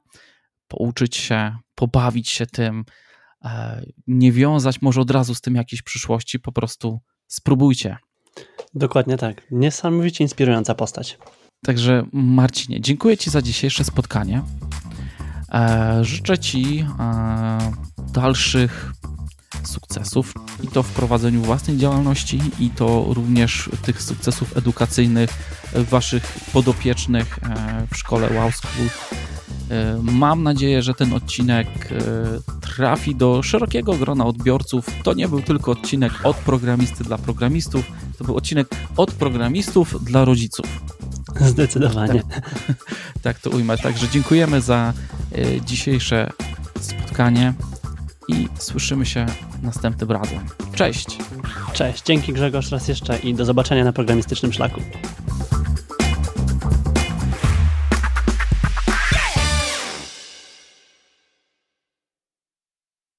pouczyć 0.67 1.17
się, 1.17 1.55
pobawić 1.75 2.29
się 2.29 2.45
tym, 2.45 2.85
nie 4.07 4.31
wiązać 4.31 4.81
może 4.81 5.01
od 5.01 5.11
razu 5.11 5.35
z 5.35 5.41
tym 5.41 5.55
jakiejś 5.55 5.81
przyszłości, 5.81 6.39
po 6.39 6.51
prostu 6.51 6.99
spróbujcie. 7.27 7.97
Dokładnie 8.73 9.17
tak. 9.17 9.51
Niesamowicie 9.51 10.23
inspirująca 10.23 10.75
postać. 10.75 11.17
Także 11.65 12.05
Marcinie, 12.13 12.81
dziękuję 12.81 13.17
Ci 13.17 13.29
za 13.29 13.41
dzisiejsze 13.41 13.83
spotkanie. 13.83 14.43
Życzę 16.01 16.37
Ci 16.39 16.85
dalszych 18.13 18.91
sukcesów 19.63 20.33
i 20.63 20.67
to 20.67 20.83
w 20.83 20.91
prowadzeniu 20.91 21.41
własnej 21.41 21.77
działalności 21.77 22.41
i 22.59 22.69
to 22.69 23.05
również 23.09 23.69
tych 23.81 24.01
sukcesów 24.03 24.57
edukacyjnych 24.57 25.29
waszych 25.73 26.39
podopiecznych 26.53 27.39
e, 27.43 27.87
w 27.91 27.97
szkole 27.97 28.29
Wow 28.33 28.51
School. 28.51 28.87
E, 29.69 29.99
mam 30.01 30.43
nadzieję, 30.43 30.81
że 30.83 30.93
ten 30.93 31.13
odcinek 31.13 31.67
e, 31.67 31.97
trafi 32.75 33.15
do 33.15 33.43
szerokiego 33.43 33.93
grona 33.93 34.25
odbiorców. 34.25 34.85
To 35.03 35.13
nie 35.13 35.27
był 35.27 35.41
tylko 35.41 35.71
odcinek 35.71 36.13
od 36.23 36.37
programisty 36.37 37.03
dla 37.03 37.17
programistów, 37.17 37.91
to 38.17 38.23
był 38.23 38.37
odcinek 38.37 38.67
od 38.97 39.11
programistów 39.11 40.03
dla 40.03 40.25
rodziców. 40.25 40.65
Zdecydowanie. 41.39 42.23
Tak, 42.23 42.41
tak 43.21 43.39
to 43.39 43.49
ujmę. 43.49 43.77
Także 43.77 44.09
dziękujemy 44.09 44.61
za 44.61 44.93
dzisiejsze 45.65 46.29
spotkanie 46.81 47.53
i 48.31 48.47
słyszymy 48.57 49.05
się 49.05 49.25
następnym 49.63 50.11
razem. 50.11 50.39
Cześć! 50.75 51.17
Cześć, 51.73 52.03
dzięki 52.03 52.33
Grzegorz 52.33 52.71
raz 52.71 52.87
jeszcze 52.87 53.19
i 53.19 53.33
do 53.33 53.45
zobaczenia 53.45 53.83
na 53.83 53.93
programistycznym 53.93 54.53
szlaku. 54.53 54.81